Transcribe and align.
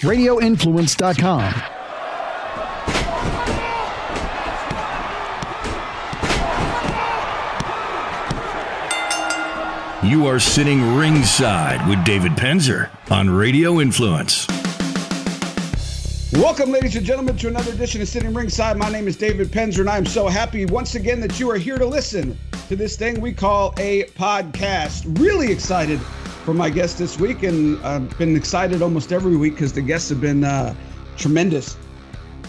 radioinfluence.com. 0.00 1.78
You 10.08 10.26
are 10.28 10.38
sitting 10.38 10.94
ringside 10.94 11.86
with 11.88 12.04
David 12.04 12.32
Penzer 12.32 12.88
on 13.10 13.28
Radio 13.28 13.80
Influence. 13.80 14.46
Welcome, 16.32 16.70
ladies 16.70 16.94
and 16.94 17.04
gentlemen, 17.04 17.36
to 17.38 17.48
another 17.48 17.72
edition 17.72 18.00
of 18.00 18.06
Sitting 18.06 18.32
Ringside. 18.32 18.76
My 18.76 18.90
name 18.90 19.08
is 19.08 19.16
David 19.16 19.48
Penzer, 19.48 19.80
and 19.80 19.90
I 19.90 19.96
am 19.96 20.06
so 20.06 20.28
happy 20.28 20.66
once 20.66 20.94
again 20.94 21.18
that 21.20 21.40
you 21.40 21.50
are 21.50 21.56
here 21.56 21.78
to 21.78 21.86
listen 21.86 22.38
to 22.68 22.76
this 22.76 22.96
thing 22.96 23.20
we 23.20 23.32
call 23.32 23.74
a 23.78 24.04
podcast. 24.10 25.18
Really 25.18 25.50
excited 25.50 25.98
for 26.48 26.54
my 26.54 26.70
guest 26.70 26.96
this 26.96 27.20
week, 27.20 27.42
and 27.42 27.78
I've 27.84 28.16
been 28.16 28.34
excited 28.34 28.80
almost 28.80 29.12
every 29.12 29.36
week 29.36 29.52
because 29.52 29.74
the 29.74 29.82
guests 29.82 30.08
have 30.08 30.22
been 30.22 30.44
uh, 30.44 30.74
tremendous. 31.18 31.76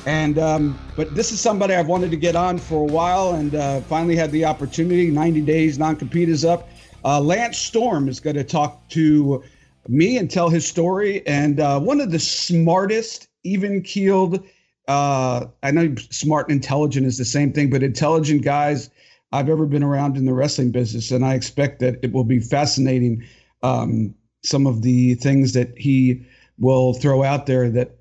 And 0.05 0.39
um, 0.39 0.79
but 0.95 1.13
this 1.15 1.33
is 1.33 1.41
somebody 1.41 1.73
I've 1.73 1.87
wanted 1.87 2.09
to 2.11 2.15
get 2.15 2.33
on 2.33 2.59
for 2.59 2.75
a 2.75 2.93
while, 2.93 3.33
and 3.33 3.53
uh, 3.53 3.81
finally 3.81 4.15
had 4.15 4.31
the 4.31 4.45
opportunity. 4.45 5.11
90 5.11 5.41
days 5.41 5.77
non-compete 5.77 6.29
is 6.29 6.45
up. 6.45 6.69
Uh, 7.03 7.19
Lance 7.19 7.57
Storm 7.57 8.07
is 8.07 8.21
going 8.21 8.37
to 8.37 8.43
talk 8.45 8.87
to 8.91 9.43
me 9.89 10.17
and 10.17 10.31
tell 10.31 10.47
his 10.47 10.65
story. 10.65 11.27
And 11.27 11.59
uh, 11.59 11.81
one 11.81 11.99
of 11.99 12.09
the 12.09 12.19
smartest, 12.19 13.27
even-keeled. 13.43 14.47
Uh, 14.87 15.47
I 15.61 15.71
know 15.71 15.93
smart 16.09 16.47
and 16.47 16.55
intelligent 16.55 17.05
is 17.05 17.17
the 17.17 17.25
same 17.25 17.51
thing, 17.51 17.69
but 17.69 17.83
intelligent 17.83 18.43
guys 18.43 18.91
I've 19.33 19.49
ever 19.49 19.65
been 19.65 19.83
around 19.83 20.15
in 20.15 20.25
the 20.25 20.33
wrestling 20.33 20.71
business, 20.71 21.11
and 21.11 21.25
I 21.25 21.33
expect 21.33 21.79
that 21.81 21.99
it 22.01 22.13
will 22.13 22.23
be 22.23 22.39
fascinating 22.39 23.25
um, 23.63 24.15
some 24.43 24.67
of 24.67 24.81
the 24.81 25.15
things 25.15 25.53
that 25.53 25.77
he 25.77 26.25
will 26.57 26.93
throw 26.93 27.23
out 27.23 27.45
there 27.45 27.69
that 27.69 27.97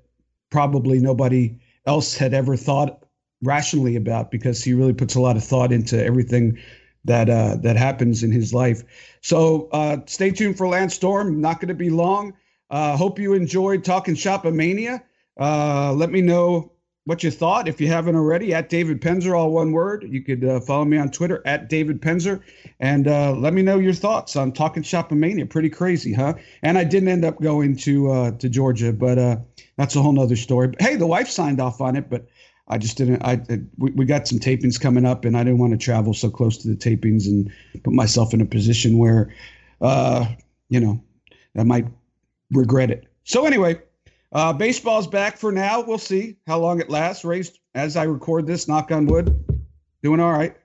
probably 0.49 0.99
nobody 0.99 1.55
else 1.85 2.15
had 2.15 2.33
ever 2.33 2.55
thought 2.55 3.05
rationally 3.41 3.95
about 3.95 4.31
because 4.31 4.63
he 4.63 4.73
really 4.73 4.93
puts 4.93 5.15
a 5.15 5.21
lot 5.21 5.37
of 5.37 5.43
thought 5.43 5.71
into 5.71 6.03
everything 6.03 6.57
that 7.05 7.29
uh, 7.29 7.55
that 7.55 7.77
happens 7.77 8.23
in 8.23 8.31
his 8.31 8.53
life. 8.53 8.83
So 9.21 9.69
uh, 9.71 9.97
stay 10.05 10.31
tuned 10.31 10.57
for 10.57 10.67
Lance 10.67 10.93
Storm. 10.93 11.39
Not 11.39 11.59
going 11.59 11.69
to 11.69 11.73
be 11.73 11.89
long. 11.89 12.33
Uh, 12.69 12.97
hope 12.97 13.17
you 13.19 13.33
enjoyed 13.33 13.83
talking 13.83 14.15
Shopomania. 14.15 15.01
Uh, 15.39 15.93
let 15.93 16.11
me 16.11 16.21
know 16.21 16.71
what 17.09 17.23
you 17.23 17.31
thought. 17.31 17.67
If 17.67 17.81
you 17.81 17.87
haven't 17.87 18.15
already, 18.15 18.53
at 18.53 18.69
David 18.69 19.01
Penzer, 19.01 19.35
all 19.35 19.49
one 19.49 19.71
word. 19.71 20.05
You 20.07 20.21
could 20.21 20.45
uh, 20.45 20.59
follow 20.59 20.85
me 20.85 20.95
on 20.95 21.09
Twitter 21.09 21.41
at 21.43 21.67
David 21.67 22.03
Penzer 22.03 22.39
and 22.79 23.07
uh, 23.07 23.31
let 23.31 23.51
me 23.55 23.63
know 23.63 23.79
your 23.79 23.95
thoughts 23.95 24.35
on 24.35 24.51
talking 24.51 24.83
Shopomania. 24.83 25.49
Pretty 25.49 25.71
crazy, 25.71 26.13
huh? 26.13 26.35
And 26.61 26.77
I 26.77 26.83
didn't 26.83 27.09
end 27.09 27.25
up 27.25 27.41
going 27.41 27.75
to 27.77 28.11
uh, 28.11 28.31
to 28.33 28.47
Georgia, 28.47 28.93
but 28.93 29.17
uh, 29.17 29.37
that's 29.75 29.95
a 29.95 30.03
whole 30.03 30.11
nother 30.11 30.35
story. 30.35 30.67
But, 30.67 30.83
hey, 30.83 30.97
the 30.97 31.07
wife 31.07 31.29
signed 31.29 31.59
off 31.59 31.81
on 31.81 31.95
it, 31.95 32.11
but 32.11 32.27
I 32.67 32.77
just 32.77 32.95
didn't. 32.95 33.23
I 33.23 33.41
we, 33.79 33.89
we 33.89 34.05
got 34.05 34.27
some 34.27 34.37
tapings 34.37 34.79
coming 34.79 35.03
up, 35.03 35.25
and 35.25 35.35
I 35.35 35.43
didn't 35.43 35.57
want 35.57 35.71
to 35.73 35.83
travel 35.83 36.13
so 36.13 36.29
close 36.29 36.59
to 36.59 36.67
the 36.67 36.75
tapings 36.75 37.25
and 37.25 37.51
put 37.83 37.93
myself 37.93 38.35
in 38.35 38.41
a 38.41 38.45
position 38.45 38.99
where, 38.99 39.33
uh, 39.81 40.27
you 40.69 40.79
know, 40.79 41.03
I 41.57 41.63
might 41.63 41.87
regret 42.51 42.91
it. 42.91 43.07
So 43.23 43.47
anyway, 43.47 43.81
uh, 44.31 44.53
baseball's 44.53 45.07
back 45.07 45.37
for 45.37 45.51
now. 45.51 45.81
We'll 45.81 45.97
see 45.97 46.37
how 46.45 46.59
long 46.59 46.79
it 46.79 46.89
lasts. 46.89 47.25
Rays 47.25 47.51
as 47.73 47.95
I 47.95 48.03
record 48.03 48.47
this, 48.47 48.67
knock 48.67 48.91
on 48.91 49.05
wood, 49.05 49.43
doing 50.03 50.19
all 50.19 50.31
right. 50.31 50.55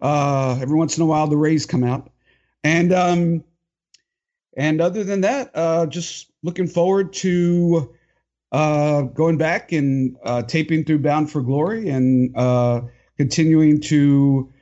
Uh, 0.00 0.58
every 0.60 0.76
once 0.76 0.96
in 0.96 1.02
a 1.02 1.06
while, 1.06 1.26
the 1.26 1.36
Rays 1.36 1.66
come 1.66 1.84
out, 1.84 2.10
and 2.64 2.92
um, 2.92 3.44
and 4.56 4.80
other 4.80 5.04
than 5.04 5.22
that, 5.22 5.50
uh, 5.54 5.86
just 5.86 6.30
looking 6.42 6.66
forward 6.66 7.12
to 7.14 7.94
uh, 8.52 9.02
going 9.02 9.36
back 9.36 9.72
and 9.72 10.16
uh, 10.24 10.42
taping 10.42 10.84
through 10.84 10.98
Bound 10.98 11.30
for 11.30 11.42
Glory 11.42 11.88
and 11.88 12.36
uh, 12.36 12.82
continuing 13.16 13.80
to 13.82 14.52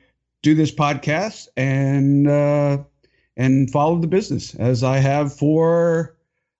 do 0.41 0.55
this 0.55 0.71
podcast 0.71 1.47
and 1.57 2.27
uh, 2.27 2.77
and 3.37 3.71
follow 3.71 3.97
the 3.97 4.07
business 4.07 4.55
as 4.55 4.83
I 4.83 4.97
have 4.97 5.35
for 5.35 6.15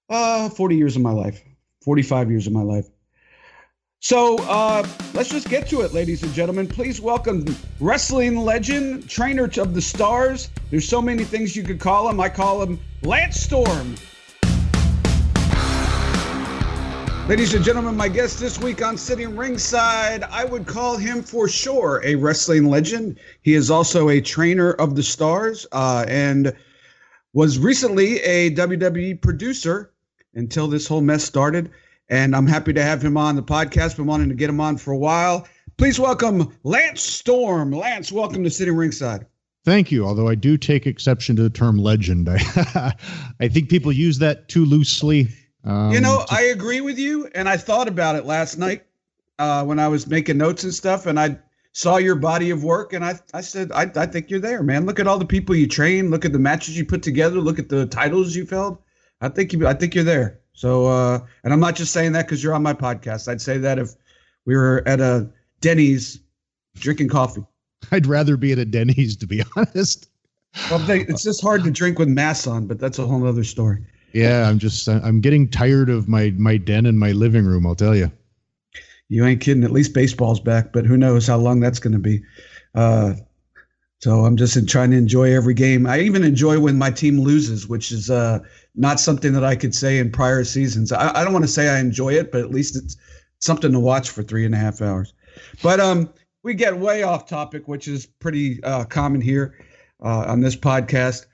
uh, 0.09 0.49
40 0.49 0.75
years 0.75 0.95
of 0.95 1.01
my 1.01 1.11
life. 1.11 1.43
45 1.81 2.29
years 2.29 2.47
of 2.47 2.53
my 2.53 2.61
life. 2.61 2.87
So 4.01 4.37
uh, 4.43 4.87
let's 5.13 5.29
just 5.29 5.49
get 5.49 5.67
to 5.69 5.81
it, 5.81 5.93
ladies 5.93 6.23
and 6.23 6.33
gentlemen. 6.33 6.67
Please 6.67 7.01
welcome 7.01 7.43
wrestling 7.81 8.37
legend, 8.37 9.09
trainer 9.09 9.43
of 9.57 9.73
the 9.73 9.81
stars. 9.81 10.49
There's 10.71 10.87
so 10.87 11.01
many 11.01 11.25
things 11.25 11.53
you 11.55 11.63
could 11.63 11.81
call 11.81 12.09
him. 12.09 12.19
I 12.19 12.29
call 12.29 12.61
him 12.61 12.79
Lance 13.03 13.41
Storm. 13.41 13.95
Ladies 17.27 17.53
and 17.53 17.63
gentlemen, 17.63 17.95
my 17.95 18.07
guest 18.07 18.39
this 18.39 18.57
week 18.57 18.81
on 18.81 18.97
Sitting 18.97 19.35
Ringside, 19.35 20.23
I 20.23 20.45
would 20.45 20.65
call 20.65 20.97
him 20.97 21.21
for 21.21 21.47
sure 21.47 22.01
a 22.03 22.15
wrestling 22.15 22.65
legend. 22.65 23.19
He 23.41 23.53
is 23.53 23.69
also 23.69 24.09
a 24.09 24.19
trainer 24.21 24.71
of 24.71 24.95
the 24.95 25.03
stars 25.03 25.67
uh, 25.71 26.05
and 26.07 26.55
was 27.33 27.59
recently 27.59 28.19
a 28.21 28.55
WWE 28.55 29.21
producer 29.21 29.91
until 30.33 30.67
this 30.67 30.87
whole 30.87 31.01
mess 31.01 31.23
started. 31.23 31.71
And 32.09 32.35
I'm 32.35 32.47
happy 32.47 32.73
to 32.73 32.81
have 32.83 33.01
him 33.01 33.17
on 33.17 33.35
the 33.35 33.43
podcast. 33.43 33.97
Been 33.97 34.05
wanting 34.05 34.29
to 34.29 34.35
get 34.35 34.49
him 34.49 34.59
on 34.59 34.77
for 34.77 34.91
a 34.91 34.97
while. 34.97 35.47
Please 35.77 35.99
welcome 35.99 36.57
Lance 36.63 37.01
Storm. 37.01 37.71
Lance, 37.71 38.11
welcome 38.11 38.43
to 38.43 38.49
Sitting 38.49 38.75
Ringside. 38.75 39.25
Thank 39.65 39.91
you. 39.91 40.05
Although 40.05 40.27
I 40.27 40.35
do 40.35 40.57
take 40.57 40.87
exception 40.87 41.35
to 41.35 41.43
the 41.43 41.49
term 41.49 41.77
legend, 41.77 42.27
I, 42.29 42.93
I 43.39 43.47
think 43.47 43.69
people 43.69 43.91
use 43.91 44.17
that 44.19 44.49
too 44.49 44.65
loosely. 44.65 45.27
Um, 45.63 45.91
you 45.91 45.99
know, 45.99 46.23
to- 46.27 46.33
I 46.33 46.41
agree 46.43 46.81
with 46.81 46.97
you, 46.97 47.29
and 47.35 47.47
I 47.47 47.57
thought 47.57 47.87
about 47.87 48.15
it 48.15 48.25
last 48.25 48.57
night 48.57 48.85
uh, 49.37 49.63
when 49.65 49.77
I 49.77 49.87
was 49.87 50.07
making 50.07 50.37
notes 50.37 50.63
and 50.63 50.73
stuff, 50.73 51.05
and 51.05 51.19
I 51.19 51.37
saw 51.73 51.97
your 51.97 52.15
body 52.15 52.49
of 52.49 52.63
work, 52.63 52.93
and 52.93 53.05
I, 53.05 53.19
I 53.33 53.41
said, 53.41 53.71
I, 53.71 53.91
I 53.95 54.05
think 54.05 54.29
you're 54.29 54.39
there, 54.39 54.63
man. 54.63 54.85
Look 54.85 54.99
at 54.99 55.07
all 55.07 55.19
the 55.19 55.25
people 55.25 55.55
you 55.55 55.67
train. 55.67 56.09
Look 56.09 56.25
at 56.25 56.33
the 56.33 56.39
matches 56.39 56.77
you 56.77 56.85
put 56.85 57.03
together. 57.03 57.39
Look 57.39 57.59
at 57.59 57.69
the 57.69 57.85
titles 57.85 58.35
you've 58.35 58.49
held. 58.49 58.79
I 59.21 59.29
think 59.29 59.53
you 59.53 59.67
I 59.67 59.73
think 59.73 59.95
you're 59.95 60.03
there. 60.03 60.39
So 60.53 60.87
uh, 60.87 61.19
and 61.43 61.53
I'm 61.53 61.59
not 61.59 61.75
just 61.75 61.93
saying 61.93 62.13
that 62.13 62.25
because 62.25 62.43
you're 62.43 62.53
on 62.53 62.63
my 62.63 62.73
podcast. 62.73 63.27
I'd 63.27 63.41
say 63.41 63.57
that 63.57 63.79
if 63.79 63.95
we 64.45 64.55
were 64.55 64.83
at 64.85 64.99
a 64.99 65.29
Denny's 65.61 66.19
drinking 66.75 67.09
coffee. 67.09 67.45
I'd 67.91 68.07
rather 68.07 68.37
be 68.37 68.51
at 68.51 68.59
a 68.59 68.65
Denny's 68.65 69.15
to 69.17 69.27
be 69.27 69.43
honest. 69.55 70.09
Well, 70.69 70.79
they, 70.79 71.01
it's 71.01 71.23
just 71.23 71.41
hard 71.41 71.63
to 71.63 71.71
drink 71.71 71.99
with 71.99 72.07
masks 72.07 72.47
on, 72.47 72.65
but 72.65 72.79
that's 72.79 72.97
a 72.97 73.05
whole 73.05 73.25
other 73.27 73.43
story. 73.43 73.85
Yeah, 74.13 74.49
I'm 74.49 74.57
just 74.57 74.87
I'm 74.87 75.21
getting 75.21 75.47
tired 75.47 75.89
of 75.89 76.07
my 76.07 76.33
my 76.37 76.57
den 76.57 76.85
and 76.85 76.99
my 76.99 77.11
living 77.11 77.45
room. 77.45 77.67
I'll 77.67 77.75
tell 77.75 77.95
you. 77.95 78.11
You 79.07 79.25
ain't 79.25 79.41
kidding. 79.41 79.63
At 79.63 79.71
least 79.71 79.93
baseball's 79.93 80.39
back, 80.39 80.71
but 80.71 80.85
who 80.85 80.97
knows 80.97 81.27
how 81.27 81.37
long 81.37 81.59
that's 81.59 81.79
going 81.79 81.93
to 81.93 81.99
be. 81.99 82.23
Uh, 82.75 83.13
so 83.99 84.23
I'm 84.23 84.37
just 84.37 84.67
trying 84.67 84.91
to 84.91 84.97
enjoy 84.97 85.35
every 85.35 85.53
game. 85.53 85.85
I 85.85 85.99
even 85.99 86.23
enjoy 86.23 86.59
when 86.59 86.77
my 86.77 86.89
team 86.89 87.19
loses, 87.19 87.67
which 87.67 87.91
is 87.91 88.09
uh, 88.09 88.39
not 88.79 88.99
something 88.99 89.33
that 89.33 89.43
I 89.43 89.55
could 89.55 89.75
say 89.75 89.99
in 89.99 90.09
prior 90.09 90.43
seasons. 90.45 90.93
I, 90.93 91.19
I 91.19 91.23
don't 91.23 91.33
want 91.33 91.43
to 91.43 91.51
say 91.51 91.67
I 91.69 91.79
enjoy 91.79 92.13
it, 92.13 92.31
but 92.31 92.39
at 92.41 92.49
least 92.49 92.77
it's 92.77 92.95
something 93.39 93.73
to 93.73 93.79
watch 93.79 94.09
for 94.09 94.23
three 94.23 94.45
and 94.45 94.55
a 94.55 94.57
half 94.57 94.81
hours. 94.81 95.13
But 95.61 95.81
um, 95.81 96.13
we 96.43 96.53
get 96.53 96.77
way 96.77 97.03
off 97.03 97.27
topic, 97.27 97.67
which 97.67 97.89
is 97.89 98.05
pretty 98.05 98.63
uh, 98.63 98.85
common 98.85 99.19
here 99.19 99.55
uh, 100.01 100.25
on 100.27 100.39
this 100.39 100.55
podcast. 100.55 101.25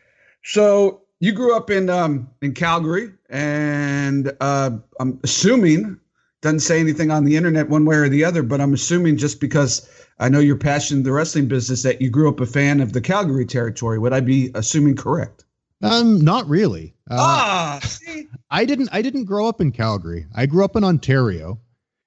So 0.44 1.04
you 1.20 1.34
grew 1.34 1.56
up 1.56 1.70
in 1.70 1.88
um, 1.88 2.30
in 2.42 2.54
Calgary, 2.54 3.14
and 3.30 4.36
uh, 4.42 4.72
I'm 5.00 5.20
assuming 5.24 6.00
doesn't 6.42 6.60
say 6.62 6.80
anything 6.80 7.12
on 7.12 7.26
the 7.26 7.36
internet 7.38 7.70
one 7.70 7.86
way 7.86 7.96
or 7.96 8.10
the 8.10 8.24
other, 8.24 8.42
but 8.44 8.60
I'm 8.60 8.74
assuming 8.74 9.18
just 9.18 9.40
because 9.40 9.88
I 10.20 10.30
know 10.30 10.40
you're 10.40 10.58
passionate 10.58 11.00
in 11.00 11.04
the 11.04 11.12
wrestling 11.12 11.48
business 11.48 11.84
that 11.84 12.02
you 12.02 12.10
grew 12.10 12.28
up 12.28 12.40
a 12.40 12.46
fan 12.46 12.82
of 12.82 12.94
the 12.94 13.02
Calgary 13.02 13.46
territory. 13.46 14.00
Would 14.00 14.14
I 14.14 14.20
be 14.20 14.52
assuming 14.56 14.96
correct? 14.96 15.46
Um, 15.82 16.22
not 16.22 16.48
really. 16.48 16.95
Uh, 17.10 17.18
ah, 17.20 17.80
see? 17.84 18.28
I 18.50 18.66
didn't. 18.66 18.90
I 18.92 19.02
didn't 19.02 19.26
grow 19.26 19.48
up 19.48 19.62
in 19.62 19.72
Calgary. 19.72 20.26
I 20.36 20.46
grew 20.48 20.66
up 20.66 20.76
in 20.76 20.84
Ontario, 20.84 21.60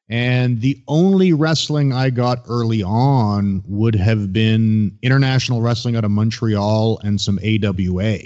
and 0.08 0.60
the 0.60 0.82
only 0.88 1.32
wrestling 1.32 1.92
I 1.92 2.10
got 2.10 2.42
early 2.48 2.82
on 2.82 3.62
would 3.66 3.94
have 3.94 4.32
been 4.32 4.98
international 5.02 5.62
wrestling 5.62 5.94
out 5.94 6.04
of 6.04 6.10
Montreal 6.10 6.98
and 7.04 7.20
some 7.20 7.38
AWA. 7.44 8.18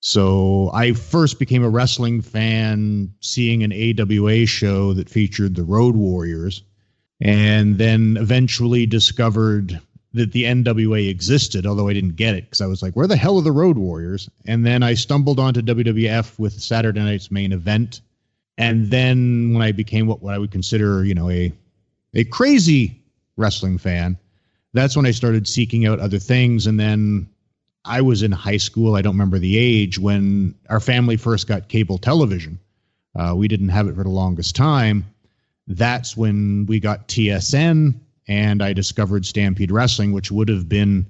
So 0.00 0.70
I 0.74 0.92
first 0.92 1.38
became 1.38 1.62
a 1.62 1.70
wrestling 1.70 2.20
fan 2.22 3.14
seeing 3.20 3.62
an 3.62 3.72
AWA 3.72 4.46
show 4.46 4.92
that 4.94 5.08
featured 5.08 5.54
the 5.54 5.62
Road 5.62 5.94
Warriors, 5.94 6.62
and 7.20 7.78
then 7.78 8.18
eventually 8.20 8.84
discovered 8.84 9.80
that 10.14 10.32
the 10.32 10.44
NWA 10.44 11.08
existed, 11.08 11.66
although 11.66 11.88
I 11.88 11.92
didn't 11.94 12.16
get 12.16 12.34
it 12.34 12.44
because 12.44 12.60
I 12.60 12.66
was 12.66 12.82
like, 12.82 12.94
where 12.94 13.06
the 13.06 13.16
hell 13.16 13.38
are 13.38 13.42
the 13.42 13.52
Road 13.52 13.78
Warriors? 13.78 14.28
And 14.46 14.64
then 14.66 14.82
I 14.82 14.94
stumbled 14.94 15.40
onto 15.40 15.62
WWF 15.62 16.38
with 16.38 16.52
Saturday 16.60 17.00
night's 17.00 17.30
main 17.30 17.52
event. 17.52 18.00
And 18.58 18.90
then 18.90 19.52
when 19.54 19.62
I 19.62 19.72
became 19.72 20.06
what, 20.06 20.22
what 20.22 20.34
I 20.34 20.38
would 20.38 20.50
consider, 20.50 21.04
you 21.04 21.14
know, 21.14 21.30
a 21.30 21.52
a 22.14 22.24
crazy 22.24 23.00
wrestling 23.38 23.78
fan, 23.78 24.18
that's 24.74 24.96
when 24.96 25.06
I 25.06 25.12
started 25.12 25.48
seeking 25.48 25.86
out 25.86 25.98
other 25.98 26.18
things. 26.18 26.66
And 26.66 26.78
then 26.78 27.28
I 27.86 28.02
was 28.02 28.22
in 28.22 28.32
high 28.32 28.58
school. 28.58 28.94
I 28.94 29.02
don't 29.02 29.14
remember 29.14 29.38
the 29.38 29.56
age 29.58 29.98
when 29.98 30.54
our 30.68 30.80
family 30.80 31.16
first 31.16 31.46
got 31.48 31.68
cable 31.68 31.98
television. 31.98 32.58
uh, 33.16 33.34
we 33.36 33.48
didn't 33.48 33.70
have 33.70 33.88
it 33.88 33.94
for 33.94 34.04
the 34.04 34.10
longest 34.10 34.54
time. 34.54 35.06
That's 35.66 36.16
when 36.16 36.66
we 36.66 36.80
got 36.80 37.08
TSN 37.08 37.94
and 38.28 38.62
I 38.62 38.72
discovered 38.72 39.26
Stampede 39.26 39.70
Wrestling, 39.70 40.12
which 40.12 40.30
would 40.30 40.48
have 40.48 40.68
been, 40.68 41.06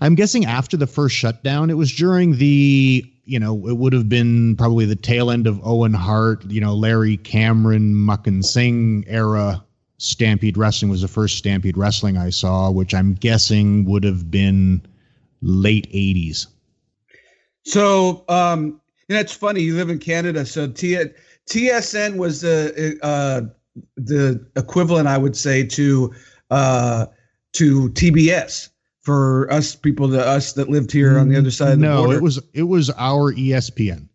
I'm 0.00 0.14
guessing, 0.14 0.44
after 0.44 0.76
the 0.76 0.86
first 0.86 1.14
shutdown. 1.14 1.70
It 1.70 1.74
was 1.74 1.92
during 1.92 2.38
the, 2.38 3.04
you 3.24 3.38
know, 3.38 3.68
it 3.68 3.76
would 3.76 3.92
have 3.92 4.08
been 4.08 4.56
probably 4.56 4.84
the 4.84 4.96
tail 4.96 5.30
end 5.30 5.46
of 5.46 5.60
Owen 5.64 5.94
Hart, 5.94 6.44
you 6.50 6.60
know, 6.60 6.74
Larry 6.74 7.16
Cameron, 7.18 7.94
Makhan 7.94 8.44
Singh 8.44 9.04
era. 9.06 9.62
Stampede 9.98 10.58
Wrestling 10.58 10.90
was 10.90 11.00
the 11.00 11.08
first 11.08 11.38
Stampede 11.38 11.78
Wrestling 11.78 12.18
I 12.18 12.28
saw, 12.28 12.70
which 12.70 12.94
I'm 12.94 13.14
guessing 13.14 13.86
would 13.86 14.04
have 14.04 14.30
been 14.30 14.82
late 15.40 15.90
80s. 15.90 16.48
So, 17.64 18.24
um, 18.28 18.78
know, 19.08 19.20
it's 19.20 19.32
funny. 19.32 19.60
You 19.60 19.76
live 19.76 19.90
in 19.90 19.98
Canada, 19.98 20.44
so 20.44 20.68
T- 20.68 21.04
TSN 21.48 22.16
was 22.16 22.40
the 22.40 22.98
uh, 23.02 23.42
the 23.96 24.44
equivalent, 24.56 25.06
I 25.06 25.18
would 25.18 25.36
say, 25.36 25.64
to 25.64 26.14
uh, 26.50 27.06
to 27.54 27.88
TBS 27.90 28.70
for 29.00 29.50
us 29.52 29.74
people, 29.74 30.08
to 30.10 30.24
us 30.26 30.52
that 30.54 30.68
lived 30.68 30.90
here 30.90 31.18
on 31.18 31.28
the 31.28 31.36
other 31.36 31.50
side 31.50 31.74
of 31.74 31.78
the 31.80 31.86
no, 31.86 32.10
it 32.10 32.22
was 32.22 32.40
it 32.52 32.64
was 32.64 32.90
our 32.96 33.32
ESPN. 33.32 34.08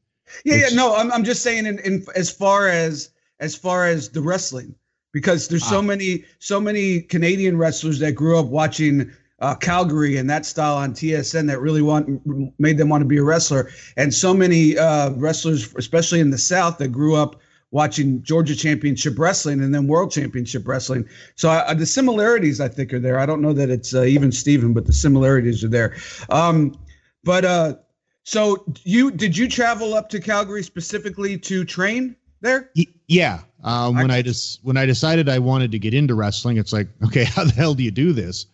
Yeah, 0.46 0.56
yeah, 0.56 0.70
no, 0.74 0.96
I'm 0.96 1.12
I'm 1.12 1.24
just 1.24 1.44
saying 1.44 1.66
in, 1.66 1.80
in 1.80 2.06
as 2.16 2.30
far 2.30 2.68
as 2.68 3.10
as 3.40 3.56
far 3.56 3.86
as 3.88 4.10
the 4.10 4.22
wrestling 4.22 4.76
because 5.12 5.48
there's 5.48 5.66
so 5.66 5.80
Ah. 5.80 5.82
many 5.82 6.24
so 6.40 6.60
many 6.60 7.02
Canadian 7.02 7.58
wrestlers 7.58 8.00
that 8.00 8.14
grew 8.14 8.38
up 8.40 8.48
watching 8.48 9.12
uh, 9.40 9.56
Calgary 9.56 10.18
and 10.18 10.30
that 10.30 10.46
style 10.46 10.76
on 10.78 10.94
TSN 10.94 11.48
that 11.48 11.60
really 11.60 11.82
want 11.82 12.22
made 12.60 12.78
them 12.78 12.90
want 12.90 13.02
to 13.02 13.08
be 13.08 13.18
a 13.18 13.24
wrestler, 13.24 13.70
and 13.98 14.14
so 14.14 14.34
many 14.34 14.78
uh, 14.78 15.10
wrestlers, 15.12 15.74
especially 15.76 16.20
in 16.20 16.30
the 16.30 16.38
South, 16.38 16.78
that 16.78 16.90
grew 16.90 17.16
up 17.16 17.40
watching 17.72 18.22
Georgia 18.22 18.56
Championship 18.56 19.18
Wrestling 19.18 19.62
and 19.64 19.74
then 19.74 19.88
World 19.88 20.12
Championship 20.12 20.68
Wrestling. 20.68 21.08
So 21.36 21.50
uh, 21.50 21.74
the 21.74 21.86
similarities 21.86 22.60
I 22.60 22.68
think 22.68 22.94
are 22.94 23.00
there. 23.00 23.20
I 23.20 23.26
don't 23.26 23.42
know 23.42 23.54
that 23.54 23.70
it's 23.70 23.96
uh, 23.96 24.04
even 24.04 24.32
Steven, 24.32 24.74
but 24.74 24.86
the 24.86 24.94
similarities 24.94 25.64
are 25.64 25.70
there. 25.70 25.96
Um, 26.30 26.78
but 27.24 27.46
uh, 27.46 27.76
so 28.24 28.66
you 28.84 29.12
did 29.12 29.38
you 29.38 29.48
travel 29.48 29.94
up 29.94 30.10
to 30.10 30.20
Calgary 30.20 30.64
specifically 30.64 31.38
to 31.40 31.64
train 31.66 32.16
there? 32.42 32.70
Yeah. 33.08 33.40
Um, 33.64 33.96
when 33.96 34.12
I 34.12 34.22
just 34.22 34.64
when 34.64 34.78
I 34.78 34.86
decided 34.86 35.30
I 35.30 35.40
wanted 35.40 35.72
to 35.72 35.80
get 35.80 35.94
into 35.94 36.16
wrestling, 36.16 36.58
it's 36.58 36.74
like, 36.74 36.88
okay, 37.06 37.24
how 37.24 37.46
the 37.46 37.54
hell 37.54 37.74
do 37.74 37.84
you 37.84 37.92
do 37.92 38.14
this? 38.14 38.48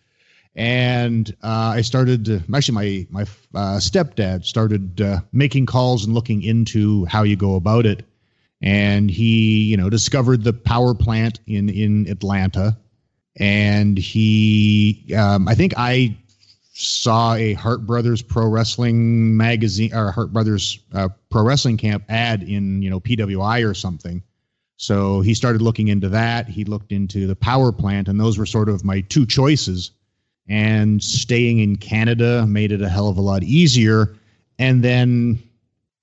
And 0.54 1.30
uh, 1.42 1.74
I 1.76 1.82
started 1.82 2.24
to, 2.26 2.42
actually 2.52 3.06
my 3.10 3.22
my 3.22 3.22
uh, 3.54 3.78
stepdad 3.78 4.44
started 4.44 5.00
uh, 5.00 5.20
making 5.32 5.66
calls 5.66 6.04
and 6.04 6.14
looking 6.14 6.42
into 6.42 7.04
how 7.06 7.22
you 7.22 7.36
go 7.36 7.54
about 7.54 7.86
it, 7.86 8.04
and 8.60 9.10
he 9.10 9.64
you 9.64 9.76
know 9.76 9.90
discovered 9.90 10.44
the 10.44 10.52
power 10.52 10.94
plant 10.94 11.40
in 11.46 11.68
in 11.68 12.08
Atlanta, 12.08 12.76
and 13.36 13.96
he 13.96 15.14
um, 15.16 15.48
I 15.48 15.54
think 15.54 15.74
I 15.76 16.16
saw 16.72 17.34
a 17.34 17.54
Hart 17.54 17.86
Brothers 17.86 18.22
Pro 18.22 18.46
Wrestling 18.46 19.36
magazine 19.36 19.92
or 19.92 20.12
Hart 20.12 20.32
Brothers 20.32 20.78
uh, 20.92 21.08
Pro 21.30 21.42
Wrestling 21.42 21.76
Camp 21.76 22.04
ad 22.08 22.42
in 22.42 22.82
you 22.82 22.90
know 22.90 23.00
PWI 23.00 23.68
or 23.68 23.74
something. 23.74 24.22
So 24.76 25.20
he 25.22 25.34
started 25.34 25.60
looking 25.60 25.88
into 25.88 26.08
that. 26.10 26.48
He 26.48 26.64
looked 26.64 26.92
into 26.92 27.26
the 27.26 27.34
power 27.34 27.72
plant, 27.72 28.06
and 28.06 28.20
those 28.20 28.38
were 28.38 28.46
sort 28.46 28.68
of 28.68 28.84
my 28.84 29.00
two 29.02 29.26
choices. 29.26 29.90
And 30.48 31.02
staying 31.02 31.58
in 31.58 31.76
Canada 31.76 32.46
made 32.46 32.72
it 32.72 32.80
a 32.80 32.88
hell 32.88 33.08
of 33.08 33.18
a 33.18 33.20
lot 33.20 33.42
easier. 33.42 34.14
And 34.58 34.82
then 34.82 35.42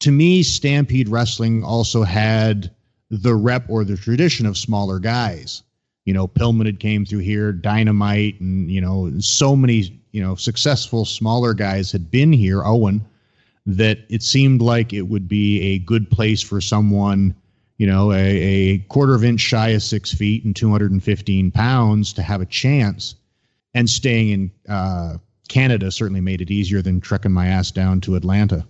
to 0.06 0.12
me, 0.12 0.44
Stampede 0.44 1.10
Wrestling 1.10 1.64
also 1.64 2.04
had 2.04 2.70
the 3.10 3.34
rep 3.34 3.68
or 3.68 3.84
the 3.84 3.98
tradition 3.98 4.46
of 4.46 4.56
smaller 4.56 5.00
guys. 5.00 5.64
You 6.06 6.14
know, 6.14 6.28
Pillman 6.28 6.68
had 6.68 6.80
came 6.80 7.08
through 7.08 7.20
here, 7.20 7.52
Dynamite, 7.52 8.40
and 8.40 8.70
you 8.70 8.80
know, 8.80 9.12
so 9.18 9.56
many 9.56 10.00
you 10.12 10.22
know 10.22 10.36
successful 10.36 11.06
smaller 11.06 11.56
guys 11.56 11.92
had 11.92 12.12
been 12.12 12.32
here. 12.32 12.64
Owen, 12.64 13.04
that 13.66 14.06
it 14.10 14.22
seemed 14.22 14.62
like 14.62 14.94
it 14.94 15.08
would 15.08 15.28
be 15.28 15.60
a 15.60 15.80
good 15.80 16.08
place 16.12 16.44
for 16.44 16.62
someone, 16.62 17.34
you 17.80 17.88
know, 17.88 18.12
a, 18.12 18.16
a 18.16 18.78
quarter 18.90 19.16
of 19.16 19.24
inch 19.24 19.42
shy 19.42 19.70
of 19.70 19.82
six 19.82 20.14
feet 20.14 20.46
and 20.46 20.56
215 20.56 21.50
pounds 21.50 22.14
to 22.14 22.22
have 22.22 22.42
a 22.42 22.46
chance. 22.46 23.16
And 23.74 23.90
staying 23.90 24.30
in 24.30 24.52
uh, 24.70 25.18
Canada 25.48 25.90
certainly 25.90 26.22
made 26.22 26.42
it 26.42 26.52
easier 26.52 26.84
than 26.84 27.02
trekking 27.02 27.32
my 27.32 27.48
ass 27.48 27.72
down 27.72 28.02
to 28.02 28.14
Atlanta. 28.14 28.68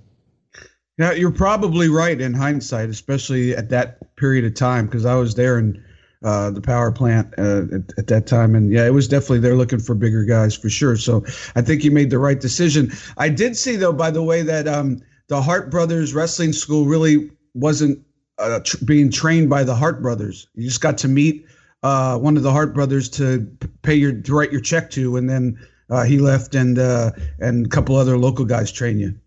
Yeah, 0.97 1.12
you're 1.12 1.31
probably 1.31 1.89
right 1.89 2.19
in 2.19 2.33
hindsight, 2.33 2.89
especially 2.89 3.53
at 3.56 3.69
that 3.69 4.15
period 4.15 4.45
of 4.45 4.53
time, 4.53 4.86
because 4.86 5.06
I 5.06 5.15
was 5.15 5.36
there 5.36 5.59
in 5.59 5.83
uh, 6.24 6.51
the 6.51 6.62
power 6.62 6.92
plant 6.92 7.33
uh, 7.38 7.63
at, 7.75 8.00
at 8.00 8.07
that 8.07 8.27
time, 8.27 8.56
and 8.56 8.71
yeah, 8.71 8.86
it 8.86 8.94
was 8.94 9.07
definitely 9.07 9.39
they're 9.39 9.56
looking 9.56 9.80
for 9.80 9.94
bigger 9.94 10.24
guys 10.24 10.56
for 10.56 10.69
sure. 10.69 10.95
So 10.95 11.25
I 11.56 11.62
think 11.62 11.83
you 11.83 11.92
made 11.92 12.09
the 12.09 12.19
right 12.19 12.39
decision. 12.39 12.92
I 13.18 13.30
did 13.30 13.57
see 13.57 13.75
though, 13.75 13.94
by 13.94 14.09
the 14.09 14.24
way, 14.24 14.42
that 14.42 14.68
um, 14.68 15.01
the 15.27 15.42
Hart 15.42 15.69
Brothers 15.69 16.13
Wrestling 16.13 16.53
School 16.53 16.86
really 16.86 17.30
wasn't 17.53 18.00
uh, 18.38 18.62
tr- 18.62 18.83
being 18.86 19.12
trained 19.12 19.50
by 19.50 19.63
the 19.63 19.75
Hart 19.75 20.01
Brothers. 20.01 20.47
You 20.56 20.63
just 20.63 20.81
got 20.81 20.97
to 21.00 21.07
meet 21.09 21.45
uh, 21.83 22.18
one 22.18 22.38
of 22.38 22.44
the 22.44 22.51
Hart 22.51 22.74
Brothers 22.74 23.09
to 23.09 23.45
pay 23.81 23.95
your 23.95 24.13
to 24.13 24.33
write 24.33 24.51
your 24.51 24.62
check 24.62 24.89
to, 24.92 25.18
and 25.18 25.30
then 25.30 25.59
uh, 25.89 26.03
he 26.03 26.19
left, 26.19 26.56
and 26.56 26.80
uh, 26.80 27.12
and 27.39 27.65
a 27.65 27.69
couple 27.69 27.97
other 27.97 28.18
local 28.18 28.45
guys 28.45 28.71
train 28.71 28.97
you. 28.97 29.19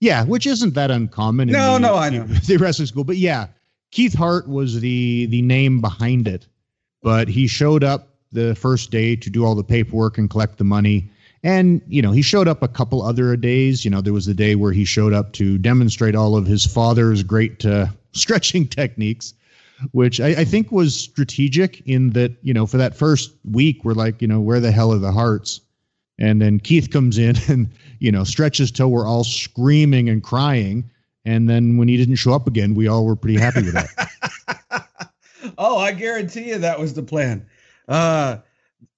Yeah, 0.00 0.24
which 0.24 0.46
isn't 0.46 0.74
that 0.74 0.90
uncommon. 0.90 1.48
in 1.48 1.52
No, 1.52 1.74
the, 1.74 1.78
no, 1.80 1.94
I 1.96 2.10
know. 2.10 2.24
the 2.46 2.56
wrestling 2.56 2.86
school, 2.86 3.04
but 3.04 3.16
yeah, 3.16 3.48
Keith 3.90 4.14
Hart 4.14 4.48
was 4.48 4.80
the 4.80 5.26
the 5.26 5.42
name 5.42 5.80
behind 5.80 6.28
it, 6.28 6.46
but 7.02 7.28
he 7.28 7.46
showed 7.46 7.82
up 7.82 8.08
the 8.32 8.54
first 8.54 8.90
day 8.90 9.16
to 9.16 9.30
do 9.30 9.44
all 9.44 9.54
the 9.54 9.64
paperwork 9.64 10.18
and 10.18 10.28
collect 10.28 10.58
the 10.58 10.64
money. 10.64 11.10
And 11.42 11.80
you 11.88 12.02
know, 12.02 12.12
he 12.12 12.22
showed 12.22 12.48
up 12.48 12.62
a 12.62 12.68
couple 12.68 13.02
other 13.02 13.36
days. 13.36 13.84
You 13.84 13.90
know, 13.90 14.00
there 14.00 14.12
was 14.12 14.26
the 14.26 14.34
day 14.34 14.54
where 14.54 14.72
he 14.72 14.84
showed 14.84 15.12
up 15.12 15.32
to 15.34 15.58
demonstrate 15.58 16.14
all 16.14 16.36
of 16.36 16.46
his 16.46 16.66
father's 16.66 17.22
great 17.22 17.64
uh, 17.64 17.86
stretching 18.12 18.66
techniques, 18.66 19.34
which 19.92 20.20
I, 20.20 20.28
I 20.28 20.44
think 20.44 20.70
was 20.70 20.94
strategic 20.94 21.80
in 21.86 22.10
that 22.10 22.32
you 22.42 22.52
know 22.52 22.66
for 22.66 22.76
that 22.76 22.96
first 22.96 23.32
week 23.50 23.84
we're 23.84 23.94
like 23.94 24.20
you 24.20 24.28
know 24.28 24.40
where 24.40 24.60
the 24.60 24.72
hell 24.72 24.92
are 24.92 24.98
the 24.98 25.12
Harts, 25.12 25.60
and 26.18 26.42
then 26.42 26.60
Keith 26.60 26.90
comes 26.90 27.18
in 27.18 27.36
and 27.48 27.68
you 27.98 28.12
know 28.12 28.24
stretches 28.24 28.70
till 28.70 28.90
we're 28.90 29.06
all 29.06 29.24
screaming 29.24 30.08
and 30.08 30.22
crying, 30.22 30.90
and 31.24 31.48
then 31.48 31.76
when 31.76 31.88
he 31.88 31.96
didn't 31.96 32.16
show 32.16 32.32
up 32.32 32.46
again, 32.46 32.74
we 32.74 32.88
all 32.88 33.04
were 33.04 33.16
pretty 33.16 33.38
happy 33.38 33.62
with 33.62 33.74
that. 33.74 35.10
oh, 35.58 35.78
I 35.78 35.92
guarantee 35.92 36.48
you 36.48 36.58
that 36.58 36.78
was 36.78 36.94
the 36.94 37.02
plan. 37.02 37.46
Uh, 37.88 38.38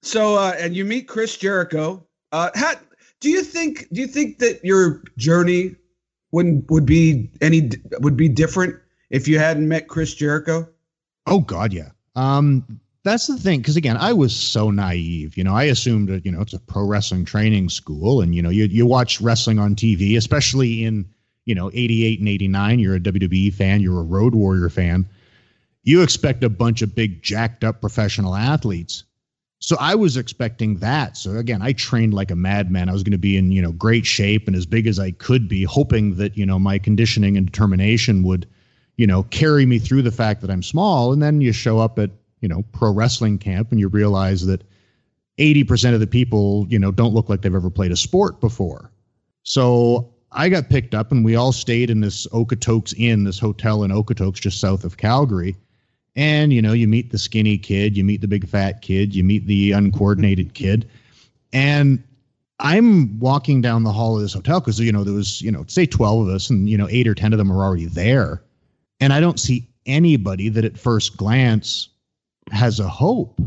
so, 0.01 0.35
uh, 0.35 0.55
and 0.57 0.75
you 0.75 0.85
meet 0.85 1.07
Chris 1.07 1.37
Jericho. 1.37 2.05
Uh, 2.31 2.49
how, 2.55 2.73
do 3.19 3.29
you 3.29 3.43
think? 3.43 3.87
Do 3.91 4.01
you 4.01 4.07
think 4.07 4.39
that 4.39 4.63
your 4.63 5.03
journey 5.17 5.75
wouldn't 6.31 6.69
would 6.69 6.85
be 6.85 7.29
any 7.41 7.71
would 7.99 8.17
be 8.17 8.29
different 8.29 8.75
if 9.09 9.27
you 9.27 9.39
hadn't 9.39 9.67
met 9.67 9.87
Chris 9.87 10.13
Jericho? 10.13 10.67
Oh 11.27 11.39
God, 11.39 11.73
yeah. 11.73 11.89
Um, 12.15 12.79
that's 13.03 13.27
the 13.27 13.37
thing, 13.37 13.59
because 13.59 13.77
again, 13.77 13.97
I 13.97 14.13
was 14.13 14.35
so 14.35 14.69
naive. 14.69 15.35
You 15.35 15.43
know, 15.43 15.55
I 15.55 15.63
assumed 15.63 16.09
that 16.09 16.25
you 16.25 16.31
know 16.31 16.41
it's 16.41 16.53
a 16.53 16.59
pro 16.59 16.85
wrestling 16.85 17.25
training 17.25 17.69
school, 17.69 18.21
and 18.21 18.35
you 18.35 18.41
know, 18.41 18.49
you 18.49 18.65
you 18.65 18.85
watch 18.85 19.19
wrestling 19.21 19.59
on 19.59 19.75
TV, 19.75 20.17
especially 20.17 20.83
in 20.83 21.05
you 21.45 21.55
know 21.55 21.71
'88 21.73 22.19
and 22.19 22.29
'89. 22.29 22.79
You're 22.79 22.95
a 22.95 22.99
WWE 22.99 23.53
fan, 23.53 23.81
you're 23.81 23.99
a 23.99 24.03
Road 24.03 24.35
Warrior 24.35 24.69
fan. 24.69 25.07
You 25.83 26.03
expect 26.03 26.43
a 26.43 26.49
bunch 26.49 26.83
of 26.83 26.93
big, 26.93 27.23
jacked 27.23 27.63
up 27.63 27.81
professional 27.81 28.35
athletes. 28.35 29.03
So 29.57 29.77
I 29.79 29.95
was 29.95 30.15
expecting 30.15 30.77
that. 30.77 31.17
So 31.17 31.37
again, 31.37 31.61
I 31.63 31.73
trained 31.73 32.13
like 32.13 32.29
a 32.29 32.35
madman. 32.35 32.89
I 32.89 32.93
was 32.93 33.03
going 33.03 33.11
to 33.13 33.17
be 33.17 33.35
in 33.35 33.51
you 33.51 33.63
know 33.63 33.71
great 33.71 34.05
shape 34.05 34.47
and 34.47 34.55
as 34.55 34.67
big 34.67 34.85
as 34.85 34.99
I 34.99 35.11
could 35.11 35.47
be, 35.49 35.63
hoping 35.63 36.17
that 36.17 36.37
you 36.37 36.45
know 36.45 36.59
my 36.59 36.77
conditioning 36.77 37.35
and 37.35 37.47
determination 37.47 38.21
would 38.23 38.47
you 38.97 39.07
know, 39.07 39.23
carry 39.23 39.65
me 39.65 39.79
through 39.79 40.03
the 40.03 40.11
fact 40.11 40.41
that 40.41 40.51
I'm 40.51 40.61
small. 40.61 41.11
And 41.11 41.23
then 41.23 41.41
you 41.41 41.51
show 41.53 41.79
up 41.79 41.97
at, 41.97 42.11
you 42.41 42.47
know, 42.47 42.63
pro 42.73 42.91
wrestling 42.91 43.37
camp 43.37 43.71
and 43.71 43.79
you 43.79 43.87
realize 43.87 44.45
that 44.45 44.63
80% 45.37 45.93
of 45.93 45.99
the 45.99 46.07
people, 46.07 46.67
you 46.69 46.77
know, 46.77 46.91
don't 46.91 47.13
look 47.13 47.29
like 47.29 47.41
they've 47.41 47.55
ever 47.55 47.69
played 47.69 47.91
a 47.91 47.95
sport 47.95 48.39
before. 48.41 48.91
So 49.43 50.13
I 50.31 50.49
got 50.49 50.69
picked 50.69 50.93
up 50.93 51.11
and 51.11 51.23
we 51.23 51.35
all 51.35 51.51
stayed 51.51 51.89
in 51.89 52.01
this 52.01 52.27
Okotoks 52.27 52.93
Inn, 52.97 53.23
this 53.23 53.39
hotel 53.39 53.83
in 53.83 53.91
Okotoks, 53.91 54.35
just 54.35 54.59
south 54.59 54.83
of 54.83 54.97
Calgary. 54.97 55.55
And, 56.15 56.51
you 56.51 56.61
know, 56.61 56.73
you 56.73 56.87
meet 56.87 57.11
the 57.11 57.17
skinny 57.17 57.57
kid, 57.57 57.95
you 57.95 58.03
meet 58.03 58.21
the 58.21 58.27
big 58.27 58.47
fat 58.47 58.81
kid, 58.81 59.15
you 59.15 59.23
meet 59.23 59.47
the 59.47 59.71
uncoordinated 59.71 60.53
kid. 60.53 60.89
And 61.53 62.03
I'm 62.59 63.17
walking 63.19 63.61
down 63.61 63.83
the 63.83 63.93
hall 63.93 64.17
of 64.17 64.21
this 64.21 64.33
hotel 64.33 64.59
because, 64.59 64.79
you 64.79 64.91
know, 64.91 65.03
there 65.03 65.13
was, 65.13 65.41
you 65.41 65.51
know, 65.51 65.63
say 65.67 65.85
12 65.85 66.27
of 66.27 66.33
us 66.33 66.49
and, 66.49 66.69
you 66.69 66.77
know, 66.77 66.87
eight 66.89 67.07
or 67.07 67.15
10 67.15 67.33
of 67.33 67.37
them 67.37 67.51
are 67.51 67.63
already 67.63 67.85
there 67.85 68.43
and 69.01 69.11
I 69.11 69.19
don't 69.19 69.39
see 69.39 69.67
anybody 69.85 70.47
that 70.47 70.63
at 70.63 70.77
first 70.77 71.17
glance 71.17 71.89
has 72.51 72.79
a 72.79 72.87
hope. 72.87 73.41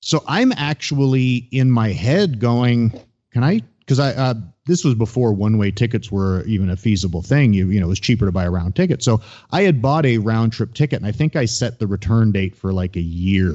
So 0.00 0.22
I'm 0.26 0.52
actually 0.52 1.48
in 1.50 1.70
my 1.70 1.88
head 1.88 2.38
going, 2.38 2.92
can 3.32 3.42
I? 3.42 3.62
Because 3.80 3.98
I, 3.98 4.10
uh, 4.12 4.34
this 4.66 4.84
was 4.84 4.94
before 4.94 5.32
one 5.32 5.58
way 5.58 5.70
tickets 5.70 6.10
were 6.10 6.44
even 6.44 6.70
a 6.70 6.76
feasible 6.76 7.22
thing. 7.22 7.52
You 7.52 7.70
you 7.70 7.80
know, 7.80 7.86
it 7.86 7.88
was 7.88 8.00
cheaper 8.00 8.26
to 8.26 8.32
buy 8.32 8.44
a 8.44 8.50
round 8.50 8.76
ticket. 8.76 9.02
So 9.02 9.20
I 9.50 9.62
had 9.62 9.80
bought 9.80 10.04
a 10.04 10.18
round 10.18 10.52
trip 10.52 10.74
ticket 10.74 10.98
and 10.98 11.06
I 11.06 11.12
think 11.12 11.36
I 11.36 11.44
set 11.44 11.78
the 11.78 11.86
return 11.86 12.32
date 12.32 12.56
for 12.56 12.72
like 12.72 12.96
a 12.96 13.00
year. 13.00 13.54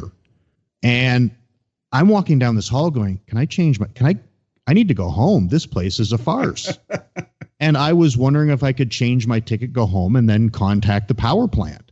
And 0.84 1.32
I'm 1.92 2.08
walking 2.08 2.40
down 2.40 2.56
this 2.56 2.70
hall 2.70 2.90
going, 2.90 3.20
"Can 3.28 3.38
I 3.38 3.46
change 3.46 3.80
my 3.80 3.88
can 3.88 4.08
I 4.08 4.16
I 4.68 4.74
need 4.74 4.88
to 4.88 4.94
go 4.94 5.10
home. 5.10 5.50
This 5.50 5.66
place 5.66 6.00
is 6.00 6.12
a 6.14 6.18
farce." 6.18 6.78
and 7.60 7.78
I 7.78 7.94
was 7.94 8.18
wondering 8.18 8.50
if 8.50 8.64
I 8.64 8.72
could 8.72 8.90
change 8.90 9.28
my 9.28 9.40
ticket, 9.40 9.74
go 9.74 9.86
home 9.86 10.16
and 10.16 10.30
then 10.30 10.50
contact 10.50 11.08
the 11.10 11.16
power 11.16 11.48
plant. 11.48 11.91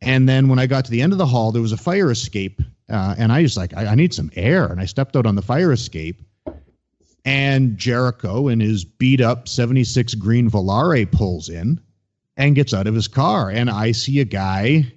And 0.00 0.28
then 0.28 0.48
when 0.48 0.58
I 0.58 0.66
got 0.66 0.84
to 0.84 0.90
the 0.90 1.02
end 1.02 1.12
of 1.12 1.18
the 1.18 1.26
hall, 1.26 1.52
there 1.52 1.62
was 1.62 1.72
a 1.72 1.76
fire 1.76 2.10
escape 2.10 2.60
uh, 2.88 3.14
and 3.18 3.32
I 3.32 3.42
was 3.42 3.56
like, 3.56 3.76
I, 3.76 3.86
I 3.86 3.94
need 3.94 4.14
some 4.14 4.30
air. 4.36 4.66
And 4.66 4.80
I 4.80 4.84
stepped 4.84 5.16
out 5.16 5.26
on 5.26 5.34
the 5.34 5.42
fire 5.42 5.72
escape 5.72 6.22
and 7.24 7.76
Jericho 7.76 8.48
in 8.48 8.60
his 8.60 8.84
beat 8.84 9.20
up 9.20 9.48
76 9.48 10.14
green 10.14 10.48
Volare 10.48 11.10
pulls 11.10 11.48
in 11.48 11.80
and 12.36 12.54
gets 12.54 12.72
out 12.72 12.86
of 12.86 12.94
his 12.94 13.08
car. 13.08 13.50
And 13.50 13.68
I 13.68 13.92
see 13.92 14.20
a 14.20 14.24
guy 14.24 14.92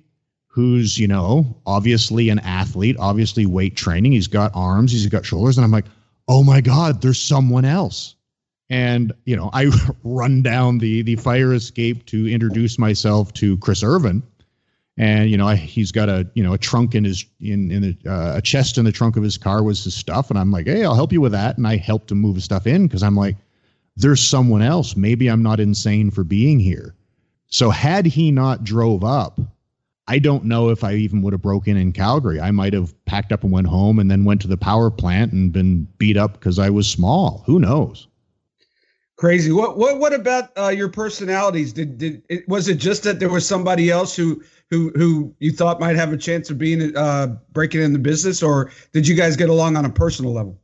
who's, 0.48 1.00
you 1.00 1.08
know, 1.08 1.58
obviously 1.66 2.30
an 2.30 2.40
athlete, 2.40 2.98
obviously 3.00 3.46
weight 3.46 3.76
training. 3.76 4.12
He's 4.12 4.28
got 4.28 4.52
arms, 4.54 4.92
he's 4.92 5.08
got 5.08 5.26
shoulders. 5.26 5.58
And 5.58 5.66
I'm 5.66 5.72
like, 5.72 5.86
oh 6.28 6.44
my 6.44 6.62
God, 6.62 7.02
there's 7.02 7.20
someone 7.20 7.66
else. 7.66 8.16
And, 8.70 9.12
you 9.26 9.36
know, 9.36 9.50
I 9.54 9.72
run 10.04 10.44
down 10.44 10.78
the 10.78 11.02
the 11.02 11.16
fire 11.16 11.54
escape 11.54 12.06
to 12.08 12.32
introduce 12.32 12.78
myself 12.78 13.34
to 13.36 13.58
Chris 13.58 13.82
Irvine 13.82 14.22
and 15.00 15.32
you 15.32 15.38
know 15.38 15.48
I, 15.48 15.56
he's 15.56 15.92
got 15.92 16.10
a 16.10 16.30
you 16.36 16.44
know 16.44 16.54
a 16.54 16.58
trunk 16.58 16.94
in 16.94 17.06
his 17.06 17.26
in 17.40 17.72
in 17.72 17.98
a, 18.06 18.10
uh, 18.10 18.38
a 18.38 18.42
chest 18.42 18.78
in 18.78 18.86
the 18.86 18.92
trunk 18.92 19.16
of 19.16 19.24
his 19.24 19.38
car 19.38 19.64
was 19.64 19.84
his 19.84 19.96
stuff. 19.96 20.30
And 20.30 20.38
i'm 20.38 20.52
like 20.52 20.68
hey 20.68 20.84
i'll 20.84 20.94
help 20.94 21.12
you 21.12 21.22
with 21.22 21.32
that. 21.32 21.58
And 21.58 21.66
i 21.66 21.78
helped 21.78 22.12
him 22.12 22.20
move 22.20 22.36
his 22.36 22.44
stuff 22.44 22.68
in 22.68 22.86
because 22.86 23.02
i'm 23.02 23.16
like 23.16 23.38
there's 23.96 24.22
someone 24.22 24.62
else. 24.62 24.96
Maybe 24.96 25.28
i'm 25.30 25.42
not 25.42 25.60
insane 25.60 26.12
for 26.12 26.24
being 26.24 26.60
here. 26.60 26.94
So 27.48 27.72
had 27.72 28.06
he 28.06 28.32
not 28.32 28.64
drove 28.64 29.04
up 29.04 29.40
i 30.08 30.20
don't 30.20 30.44
know 30.44 30.70
if 30.70 30.84
i 30.84 30.94
even 30.94 31.22
would 31.22 31.34
have 31.34 31.42
broken 31.42 31.78
in 31.78 31.94
calgary. 31.94 32.42
I 32.42 32.52
might 32.52 32.74
have 32.74 32.94
packed 33.06 33.32
up 33.32 33.44
and 33.44 33.54
went 33.54 33.68
home 33.68 34.00
and 34.00 34.12
then 34.12 34.26
went 34.26 34.42
to 34.42 34.48
the 34.48 34.58
power 34.58 34.92
plant 34.92 35.32
and 35.32 35.54
been 35.54 35.88
beat 35.98 36.18
up 36.18 36.34
because 36.34 36.60
i 36.60 36.70
was 36.70 36.88
small. 36.88 37.44
Who 37.46 37.58
knows? 37.60 38.10
Crazy. 39.20 39.52
What 39.52 39.78
what 39.78 40.00
what 40.00 40.14
about 40.14 40.58
uh, 40.58 40.70
your 40.70 40.88
personalities? 40.88 41.74
Did 41.74 41.98
did 41.98 42.24
it, 42.30 42.48
was 42.48 42.70
it 42.70 42.76
just 42.76 43.04
that 43.04 43.20
there 43.20 43.28
was 43.30 43.46
somebody 43.46 43.90
else 43.90 44.16
who 44.16 44.42
who 44.70 44.92
who 44.96 45.34
you 45.40 45.52
thought 45.52 45.80
might 45.80 45.96
have 45.96 46.14
a 46.14 46.18
chance 46.18 46.50
of 46.50 46.58
being 46.58 46.96
uh, 46.96 47.36
breaking 47.52 47.82
in 47.82 47.94
the 47.94 48.00
business, 48.00 48.44
or 48.44 48.72
did 48.94 49.08
you 49.08 49.16
guys 49.16 49.36
get 49.36 49.50
along 49.50 49.76
on 49.78 49.86
a 49.86 49.90
personal 49.90 50.34
level? 50.34 50.60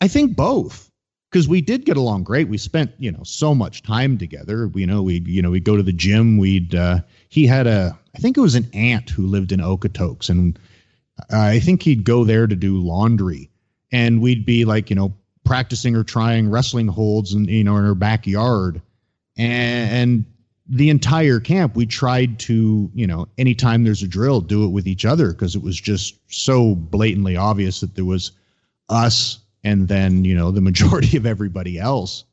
I 0.00 0.08
think 0.08 0.36
both 0.36 0.90
because 1.30 1.48
we 1.48 1.60
did 1.60 1.86
get 1.86 1.96
along 1.96 2.24
great. 2.24 2.48
We 2.48 2.58
spent 2.58 2.92
you 2.98 3.10
know 3.10 3.22
so 3.22 3.54
much 3.54 3.82
time 3.82 4.18
together. 4.18 4.68
We 4.68 4.82
you 4.82 4.86
know 4.86 5.02
we 5.02 5.22
you 5.26 5.40
know 5.40 5.50
we'd 5.50 5.64
go 5.64 5.76
to 5.76 5.82
the 5.82 5.92
gym. 5.92 6.38
We'd 6.38 6.74
uh, 6.74 7.00
he 7.28 7.46
had 7.46 7.66
a 7.66 7.98
I 8.14 8.18
think 8.18 8.36
it 8.36 8.40
was 8.40 8.54
an 8.54 8.68
aunt 8.74 9.10
who 9.10 9.26
lived 9.26 9.52
in 9.52 9.60
Okotoks, 9.60 10.28
and 10.28 10.58
I 11.30 11.60
think 11.60 11.82
he'd 11.82 12.04
go 12.04 12.24
there 12.24 12.46
to 12.46 12.56
do 12.56 12.80
laundry, 12.80 13.50
and 13.92 14.20
we'd 14.20 14.44
be 14.44 14.64
like 14.64 14.90
you 14.90 14.96
know 14.96 15.14
practicing 15.44 15.96
or 15.96 16.04
trying 16.04 16.50
wrestling 16.50 16.88
holds 16.88 17.32
and 17.32 17.48
you 17.48 17.64
know 17.64 17.76
in 17.76 17.84
her 17.84 17.94
backyard, 17.94 18.82
and, 19.36 19.90
and 19.90 20.24
the 20.68 20.90
entire 20.90 21.40
camp 21.40 21.74
we 21.74 21.84
tried 21.84 22.38
to 22.38 22.90
you 22.94 23.06
know 23.06 23.26
anytime 23.36 23.82
there's 23.82 24.02
a 24.02 24.08
drill 24.08 24.40
do 24.40 24.64
it 24.64 24.68
with 24.68 24.86
each 24.86 25.04
other 25.04 25.32
because 25.32 25.56
it 25.56 25.62
was 25.62 25.80
just 25.80 26.18
so 26.32 26.74
blatantly 26.74 27.36
obvious 27.36 27.80
that 27.80 27.94
there 27.94 28.04
was 28.04 28.32
us 28.88 29.40
and 29.64 29.88
then 29.88 30.24
you 30.24 30.34
know 30.34 30.50
the 30.50 30.60
majority 30.70 31.16
of 31.16 31.26
everybody 31.26 31.78
else. 31.78 32.24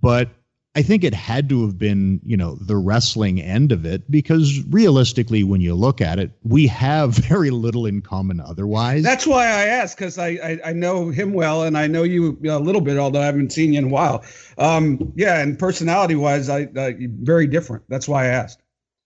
But 0.00 0.30
I 0.76 0.82
think 0.82 1.04
it 1.04 1.14
had 1.14 1.48
to 1.50 1.64
have 1.64 1.78
been, 1.78 2.20
you 2.24 2.36
know, 2.36 2.56
the 2.56 2.76
wrestling 2.76 3.40
end 3.40 3.70
of 3.70 3.86
it 3.86 4.10
because 4.10 4.60
realistically, 4.64 5.44
when 5.44 5.60
you 5.60 5.74
look 5.74 6.00
at 6.00 6.18
it, 6.18 6.32
we 6.42 6.66
have 6.66 7.14
very 7.28 7.50
little 7.50 7.86
in 7.86 8.02
common 8.02 8.40
otherwise. 8.40 9.04
That's 9.04 9.26
why 9.26 9.44
I 9.44 9.66
asked 9.66 9.96
because 9.96 10.18
I, 10.18 10.28
I, 10.28 10.60
I 10.66 10.72
know 10.72 11.10
him 11.10 11.32
well 11.32 11.62
and 11.62 11.78
I 11.78 11.86
know 11.86 12.02
you 12.02 12.36
a 12.48 12.58
little 12.58 12.80
bit, 12.80 12.98
although 12.98 13.20
I 13.22 13.26
haven't 13.26 13.52
seen 13.52 13.72
you 13.72 13.78
in 13.78 13.84
a 13.84 13.88
while. 13.88 14.24
Um, 14.58 15.12
yeah, 15.14 15.40
and 15.40 15.56
personality 15.56 16.16
wise, 16.16 16.48
I 16.48 16.64
uh, 16.76 16.92
very 16.98 17.46
different. 17.46 17.84
That's 17.88 18.08
why 18.08 18.24
I 18.24 18.28
asked. 18.28 18.60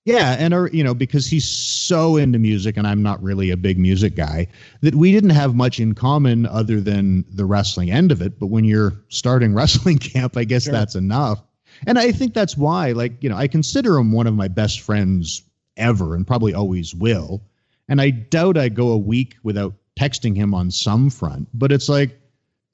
Yeah, 0.07 0.37
and 0.39 0.55
or 0.55 0.69
you 0.69 0.83
know, 0.83 0.95
because 0.95 1.27
he's 1.27 1.47
so 1.47 2.17
into 2.17 2.39
music 2.39 2.79
and 2.79 2.87
I'm 2.87 3.03
not 3.03 3.23
really 3.23 3.51
a 3.51 3.59
big 3.59 3.79
music 3.79 4.17
guy, 4.17 4.47
that 4.81 4.95
we 4.95 5.13
didn't 5.13 5.31
have 5.31 5.55
much 5.55 5.81
in 5.81 5.95
common 5.95 6.47
other 6.47 6.81
than 6.81 7.27
the 7.29 7.45
wrestling 7.45 7.91
end 7.91 8.11
of 8.11 8.23
it. 8.23 8.41
But 8.41 8.47
when 8.47 8.65
you're 8.65 8.95
starting 9.11 9.53
wrestling 9.55 9.99
camp, 9.99 10.39
I 10.39 10.45
guess 10.45 10.65
sure. 10.65 10.73
that's 10.73 10.95
enough 10.95 11.43
and 11.87 11.99
I 11.99 12.13
think 12.13 12.35
that's 12.35 12.57
why, 12.57 12.93
like, 12.93 13.23
you 13.23 13.29
know, 13.29 13.37
I 13.37 13.49
consider 13.49 13.97
him 13.97 14.13
one 14.13 14.27
of 14.27 14.35
my 14.35 14.49
best 14.49 14.81
friends 14.81 15.43
ever 15.77 16.15
and 16.15 16.27
probably 16.27 16.55
always 16.55 16.95
will. 16.95 17.41
And 17.89 18.01
I 18.01 18.11
doubt 18.11 18.59
I 18.59 18.69
go 18.69 18.89
a 18.91 18.99
week 18.99 19.37
without 19.43 19.75
texting 19.99 20.37
him 20.37 20.55
on 20.55 20.71
some 20.71 21.11
front, 21.11 21.49
but 21.55 21.73
it's 21.73 21.89
like, 21.89 22.19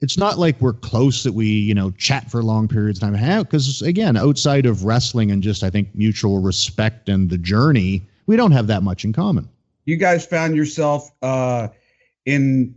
it's 0.01 0.17
not 0.17 0.37
like 0.37 0.59
we're 0.59 0.73
close 0.73 1.23
that 1.23 1.33
we, 1.33 1.47
you 1.47 1.73
know, 1.73 1.89
chat 1.91 2.29
for 2.29 2.43
long 2.43 2.67
periods 2.67 3.01
of 3.01 3.09
time. 3.13 3.43
Because 3.43 3.81
again, 3.81 4.17
outside 4.17 4.65
of 4.65 4.83
wrestling 4.83 5.31
and 5.31 5.41
just, 5.41 5.63
I 5.63 5.69
think, 5.69 5.95
mutual 5.95 6.39
respect 6.39 7.07
and 7.07 7.29
the 7.29 7.37
journey, 7.37 8.03
we 8.25 8.35
don't 8.35 8.51
have 8.51 8.67
that 8.67 8.83
much 8.83 9.05
in 9.05 9.13
common. 9.13 9.47
You 9.85 9.95
guys 9.95 10.25
found 10.25 10.55
yourself 10.55 11.11
uh, 11.21 11.69
in 12.25 12.75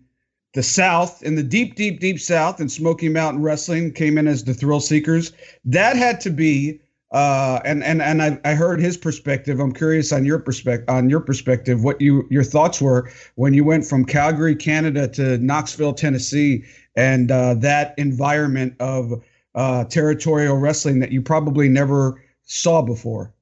the 0.55 0.63
South, 0.63 1.23
in 1.23 1.35
the 1.35 1.43
deep, 1.43 1.75
deep, 1.75 2.01
deep 2.01 2.19
South, 2.19 2.61
and 2.61 2.71
Smoky 2.71 3.09
Mountain 3.09 3.43
Wrestling 3.43 3.93
came 3.93 4.17
in 4.17 4.27
as 4.27 4.45
the 4.45 4.55
Thrill 4.55 4.81
Seekers. 4.81 5.33
That 5.65 5.97
had 5.97 6.21
to 6.23 6.31
be, 6.31 6.81
uh, 7.13 7.61
and 7.65 7.85
and 7.85 8.01
and 8.01 8.23
I, 8.23 8.41
I 8.45 8.55
heard 8.55 8.81
his 8.81 8.97
perspective. 8.97 9.61
I'm 9.61 9.73
curious 9.73 10.13
on 10.13 10.25
your 10.25 10.39
perspective, 10.39 10.89
on 10.89 11.11
your 11.11 11.21
perspective, 11.21 11.85
what 11.85 12.01
you 12.01 12.27
your 12.31 12.45
thoughts 12.45 12.81
were 12.81 13.11
when 13.35 13.55
you 13.55 13.65
went 13.65 13.85
from 13.85 14.05
Calgary, 14.05 14.57
Canada, 14.57 15.07
to 15.09 15.39
Knoxville, 15.39 15.95
Tennessee, 15.95 16.65
and 16.97 17.31
uh, 17.31 17.55
that 17.55 17.95
environment 17.99 18.75
of 18.81 19.23
uh, 19.55 19.85
territorial 19.85 20.57
wrestling 20.57 20.99
that 21.01 21.13
you 21.13 21.21
probably 21.23 21.69
never 21.69 22.23
saw 22.45 22.83
before. 22.83 23.35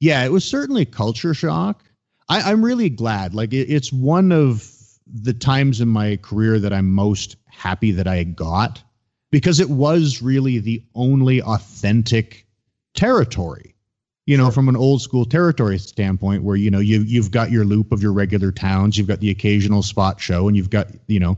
Yeah, 0.00 0.24
it 0.24 0.32
was 0.32 0.44
certainly 0.44 0.84
culture 0.84 1.34
shock. 1.34 1.84
I, 2.28 2.40
I'm 2.50 2.64
really 2.64 2.88
glad. 2.88 3.34
Like 3.34 3.52
it, 3.52 3.70
it's 3.70 3.92
one 3.92 4.32
of 4.32 4.71
the 5.12 5.32
times 5.32 5.80
in 5.80 5.88
my 5.88 6.16
career 6.16 6.58
that 6.58 6.72
I'm 6.72 6.90
most 6.90 7.36
happy 7.46 7.92
that 7.92 8.08
I 8.08 8.24
got 8.24 8.82
because 9.30 9.60
it 9.60 9.70
was 9.70 10.22
really 10.22 10.58
the 10.58 10.82
only 10.94 11.42
authentic 11.42 12.46
territory 12.94 13.72
you 14.26 14.36
know 14.36 14.50
from 14.50 14.68
an 14.68 14.76
old 14.76 15.02
school 15.02 15.24
territory 15.24 15.78
standpoint 15.78 16.42
where 16.42 16.56
you 16.56 16.70
know 16.70 16.78
you 16.78 17.00
you've 17.02 17.30
got 17.30 17.50
your 17.50 17.64
loop 17.64 17.92
of 17.92 18.02
your 18.02 18.12
regular 18.12 18.52
towns 18.52 18.96
you've 18.96 19.08
got 19.08 19.20
the 19.20 19.30
occasional 19.30 19.82
spot 19.82 20.20
show 20.20 20.48
and 20.48 20.56
you've 20.56 20.70
got 20.70 20.88
you 21.08 21.18
know 21.18 21.36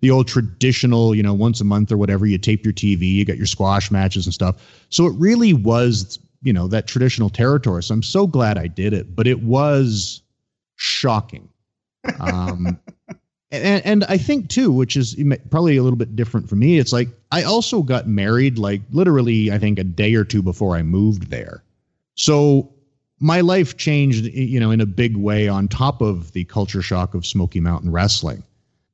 the 0.00 0.10
old 0.10 0.26
traditional 0.28 1.14
you 1.14 1.22
know 1.22 1.34
once 1.34 1.60
a 1.60 1.64
month 1.64 1.92
or 1.92 1.96
whatever 1.96 2.26
you 2.26 2.38
tape 2.38 2.64
your 2.64 2.74
tv 2.74 3.02
you 3.02 3.24
got 3.24 3.36
your 3.36 3.46
squash 3.46 3.90
matches 3.90 4.26
and 4.26 4.34
stuff. 4.34 4.84
So 4.88 5.06
it 5.06 5.14
really 5.16 5.52
was 5.52 6.18
you 6.42 6.52
know 6.52 6.68
that 6.68 6.86
traditional 6.86 7.30
territory. 7.30 7.82
So 7.82 7.94
i'm 7.94 8.02
so 8.02 8.26
glad 8.26 8.58
i 8.58 8.66
did 8.66 8.92
it 8.92 9.14
but 9.14 9.26
it 9.26 9.42
was 9.42 10.22
shocking. 10.76 11.48
Um 12.18 12.80
and, 13.52 13.84
and 13.84 14.04
I 14.04 14.16
think 14.16 14.48
too, 14.48 14.72
which 14.72 14.96
is 14.96 15.14
probably 15.50 15.76
a 15.76 15.82
little 15.82 15.98
bit 15.98 16.16
different 16.16 16.48
for 16.48 16.56
me, 16.56 16.78
it's 16.78 16.92
like 16.92 17.08
I 17.30 17.42
also 17.42 17.82
got 17.82 18.08
married 18.08 18.58
like 18.58 18.80
literally, 18.90 19.52
I 19.52 19.58
think 19.58 19.78
a 19.78 19.84
day 19.84 20.14
or 20.14 20.24
two 20.24 20.42
before 20.42 20.74
I 20.74 20.82
moved 20.82 21.30
there. 21.30 21.62
So 22.14 22.72
my 23.20 23.40
life 23.40 23.76
changed, 23.76 24.24
you 24.24 24.58
know, 24.58 24.70
in 24.70 24.80
a 24.80 24.86
big 24.86 25.16
way 25.16 25.48
on 25.48 25.68
top 25.68 26.00
of 26.00 26.32
the 26.32 26.44
culture 26.44 26.82
shock 26.82 27.14
of 27.14 27.26
Smoky 27.26 27.60
Mountain 27.60 27.92
Wrestling. 27.92 28.42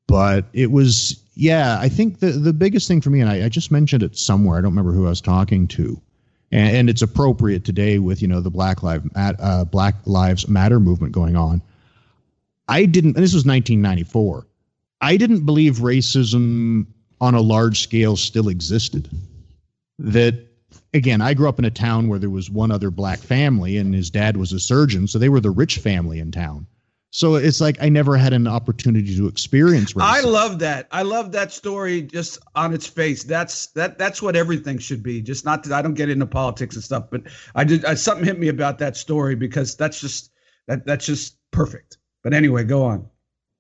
But 0.09 0.47
it 0.53 0.73
was, 0.73 1.23
yeah, 1.35 1.79
I 1.81 1.89
think 1.89 2.19
the, 2.19 2.31
the 2.31 2.53
biggest 2.53 2.89
thing 2.89 3.01
for 3.01 3.11
me, 3.11 3.21
and 3.21 3.31
I, 3.31 3.45
I 3.45 3.49
just 3.49 3.71
mentioned 3.71 4.03
it 4.03 4.19
somewhere, 4.19 4.59
I 4.59 4.61
don't 4.61 4.73
remember 4.73 4.93
who 4.93 5.07
I 5.07 5.11
was 5.11 5.21
talking 5.21 5.69
to, 5.69 6.01
and, 6.51 6.77
and 6.77 6.91
it's 6.91 7.03
appropriate 7.03 7.65
today 7.65 7.99
with, 7.99 8.23
you 8.23 8.29
know, 8.29 8.41
the 8.41 8.51
Black, 8.51 8.83
Lives 8.83 9.07
uh, 9.15 9.65
Black 9.65 9.95
Lives 10.05 10.49
Matter 10.49 10.81
movement 10.81 11.13
going 11.13 11.37
on. 11.37 11.63
I 12.69 12.85
didn't, 12.85 13.17
and 13.17 13.25
this 13.25 13.35
was 13.35 13.47
1994. 13.47 14.47
I 15.01 15.17
didn't 15.17 15.47
believe 15.47 15.77
racism 15.77 16.87
on 17.21 17.35
a 17.35 17.41
large 17.41 17.81
scale 17.81 18.17
still 18.17 18.49
existed. 18.49 19.09
That 19.99 20.47
again, 20.95 21.21
I 21.21 21.35
grew 21.35 21.49
up 21.49 21.59
in 21.59 21.65
a 21.65 21.71
town 21.71 22.09
where 22.09 22.19
there 22.19 22.31
was 22.31 22.51
one 22.51 22.71
other 22.71 22.91
black 22.91 23.19
family, 23.19 23.77
and 23.77 23.95
his 23.95 24.11
dad 24.11 24.37
was 24.37 24.53
a 24.53 24.61
surgeon, 24.61 25.07
so 25.07 25.19
they 25.19 25.29
were 25.29 25.41
the 25.41 25.51
rich 25.51 25.79
family 25.79 26.19
in 26.19 26.31
town. 26.33 26.67
So 27.11 27.37
it's 27.37 27.61
like 27.61 27.79
I 27.81 27.89
never 27.89 28.17
had 28.19 28.35
an 28.35 28.47
opportunity 28.47 29.17
to 29.17 29.29
experience 29.29 29.95
racism. 29.95 30.03
I 30.03 30.21
love 30.21 30.59
that. 30.59 30.89
I 30.93 31.03
love 31.03 31.33
that 31.33 31.53
story 31.53 32.03
just 32.03 32.39
on 32.55 32.75
its 32.75 32.87
face. 32.87 33.25
That's 33.25 33.69
that 33.69 33.99
that's 33.99 34.21
what 34.21 34.37
everything 34.37 34.79
should 34.79 35.03
be. 35.03 35.23
Just 35.23 35.45
not 35.45 35.63
that 35.65 35.73
I 35.73 35.81
don't 35.81 35.95
get 35.95 36.11
into 36.11 36.27
politics 36.27 36.75
and 36.75 36.85
stuff, 36.85 37.05
but 37.11 37.23
I 37.55 37.65
did 37.65 37.85
I, 37.87 37.95
something 37.95 38.27
hit 38.27 38.39
me 38.39 38.49
about 38.49 38.79
that 38.81 38.97
story 38.97 39.35
because 39.37 39.75
that's 39.75 40.01
just 40.01 40.33
that 40.67 40.85
that's 40.85 41.07
just 41.07 41.37
perfect. 41.51 41.97
But 42.23 42.35
anyway, 42.35 42.65
go 42.65 42.85
on. 42.85 43.09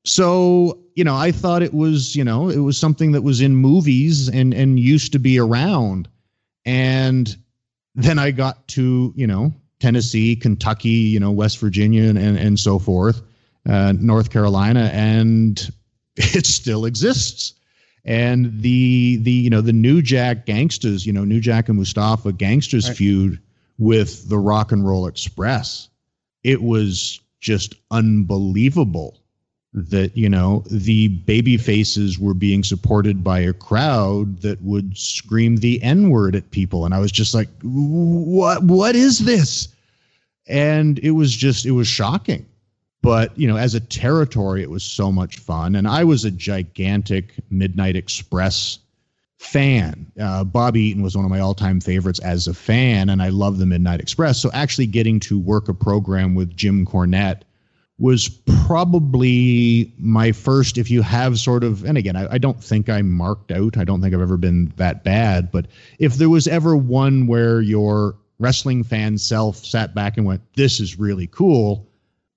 So, 0.08 0.78
you 0.94 1.04
know, 1.04 1.14
I 1.14 1.32
thought 1.32 1.62
it 1.62 1.74
was, 1.74 2.16
you 2.16 2.24
know, 2.24 2.48
it 2.48 2.60
was 2.60 2.78
something 2.78 3.12
that 3.12 3.20
was 3.20 3.42
in 3.42 3.54
movies 3.54 4.28
and 4.28 4.54
and 4.54 4.80
used 4.80 5.12
to 5.12 5.18
be 5.18 5.38
around. 5.38 6.08
And 6.64 7.36
then 7.94 8.18
I 8.18 8.30
got 8.30 8.66
to, 8.68 9.12
you 9.14 9.26
know, 9.26 9.52
Tennessee, 9.80 10.34
Kentucky, 10.34 10.88
you 10.88 11.20
know, 11.20 11.30
West 11.30 11.58
Virginia, 11.58 12.08
and, 12.08 12.18
and 12.18 12.58
so 12.58 12.78
forth, 12.78 13.20
uh, 13.68 13.92
North 14.00 14.30
Carolina, 14.30 14.90
and 14.94 15.70
it 16.16 16.46
still 16.46 16.86
exists. 16.86 17.52
And 18.06 18.62
the 18.62 19.18
the 19.18 19.30
you 19.30 19.50
know 19.50 19.60
the 19.60 19.74
New 19.74 20.00
Jack 20.00 20.46
gangsters, 20.46 21.04
you 21.04 21.12
know, 21.12 21.24
New 21.24 21.40
Jack 21.40 21.68
and 21.68 21.76
Mustafa 21.76 22.32
gangsters 22.32 22.88
right. 22.88 22.96
feud 22.96 23.40
with 23.76 24.26
the 24.30 24.38
Rock 24.38 24.72
and 24.72 24.86
Roll 24.86 25.06
Express, 25.06 25.90
it 26.42 26.62
was 26.62 27.20
just 27.40 27.74
unbelievable 27.90 29.20
that 29.82 30.16
you 30.16 30.28
know 30.28 30.62
the 30.70 31.08
baby 31.08 31.56
faces 31.56 32.18
were 32.18 32.34
being 32.34 32.64
supported 32.64 33.22
by 33.22 33.38
a 33.38 33.52
crowd 33.52 34.40
that 34.42 34.60
would 34.62 34.96
scream 34.96 35.56
the 35.56 35.82
n 35.82 36.10
word 36.10 36.34
at 36.36 36.50
people. 36.50 36.84
And 36.84 36.94
i 36.94 36.98
was 36.98 37.12
just 37.12 37.34
like 37.34 37.48
what 37.62 38.62
what 38.62 38.94
is 38.94 39.20
this? 39.20 39.68
And 40.46 40.98
it 41.00 41.12
was 41.12 41.34
just 41.34 41.66
it 41.66 41.72
was 41.72 41.88
shocking. 41.88 42.46
But 43.02 43.36
you 43.38 43.46
know 43.46 43.56
as 43.56 43.74
a 43.74 43.80
territory 43.80 44.62
it 44.62 44.70
was 44.70 44.82
so 44.82 45.12
much 45.12 45.38
fun. 45.38 45.74
And 45.74 45.88
i 45.88 46.04
was 46.04 46.24
a 46.24 46.30
gigantic 46.30 47.34
midnight 47.50 47.96
express 47.96 48.78
fan. 49.38 50.10
Uh, 50.20 50.44
bobby 50.44 50.80
eaton 50.80 51.02
was 51.02 51.16
one 51.16 51.24
of 51.24 51.30
my 51.30 51.40
all-time 51.40 51.80
favorites 51.80 52.18
as 52.20 52.48
a 52.48 52.54
fan 52.54 53.08
and 53.08 53.22
i 53.22 53.28
love 53.28 53.58
the 53.58 53.66
midnight 53.66 54.00
express. 54.00 54.40
So 54.40 54.50
actually 54.52 54.86
getting 54.86 55.20
to 55.20 55.38
work 55.38 55.68
a 55.68 55.74
program 55.74 56.34
with 56.34 56.56
jim 56.56 56.84
cornette 56.84 57.42
was 57.98 58.28
probably 58.66 59.92
my 59.98 60.30
first 60.30 60.78
if 60.78 60.90
you 60.90 61.02
have 61.02 61.38
sort 61.38 61.64
of 61.64 61.84
and 61.84 61.98
again 61.98 62.16
I, 62.16 62.34
I, 62.34 62.38
don't 62.38 62.62
think 62.62 62.88
i'm 62.88 63.10
marked 63.10 63.50
out 63.50 63.76
i 63.76 63.84
don't 63.84 64.00
think 64.00 64.14
i've 64.14 64.20
ever 64.20 64.36
been 64.36 64.72
that 64.76 65.02
bad 65.02 65.50
but 65.50 65.66
if 65.98 66.14
there 66.14 66.28
was 66.28 66.46
ever 66.46 66.76
one 66.76 67.26
where 67.26 67.60
your 67.60 68.16
wrestling 68.38 68.84
fan 68.84 69.18
self 69.18 69.56
sat 69.56 69.94
back 69.94 70.16
and 70.16 70.24
went 70.24 70.42
this 70.54 70.78
is 70.78 70.98
really 70.98 71.26
cool 71.26 71.88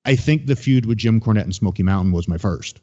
i 0.05 0.15
think 0.15 0.47
the 0.47 0.55
feud 0.55 0.85
with 0.85 0.97
jim 0.97 1.19
cornette 1.21 1.43
and 1.43 1.55
smoky 1.55 1.83
mountain 1.83 2.11
was 2.11 2.27
my 2.27 2.37
first 2.37 2.79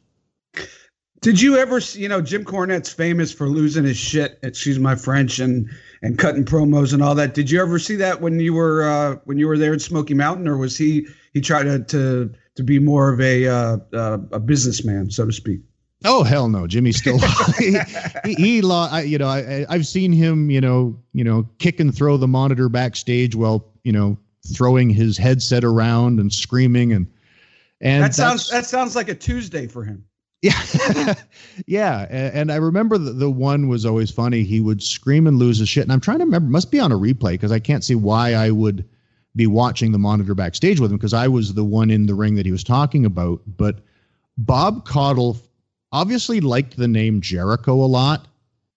did 1.21 1.41
you 1.41 1.57
ever 1.57 1.79
you 1.95 2.07
know, 2.07 2.21
Jim 2.21 2.45
Cornette's 2.45 2.93
famous 2.93 3.31
for 3.33 3.47
losing 3.47 3.83
his 3.83 3.97
shit, 3.97 4.39
excuse 4.41 4.79
my 4.79 4.95
French, 4.95 5.39
and 5.39 5.69
and 6.01 6.17
cutting 6.17 6.45
promos 6.45 6.93
and 6.93 7.03
all 7.03 7.13
that. 7.15 7.33
Did 7.33 7.51
you 7.51 7.61
ever 7.61 7.77
see 7.77 7.97
that 7.97 8.21
when 8.21 8.39
you 8.39 8.53
were 8.53 8.83
uh, 8.83 9.15
when 9.25 9.37
you 9.37 9.47
were 9.47 9.57
there 9.57 9.73
in 9.73 9.79
Smoky 9.79 10.13
Mountain, 10.13 10.47
or 10.47 10.55
was 10.55 10.77
he 10.77 11.07
he 11.33 11.41
tried 11.41 11.63
to 11.63 11.83
to 11.83 12.33
to 12.59 12.63
be 12.63 12.77
more 12.77 13.13
of 13.13 13.21
a 13.21 13.47
uh, 13.47 13.77
uh, 13.93 14.17
a 14.33 14.39
businessman, 14.39 15.09
so 15.09 15.25
to 15.25 15.31
speak. 15.31 15.61
Oh 16.03 16.23
hell 16.23 16.49
no, 16.49 16.67
Jimmy 16.67 16.91
still 16.91 17.17
he, 17.57 17.77
he, 18.25 18.33
he 18.33 18.71
I, 18.71 19.01
you 19.01 19.17
know 19.17 19.27
I 19.27 19.65
I've 19.69 19.87
seen 19.87 20.11
him 20.11 20.51
you 20.51 20.59
know 20.59 20.97
you 21.13 21.23
know 21.23 21.47
kick 21.57 21.79
and 21.79 21.95
throw 21.95 22.17
the 22.17 22.27
monitor 22.27 22.67
backstage 22.67 23.33
while 23.33 23.65
you 23.83 23.93
know 23.93 24.17
throwing 24.53 24.89
his 24.89 25.17
headset 25.17 25.63
around 25.63 26.19
and 26.19 26.33
screaming 26.33 26.91
and 26.91 27.07
and 27.79 28.03
that 28.03 28.13
sounds 28.13 28.49
that 28.49 28.65
sounds 28.65 28.93
like 28.93 29.07
a 29.07 29.15
Tuesday 29.15 29.65
for 29.65 29.83
him. 29.83 30.05
Yeah, 30.41 31.15
yeah, 31.65 32.07
and, 32.09 32.33
and, 32.33 32.51
I 32.53 32.55
remember 32.55 32.97
the, 32.97 33.11
the 33.11 33.29
one 33.29 33.67
was 33.67 33.85
always 33.85 34.09
funny. 34.09 34.43
He 34.43 34.61
would 34.61 34.81
scream 34.81 35.27
and 35.27 35.35
lose 35.35 35.57
his 35.57 35.67
shit, 35.67 35.83
and 35.83 35.91
I'm 35.91 35.99
trying 35.99 36.19
to 36.19 36.23
remember. 36.23 36.49
Must 36.49 36.71
be 36.71 36.79
on 36.79 36.93
a 36.93 36.97
replay 36.97 37.31
because 37.31 37.51
I 37.51 37.59
can't 37.59 37.83
see 37.83 37.95
why 37.95 38.35
I 38.35 38.49
would 38.49 38.87
be 39.39 39.47
watching 39.47 39.93
the 39.93 39.97
monitor 39.97 40.35
backstage 40.35 40.81
with 40.81 40.91
him 40.91 40.97
because 40.97 41.13
I 41.13 41.29
was 41.29 41.53
the 41.53 41.63
one 41.63 41.89
in 41.89 42.05
the 42.05 42.13
ring 42.13 42.35
that 42.35 42.45
he 42.45 42.51
was 42.51 42.63
talking 42.63 43.05
about. 43.05 43.41
But 43.47 43.79
Bob 44.37 44.85
Caudle 44.85 45.37
obviously 45.93 46.41
liked 46.41 46.75
the 46.75 46.89
name 46.89 47.21
Jericho 47.21 47.73
a 47.73 47.87
lot. 47.87 48.27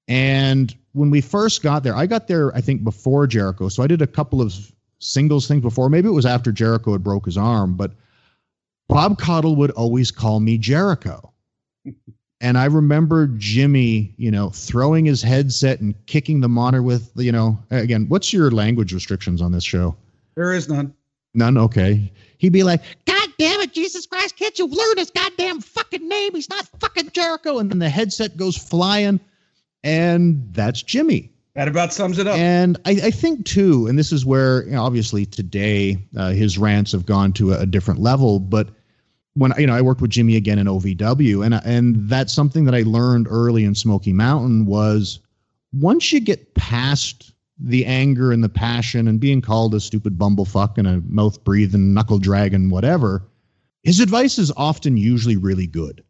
And 0.07 0.75
when 0.93 1.11
we 1.11 1.21
first 1.21 1.65
got 1.65 1.83
there, 1.83 1.97
I 1.97 2.07
got 2.07 2.29
there, 2.29 2.55
I 2.57 2.61
think, 2.61 2.85
before 2.85 3.27
Jericho. 3.27 3.69
So 3.69 3.83
I 3.83 3.89
did 3.89 4.03
a 4.03 4.07
couple 4.07 4.41
of 4.41 4.55
singles 5.01 5.49
things 5.49 5.63
before. 5.63 5.91
Maybe 5.91 6.07
it 6.07 6.13
was 6.13 6.27
after 6.27 6.53
Jericho 6.53 6.93
had 6.93 7.03
broke 7.03 7.27
his 7.27 7.37
arm, 7.37 7.75
but 7.75 7.93
Bob 8.89 9.19
Caudle 9.19 9.57
would 9.57 9.73
always 9.73 10.13
call 10.13 10.39
me 10.39 10.59
Jericho. 10.59 11.33
and 12.41 12.57
I 12.57 12.67
remember 12.67 13.27
Jimmy, 13.37 14.15
you 14.17 14.31
know, 14.31 14.51
throwing 14.51 15.07
his 15.07 15.23
headset 15.23 15.81
and 15.81 15.95
kicking 16.07 16.41
the 16.41 16.49
monitor 16.49 16.85
with, 16.85 17.11
you 17.17 17.33
know, 17.33 17.59
again, 17.73 18.07
what's 18.09 18.33
your 18.33 18.53
language 18.53 18.95
restrictions 18.95 19.43
on 19.43 19.51
this 19.51 19.65
show? 19.65 19.97
There 20.35 20.53
is 20.53 20.69
none. 20.69 20.95
None. 21.35 21.57
Okay. 21.57 22.13
He'd 22.39 22.53
be 22.53 22.63
like, 22.63 22.83
"God 23.07 23.29
damn 23.39 23.61
it, 23.61 23.73
Jesus 23.73 24.07
Christ! 24.07 24.37
Can't 24.37 24.59
you 24.59 24.67
learn 24.67 24.99
his 24.99 25.11
goddamn 25.11 25.61
fucking 25.61 26.07
name? 26.07 26.35
He's 26.35 26.49
not 26.49 26.69
fucking 26.81 27.11
Jericho." 27.13 27.59
And 27.59 27.71
then 27.71 27.79
the 27.79 27.89
headset 27.89 28.37
goes 28.37 28.57
flying, 28.57 29.21
and 29.83 30.49
that's 30.53 30.83
Jimmy. 30.83 31.31
That 31.55 31.69
about 31.69 31.93
sums 31.93 32.19
it 32.19 32.27
up. 32.27 32.37
And 32.39 32.79
I, 32.87 32.91
I 32.91 33.11
think 33.11 33.45
too, 33.45 33.87
and 33.87 33.99
this 33.99 34.11
is 34.11 34.25
where 34.25 34.65
you 34.65 34.73
know, 34.73 34.83
obviously 34.83 35.27
today 35.27 35.99
uh, 36.17 36.31
his 36.31 36.57
rants 36.57 36.93
have 36.93 37.05
gone 37.05 37.33
to 37.35 37.53
a, 37.53 37.61
a 37.61 37.67
different 37.67 38.01
level, 38.01 38.41
but 38.41 38.69
when 39.35 39.53
you 39.59 39.67
know 39.67 39.75
I 39.75 39.83
worked 39.83 40.01
with 40.01 40.11
Jimmy 40.11 40.37
again 40.37 40.59
in 40.59 40.67
OVW, 40.67 41.45
and 41.45 41.55
and 41.65 42.09
that's 42.09 42.33
something 42.33 42.65
that 42.65 42.75
I 42.75 42.83
learned 42.83 43.27
early 43.31 43.65
in 43.65 43.75
Smoky 43.75 44.13
Mountain 44.13 44.67
was 44.67 45.21
once 45.73 46.13
you 46.13 46.21
get 46.21 46.55
past 46.55 47.33
the 47.59 47.85
anger 47.87 48.33
and 48.33 48.43
the 48.43 48.49
passion 48.49 49.07
and 49.07 49.21
being 49.21 49.41
called 49.41 49.75
a 49.75 49.81
stupid 49.81 50.19
bumblefuck 50.19 50.79
and 50.79 50.87
a 50.87 51.01
mouth 51.07 51.43
breathing 51.45 51.95
knuckle 51.95 52.19
dragon, 52.19 52.71
whatever, 52.71 53.23
his 53.83 54.01
advice 54.01 54.39
is 54.39 54.53
often 54.57 54.97
usually 54.97 55.37
really 55.37 55.67
good. 55.67 56.03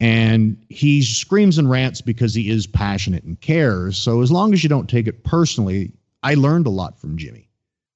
And 0.00 0.62
he 0.68 1.02
screams 1.02 1.56
and 1.58 1.70
rants 1.70 2.00
because 2.00 2.34
he 2.34 2.50
is 2.50 2.66
passionate 2.66 3.24
and 3.24 3.40
cares. 3.40 3.96
So 3.96 4.22
as 4.22 4.30
long 4.32 4.52
as 4.52 4.62
you 4.62 4.68
don't 4.68 4.90
take 4.90 5.06
it 5.06 5.24
personally, 5.24 5.92
I 6.22 6.34
learned 6.34 6.66
a 6.66 6.70
lot 6.70 6.98
from 6.98 7.16
Jimmy. 7.16 7.48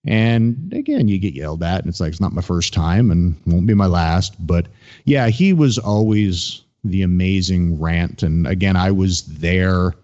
And 0.06 0.72
again, 0.72 1.08
you 1.08 1.18
get 1.18 1.34
yelled 1.34 1.62
at, 1.62 1.80
and 1.80 1.88
it's 1.88 2.00
like, 2.00 2.10
it's 2.10 2.20
not 2.20 2.32
my 2.32 2.40
first 2.40 2.72
time 2.72 3.10
and 3.10 3.36
won't 3.46 3.66
be 3.66 3.74
my 3.74 3.86
last. 3.86 4.34
But 4.46 4.68
yeah, 5.04 5.28
he 5.28 5.52
was 5.52 5.76
always 5.76 6.62
the 6.84 7.02
amazing 7.02 7.80
rant. 7.80 8.22
And 8.22 8.46
again, 8.46 8.76
I 8.76 8.90
was 8.90 9.22
there 9.26 9.94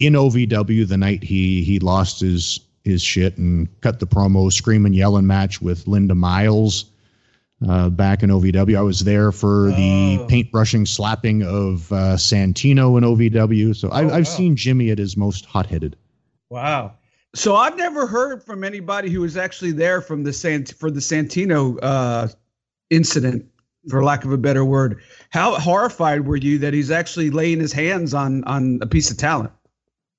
in 0.00 0.14
OVW 0.14 0.86
the 0.86 0.96
night 0.96 1.22
he 1.22 1.62
he 1.62 1.78
lost 1.78 2.20
his 2.20 2.60
his 2.84 3.02
shit 3.02 3.36
and 3.36 3.68
cut 3.80 4.00
the 4.00 4.06
promo 4.06 4.52
screaming 4.52 4.94
yelling 4.94 5.26
match 5.26 5.60
with 5.60 5.86
Linda 5.86 6.14
Miles 6.14 6.86
uh, 7.66 7.90
back 7.90 8.22
in 8.22 8.30
OVW. 8.30 8.76
I 8.76 8.82
was 8.82 9.00
there 9.00 9.32
for 9.32 9.70
the 9.72 10.18
oh. 10.20 10.26
paintbrushing 10.28 10.86
slapping 10.86 11.42
of 11.42 11.90
uh, 11.92 12.16
Santino 12.16 12.96
in 12.96 13.04
OVW. 13.04 13.74
So 13.74 13.88
I, 13.90 14.04
oh, 14.04 14.06
I've 14.06 14.26
wow. 14.26 14.36
seen 14.36 14.56
Jimmy 14.56 14.90
at 14.90 14.98
his 14.98 15.16
most 15.16 15.44
hot 15.44 15.66
headed. 15.66 15.96
Wow. 16.50 16.94
So 17.34 17.56
I've 17.56 17.76
never 17.76 18.06
heard 18.06 18.42
from 18.42 18.64
anybody 18.64 19.10
who 19.10 19.20
was 19.20 19.36
actually 19.36 19.72
there 19.72 20.00
from 20.00 20.22
the 20.22 20.32
Sant 20.32 20.72
for 20.78 20.90
the 20.90 21.00
Santino 21.00 21.78
uh, 21.82 22.28
incident, 22.90 23.44
for 23.88 24.02
lack 24.02 24.24
of 24.24 24.32
a 24.32 24.38
better 24.38 24.64
word. 24.64 25.02
How 25.30 25.58
horrified 25.58 26.26
were 26.26 26.36
you 26.36 26.58
that 26.58 26.72
he's 26.72 26.90
actually 26.90 27.30
laying 27.30 27.60
his 27.60 27.72
hands 27.72 28.14
on 28.14 28.44
on 28.44 28.78
a 28.80 28.86
piece 28.86 29.10
of 29.10 29.18
talent? 29.18 29.52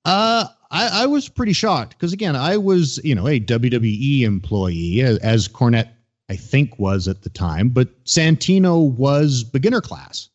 Uh, 0.04 0.46
I, 0.70 1.02
I 1.02 1.06
was 1.06 1.28
pretty 1.28 1.52
shocked 1.52 1.96
because 1.98 2.12
again, 2.12 2.36
I 2.36 2.56
was 2.56 3.00
you 3.04 3.14
know 3.14 3.26
a 3.26 3.40
WWE 3.40 4.22
employee 4.22 5.00
as, 5.02 5.18
as 5.18 5.48
Cornette 5.48 5.90
I 6.28 6.36
think 6.36 6.78
was 6.78 7.08
at 7.08 7.22
the 7.22 7.30
time, 7.30 7.70
but 7.70 8.04
Santino 8.04 8.90
was 8.90 9.42
beginner 9.44 9.80
class, 9.80 10.28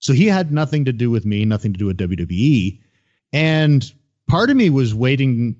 so 0.00 0.12
he 0.12 0.26
had 0.26 0.52
nothing 0.52 0.84
to 0.84 0.92
do 0.92 1.10
with 1.10 1.24
me, 1.24 1.44
nothing 1.44 1.72
to 1.72 1.78
do 1.78 1.86
with 1.86 1.98
WWE, 1.98 2.80
and 3.32 3.92
part 4.26 4.50
of 4.50 4.56
me 4.56 4.70
was 4.70 4.94
waiting, 4.94 5.56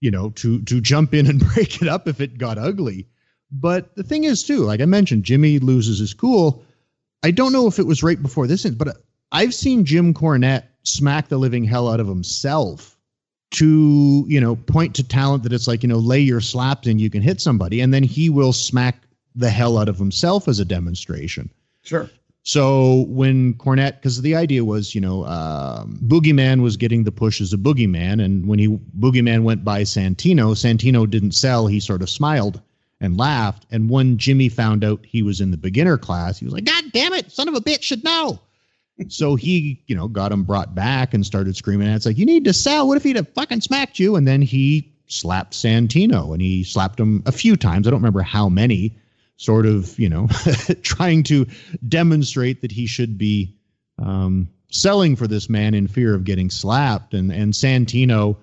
you 0.00 0.10
know, 0.10 0.30
to 0.30 0.62
to 0.62 0.80
jump 0.80 1.14
in 1.14 1.26
and 1.26 1.40
break 1.54 1.82
it 1.82 1.88
up 1.88 2.08
if 2.08 2.20
it 2.20 2.38
got 2.38 2.58
ugly. 2.58 3.06
But 3.52 3.94
the 3.94 4.02
thing 4.02 4.24
is, 4.24 4.42
too, 4.42 4.64
like 4.64 4.80
I 4.80 4.86
mentioned, 4.86 5.22
Jimmy 5.22 5.60
loses 5.60 6.00
his 6.00 6.14
cool. 6.14 6.64
I 7.22 7.30
don't 7.30 7.52
know 7.52 7.68
if 7.68 7.78
it 7.78 7.86
was 7.86 8.02
right 8.02 8.20
before 8.20 8.46
this, 8.46 8.64
but 8.64 8.96
I've 9.30 9.54
seen 9.54 9.84
Jim 9.84 10.14
Cornette 10.14 10.64
smack 10.82 11.28
the 11.28 11.38
living 11.38 11.64
hell 11.64 11.88
out 11.88 12.00
of 12.00 12.08
himself 12.08 12.95
to 13.52 14.24
you 14.28 14.40
know 14.40 14.56
point 14.56 14.94
to 14.94 15.02
talent 15.02 15.42
that 15.42 15.52
it's 15.52 15.68
like 15.68 15.82
you 15.82 15.88
know 15.88 15.98
lay 15.98 16.20
your 16.20 16.40
slaps 16.40 16.86
and 16.86 17.00
you 17.00 17.08
can 17.08 17.22
hit 17.22 17.40
somebody 17.40 17.80
and 17.80 17.94
then 17.94 18.02
he 18.02 18.28
will 18.28 18.52
smack 18.52 19.02
the 19.34 19.50
hell 19.50 19.78
out 19.78 19.88
of 19.88 19.98
himself 19.98 20.48
as 20.48 20.58
a 20.58 20.64
demonstration 20.64 21.50
sure 21.82 22.10
so 22.46 23.06
when 23.08 23.54
Cornette, 23.54 23.96
because 23.96 24.22
the 24.22 24.36
idea 24.36 24.64
was, 24.64 24.94
you 24.94 25.00
know, 25.00 25.24
um, 25.24 25.98
Boogeyman 26.06 26.62
was 26.62 26.76
getting 26.76 27.02
the 27.02 27.10
push 27.10 27.40
as 27.40 27.52
a 27.52 27.56
Boogeyman, 27.56 28.24
and 28.24 28.46
when 28.46 28.60
he 28.60 28.68
Boogeyman 28.68 29.42
went 29.42 29.64
by 29.64 29.82
Santino, 29.82 30.54
Santino 30.54 31.10
didn't 31.10 31.32
sell. 31.32 31.66
He 31.66 31.80
sort 31.80 32.02
of 32.02 32.08
smiled 32.08 32.60
and 33.00 33.16
laughed. 33.16 33.66
And 33.72 33.90
when 33.90 34.16
Jimmy 34.16 34.48
found 34.48 34.84
out 34.84 35.04
he 35.04 35.24
was 35.24 35.40
in 35.40 35.50
the 35.50 35.56
beginner 35.56 35.98
class, 35.98 36.38
he 36.38 36.44
was 36.44 36.54
like, 36.54 36.66
"God 36.66 36.84
damn 36.92 37.14
it, 37.14 37.32
son 37.32 37.48
of 37.48 37.56
a 37.56 37.60
bitch 37.60 37.82
should 37.82 38.04
know." 38.04 38.38
So 39.08 39.36
he, 39.36 39.82
you 39.86 39.94
know, 39.94 40.08
got 40.08 40.32
him 40.32 40.44
brought 40.44 40.74
back 40.74 41.14
and 41.14 41.24
started 41.24 41.56
screaming. 41.56 41.86
And 41.88 41.96
it's 41.96 42.06
like, 42.06 42.18
you 42.18 42.26
need 42.26 42.44
to 42.44 42.52
sell. 42.52 42.88
What 42.88 42.96
if 42.96 43.02
he'd 43.02 43.16
have 43.16 43.28
fucking 43.30 43.60
smacked 43.60 43.98
you? 43.98 44.16
And 44.16 44.26
then 44.26 44.42
he 44.42 44.92
slapped 45.06 45.52
Santino 45.52 46.32
and 46.32 46.40
he 46.40 46.64
slapped 46.64 46.98
him 46.98 47.22
a 47.26 47.32
few 47.32 47.56
times. 47.56 47.86
I 47.86 47.90
don't 47.90 48.00
remember 48.00 48.22
how 48.22 48.48
many, 48.48 48.96
sort 49.36 49.66
of, 49.66 49.98
you 49.98 50.08
know, 50.08 50.28
trying 50.82 51.22
to 51.24 51.46
demonstrate 51.86 52.62
that 52.62 52.72
he 52.72 52.86
should 52.86 53.18
be 53.18 53.54
um, 53.98 54.48
selling 54.70 55.16
for 55.16 55.26
this 55.26 55.48
man 55.48 55.74
in 55.74 55.88
fear 55.88 56.14
of 56.14 56.24
getting 56.24 56.50
slapped. 56.50 57.14
And, 57.14 57.30
and 57.30 57.52
Santino, 57.52 58.36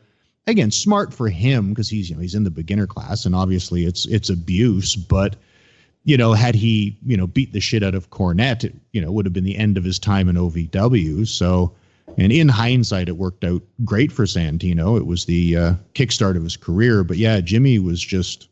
again, 0.47 0.71
smart 0.71 1.13
for 1.13 1.29
him 1.29 1.69
because 1.69 1.89
he's 1.89 2.09
you 2.09 2.15
know 2.15 2.21
he's 2.21 2.35
in 2.35 2.43
the 2.43 2.51
beginner 2.51 2.87
class, 2.87 3.25
and 3.25 3.35
obviously 3.35 3.85
it's 3.85 4.05
it's 4.05 4.29
abuse. 4.29 4.95
But 4.95 5.35
you 6.03 6.17
know, 6.17 6.33
had 6.33 6.55
he 6.55 6.97
you 7.05 7.17
know 7.17 7.27
beat 7.27 7.53
the 7.53 7.59
shit 7.59 7.83
out 7.83 7.95
of 7.95 8.09
Cornette, 8.09 8.63
it, 8.63 8.75
you 8.91 9.01
know, 9.01 9.11
would 9.11 9.25
have 9.25 9.33
been 9.33 9.43
the 9.43 9.57
end 9.57 9.77
of 9.77 9.83
his 9.83 9.99
time 9.99 10.29
in 10.29 10.35
OVW. 10.35 11.27
So, 11.27 11.73
and 12.17 12.31
in 12.31 12.49
hindsight, 12.49 13.09
it 13.09 13.17
worked 13.17 13.43
out 13.43 13.61
great 13.85 14.11
for 14.11 14.25
Santino. 14.25 14.97
It 14.97 15.05
was 15.05 15.25
the 15.25 15.55
uh, 15.55 15.73
kickstart 15.95 16.35
of 16.35 16.43
his 16.43 16.57
career. 16.57 17.03
But 17.03 17.17
yeah, 17.17 17.39
Jimmy 17.41 17.79
was 17.79 18.01
just 18.01 18.49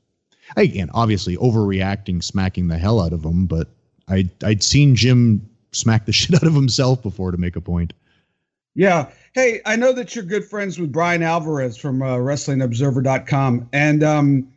again 0.56 0.90
obviously 0.94 1.38
overreacting, 1.38 2.24
smacking 2.24 2.68
the 2.68 2.78
hell 2.78 3.02
out 3.02 3.14
of 3.14 3.24
him. 3.24 3.46
But 3.46 3.68
I'd, 4.08 4.30
I'd 4.44 4.64
seen 4.64 4.96
Jim 4.96 5.48
smack 5.72 6.06
the 6.06 6.14
shit 6.14 6.36
out 6.36 6.48
of 6.48 6.54
himself 6.54 7.02
before 7.04 7.32
to 7.32 7.38
make 7.38 7.56
a 7.56 7.62
point. 7.62 7.94
Yeah. 8.74 9.10
Hey, 9.34 9.62
I 9.66 9.76
know 9.76 9.92
that 9.94 10.16
you're 10.16 10.24
good 10.24 10.46
friends 10.46 10.80
with 10.80 10.92
Bryan 10.92 11.24
Alvarez 11.24 11.78
from 11.78 12.02
uh, 12.02 12.16
WrestlingObserver.com, 12.18 13.70
and 13.74 14.04
um, 14.04 14.48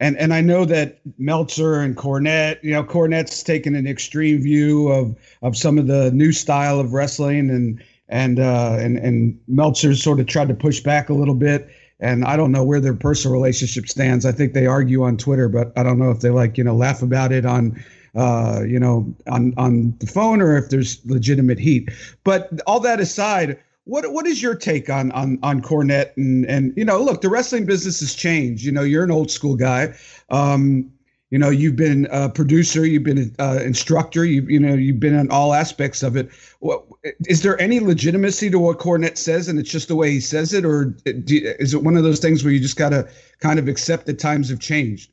and 0.00 0.16
and 0.18 0.34
I 0.34 0.40
know 0.40 0.64
that 0.64 1.00
Meltzer 1.18 1.80
and 1.80 1.96
Cornette, 1.96 2.62
you 2.62 2.72
know, 2.72 2.82
Cornette's 2.84 3.42
taken 3.42 3.74
an 3.74 3.86
extreme 3.86 4.42
view 4.42 4.88
of 4.88 5.16
of 5.42 5.56
some 5.56 5.78
of 5.78 5.86
the 5.86 6.10
new 6.12 6.32
style 6.32 6.80
of 6.80 6.92
wrestling, 6.92 7.50
and 7.50 7.82
and 8.08 8.40
uh, 8.40 8.76
and 8.78 8.98
and 8.98 9.38
Meltzer 9.46 9.94
sort 9.94 10.20
of 10.20 10.26
tried 10.26 10.48
to 10.48 10.54
push 10.54 10.80
back 10.80 11.08
a 11.08 11.14
little 11.14 11.34
bit. 11.34 11.68
And 12.00 12.24
I 12.24 12.36
don't 12.36 12.50
know 12.50 12.64
where 12.64 12.80
their 12.80 12.94
personal 12.94 13.32
relationship 13.32 13.88
stands. 13.88 14.26
I 14.26 14.32
think 14.32 14.52
they 14.52 14.66
argue 14.66 15.04
on 15.04 15.16
Twitter, 15.16 15.48
but 15.48 15.72
I 15.76 15.84
don't 15.84 15.98
know 15.98 16.10
if 16.10 16.20
they 16.20 16.30
like 16.30 16.58
you 16.58 16.64
know 16.64 16.74
laugh 16.74 17.02
about 17.02 17.30
it 17.32 17.46
on 17.46 17.82
uh, 18.14 18.62
you 18.66 18.78
know, 18.78 19.12
on 19.26 19.52
on 19.56 19.94
the 19.98 20.06
phone 20.06 20.40
or 20.40 20.56
if 20.56 20.70
there's 20.70 21.04
legitimate 21.04 21.58
heat. 21.58 21.90
But 22.22 22.60
all 22.66 22.80
that 22.80 23.00
aside, 23.00 23.58
what 23.84 24.10
what 24.12 24.26
is 24.26 24.42
your 24.42 24.54
take 24.54 24.88
on 24.90 25.12
on 25.12 25.38
on 25.42 25.60
Cornette 25.60 26.16
and 26.16 26.44
and 26.46 26.72
you 26.76 26.84
know, 26.84 27.02
look, 27.02 27.20
the 27.20 27.28
wrestling 27.28 27.66
business 27.66 28.00
has 28.00 28.14
changed. 28.14 28.64
You 28.64 28.72
know, 28.72 28.82
you're 28.82 29.04
an 29.04 29.10
old 29.10 29.30
school 29.30 29.56
guy. 29.56 29.94
Um, 30.30 30.90
you 31.30 31.38
know, 31.38 31.50
you've 31.50 31.74
been 31.74 32.06
a 32.12 32.28
producer, 32.28 32.86
you've 32.86 33.02
been 33.02 33.18
an 33.18 33.34
uh, 33.38 33.58
instructor, 33.62 34.24
you 34.24 34.42
you 34.42 34.60
know, 34.60 34.74
you've 34.74 35.00
been 35.00 35.14
in 35.14 35.30
all 35.30 35.52
aspects 35.52 36.02
of 36.02 36.16
it. 36.16 36.30
What, 36.60 36.84
is 37.26 37.42
there 37.42 37.60
any 37.60 37.80
legitimacy 37.80 38.50
to 38.50 38.58
what 38.58 38.78
Cornette 38.78 39.18
says, 39.18 39.48
and 39.48 39.58
it's 39.58 39.70
just 39.70 39.88
the 39.88 39.96
way 39.96 40.10
he 40.10 40.20
says 40.20 40.54
it, 40.54 40.64
or 40.64 40.96
is 41.04 41.74
it 41.74 41.82
one 41.82 41.96
of 41.96 42.04
those 42.04 42.20
things 42.20 42.44
where 42.44 42.52
you 42.52 42.60
just 42.60 42.76
got 42.76 42.90
to 42.90 43.08
kind 43.40 43.58
of 43.58 43.68
accept 43.68 44.06
that 44.06 44.18
times 44.18 44.48
have 44.48 44.60
changed? 44.60 45.10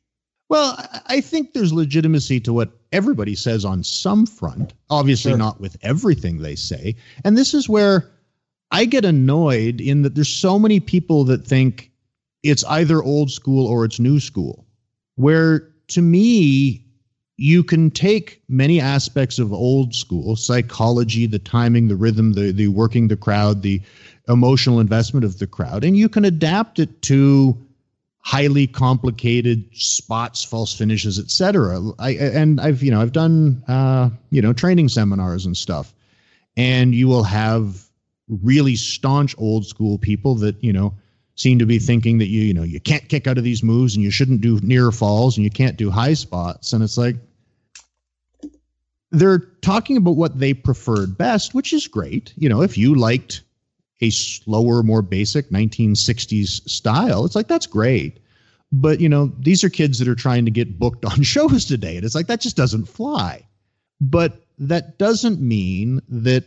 Well, 0.47 0.77
I 1.07 1.21
think 1.21 1.53
there's 1.53 1.73
legitimacy 1.73 2.41
to 2.41 2.53
what 2.53 2.71
everybody 2.91 3.35
says 3.35 3.63
on 3.63 3.83
some 3.83 4.25
front, 4.25 4.73
obviously 4.89 5.31
sure. 5.31 5.37
not 5.37 5.61
with 5.61 5.77
everything 5.81 6.39
they 6.39 6.55
say. 6.55 6.97
And 7.23 7.37
this 7.37 7.53
is 7.53 7.69
where 7.69 8.11
I 8.71 8.85
get 8.85 9.05
annoyed 9.05 9.81
in 9.81 10.01
that 10.03 10.15
there's 10.15 10.29
so 10.29 10.57
many 10.57 10.79
people 10.79 11.25
that 11.25 11.45
think 11.45 11.91
it's 12.43 12.63
either 12.65 13.03
old 13.03 13.31
school 13.31 13.67
or 13.67 13.85
it's 13.85 13.99
new 13.99 14.19
school, 14.19 14.65
where 15.15 15.67
to 15.89 16.01
me, 16.01 16.85
you 17.37 17.63
can 17.63 17.89
take 17.91 18.41
many 18.47 18.79
aspects 18.79 19.39
of 19.39 19.51
old 19.51 19.95
school 19.95 20.35
psychology, 20.35 21.25
the 21.25 21.39
timing, 21.39 21.87
the 21.87 21.95
rhythm, 21.95 22.33
the, 22.33 22.51
the 22.51 22.67
working 22.67 23.07
the 23.07 23.17
crowd, 23.17 23.61
the 23.61 23.81
emotional 24.27 24.79
investment 24.79 25.25
of 25.25 25.39
the 25.39 25.47
crowd, 25.47 25.83
and 25.83 25.97
you 25.97 26.07
can 26.07 26.23
adapt 26.23 26.79
it 26.79 27.01
to 27.01 27.57
highly 28.19 28.67
complicated 28.67 29.65
spots, 29.73 30.43
false 30.43 30.73
finishes, 30.73 31.19
etc. 31.19 31.81
I 31.99 32.11
and 32.11 32.61
I've 32.61 32.83
you 32.83 32.91
know 32.91 33.01
I've 33.01 33.11
done 33.11 33.63
uh, 33.67 34.11
you 34.29 34.41
know 34.41 34.53
training 34.53 34.89
seminars 34.89 35.45
and 35.45 35.57
stuff, 35.57 35.93
and 36.55 36.93
you 36.93 37.07
will 37.07 37.23
have 37.23 37.83
really 38.41 38.75
staunch 38.75 39.35
old 39.37 39.65
school 39.65 39.97
people 39.97 40.35
that 40.35 40.61
you 40.63 40.73
know 40.73 40.93
seem 41.35 41.59
to 41.59 41.65
be 41.65 41.79
thinking 41.79 42.17
that 42.17 42.27
you 42.27 42.41
you 42.41 42.53
know 42.53 42.63
you 42.63 42.79
can't 42.79 43.09
kick 43.09 43.27
out 43.27 43.37
of 43.37 43.43
these 43.43 43.63
moves 43.63 43.95
and 43.95 44.03
you 44.03 44.11
shouldn't 44.11 44.41
do 44.41 44.59
near 44.61 44.91
falls 44.91 45.37
and 45.37 45.43
you 45.43 45.51
can't 45.51 45.77
do 45.77 45.89
high 45.89 46.13
spots 46.13 46.73
and 46.73 46.83
it's 46.83 46.97
like 46.97 47.15
they're 49.11 49.39
talking 49.61 49.97
about 49.97 50.15
what 50.15 50.39
they 50.39 50.53
preferred 50.53 51.17
best 51.17 51.53
which 51.53 51.73
is 51.73 51.87
great 51.87 52.33
you 52.37 52.47
know 52.47 52.61
if 52.61 52.77
you 52.77 52.95
liked 52.95 53.41
a 54.01 54.09
slower, 54.09 54.83
more 54.83 55.01
basic 55.01 55.49
1960s 55.49 56.67
style. 56.67 57.23
It's 57.25 57.35
like, 57.35 57.47
that's 57.47 57.67
great. 57.67 58.19
But, 58.71 58.99
you 58.99 59.07
know, 59.09 59.31
these 59.39 59.63
are 59.63 59.69
kids 59.69 59.99
that 59.99 60.07
are 60.07 60.15
trying 60.15 60.45
to 60.45 60.51
get 60.51 60.79
booked 60.79 61.05
on 61.05 61.21
shows 61.23 61.65
today. 61.65 61.95
And 61.95 62.05
it's 62.05 62.15
like, 62.15 62.27
that 62.27 62.41
just 62.41 62.57
doesn't 62.57 62.85
fly. 62.85 63.45
But 63.99 64.43
that 64.57 64.97
doesn't 64.97 65.39
mean 65.39 66.01
that 66.09 66.45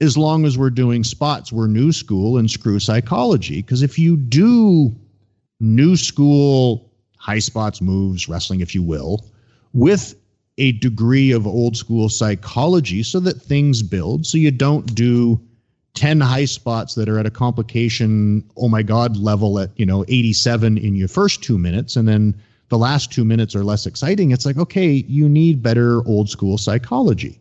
as 0.00 0.18
long 0.18 0.44
as 0.44 0.58
we're 0.58 0.70
doing 0.70 1.04
spots, 1.04 1.52
we're 1.52 1.66
new 1.66 1.92
school 1.92 2.36
and 2.36 2.50
screw 2.50 2.78
psychology. 2.78 3.62
Because 3.62 3.82
if 3.82 3.98
you 3.98 4.16
do 4.16 4.94
new 5.60 5.96
school 5.96 6.90
high 7.18 7.38
spots 7.38 7.80
moves, 7.80 8.28
wrestling, 8.28 8.60
if 8.60 8.74
you 8.74 8.82
will, 8.82 9.24
with 9.72 10.14
a 10.58 10.72
degree 10.72 11.32
of 11.32 11.46
old 11.46 11.76
school 11.76 12.08
psychology 12.08 13.02
so 13.02 13.20
that 13.20 13.40
things 13.42 13.82
build, 13.82 14.26
so 14.26 14.38
you 14.38 14.50
don't 14.50 14.94
do 14.94 15.40
10 15.94 16.20
high 16.20 16.44
spots 16.44 16.94
that 16.94 17.08
are 17.08 17.18
at 17.18 17.24
a 17.26 17.30
complication 17.30 18.44
oh 18.58 18.68
my 18.68 18.82
god 18.82 19.16
level 19.16 19.58
at 19.58 19.70
you 19.76 19.86
know 19.86 20.04
87 20.08 20.76
in 20.76 20.94
your 20.94 21.08
first 21.08 21.42
two 21.42 21.56
minutes 21.56 21.96
and 21.96 22.06
then 22.06 22.34
the 22.68 22.76
last 22.76 23.10
two 23.10 23.24
minutes 23.24 23.56
are 23.56 23.64
less 23.64 23.86
exciting 23.86 24.30
it's 24.30 24.44
like 24.44 24.58
okay 24.58 25.04
you 25.08 25.26
need 25.26 25.62
better 25.62 26.06
old 26.06 26.28
school 26.28 26.58
psychology 26.58 27.40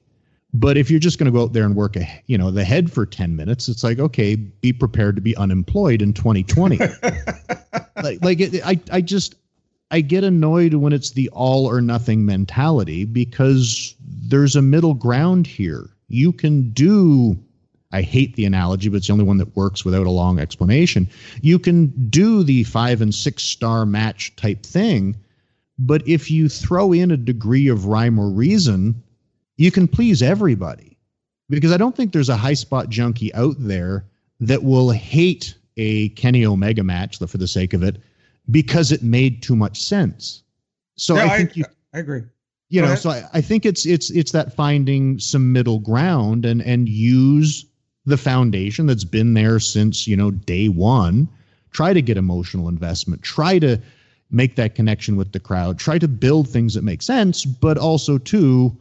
but 0.55 0.77
if 0.77 0.89
you're 0.89 0.99
just 0.99 1.19
going 1.19 1.31
to 1.31 1.37
go 1.37 1.43
out 1.43 1.53
there 1.53 1.65
and 1.65 1.75
work 1.75 1.95
a 1.95 2.07
you 2.27 2.37
know 2.37 2.49
the 2.49 2.63
head 2.63 2.91
for 2.91 3.05
10 3.05 3.35
minutes 3.35 3.67
it's 3.67 3.83
like 3.83 3.99
okay 3.99 4.35
be 4.35 4.71
prepared 4.71 5.15
to 5.15 5.21
be 5.21 5.35
unemployed 5.35 6.01
in 6.01 6.13
2020 6.13 6.77
like, 8.03 8.23
like 8.23 8.39
it, 8.39 8.65
i 8.65 8.79
i 8.91 9.01
just 9.01 9.35
i 9.91 10.01
get 10.01 10.23
annoyed 10.23 10.73
when 10.73 10.93
it's 10.93 11.11
the 11.11 11.29
all 11.29 11.65
or 11.65 11.81
nothing 11.81 12.25
mentality 12.25 13.05
because 13.05 13.95
there's 13.99 14.55
a 14.55 14.61
middle 14.61 14.93
ground 14.93 15.45
here 15.45 15.89
you 16.07 16.31
can 16.31 16.69
do 16.71 17.37
I 17.91 18.01
hate 18.01 18.35
the 18.35 18.43
analogy, 18.45 18.89
but 18.89 18.97
it's 18.97 19.07
the 19.07 19.13
only 19.13 19.23
one 19.23 19.37
that 19.37 19.55
works 19.55 19.85
without 19.85 20.05
a 20.05 20.11
long 20.11 20.37
explanation. 20.37 21.07
You 21.41 21.57
can 21.57 22.09
do 22.09 22.43
the 22.43 22.65
five 22.65 22.99
and 22.99 23.15
six 23.15 23.41
star 23.43 23.85
match 23.85 24.35
type 24.35 24.63
thing, 24.63 25.15
but 25.79 26.05
if 26.05 26.29
you 26.29 26.49
throw 26.49 26.91
in 26.91 27.11
a 27.11 27.15
degree 27.15 27.69
of 27.69 27.85
rhyme 27.85 28.19
or 28.19 28.29
reason, 28.29 29.01
you 29.57 29.71
can 29.71 29.87
please 29.87 30.21
everybody. 30.21 30.97
Because 31.49 31.71
I 31.71 31.77
don't 31.77 31.95
think 31.95 32.11
there's 32.11 32.29
a 32.29 32.35
high 32.35 32.55
spot 32.55 32.89
junkie 32.89 33.33
out 33.35 33.55
there 33.59 34.05
that 34.39 34.63
will 34.63 34.89
hate 34.89 35.55
a 35.77 36.09
Kenny 36.09 36.45
Omega 36.45 36.83
match 36.83 37.19
for 37.19 37.37
the 37.37 37.47
sake 37.47 37.73
of 37.73 37.83
it 37.83 38.01
because 38.49 38.91
it 38.91 39.03
made 39.03 39.43
too 39.43 39.55
much 39.55 39.81
sense. 39.81 40.43
So 40.97 41.17
I 41.17 41.37
think 41.37 41.51
I, 41.51 41.53
you, 41.55 41.65
I 41.93 41.99
agree. 41.99 42.23
You 42.69 42.81
Go 42.81 42.87
know, 42.87 42.93
ahead. 42.93 42.99
so 42.99 43.09
I, 43.11 43.23
I 43.33 43.41
think 43.41 43.65
it's 43.65 43.85
it's 43.85 44.09
it's 44.11 44.31
that 44.31 44.53
finding 44.53 45.19
some 45.19 45.51
middle 45.51 45.79
ground 45.79 46.45
and 46.45 46.61
and 46.63 46.89
use 46.89 47.65
the 48.05 48.17
foundation 48.17 48.85
that's 48.85 49.03
been 49.03 49.33
there 49.33 49.59
since 49.59 50.07
you 50.07 50.15
know 50.15 50.31
day 50.31 50.67
one 50.67 51.27
try 51.71 51.93
to 51.93 52.01
get 52.01 52.17
emotional 52.17 52.69
investment 52.69 53.21
try 53.23 53.59
to 53.59 53.79
make 54.31 54.55
that 54.55 54.75
connection 54.75 55.15
with 55.15 55.31
the 55.31 55.39
crowd 55.39 55.77
try 55.79 55.97
to 55.97 56.07
build 56.07 56.47
things 56.47 56.73
that 56.73 56.83
make 56.83 57.01
sense 57.01 57.45
but 57.45 57.77
also 57.77 58.17
too 58.17 58.75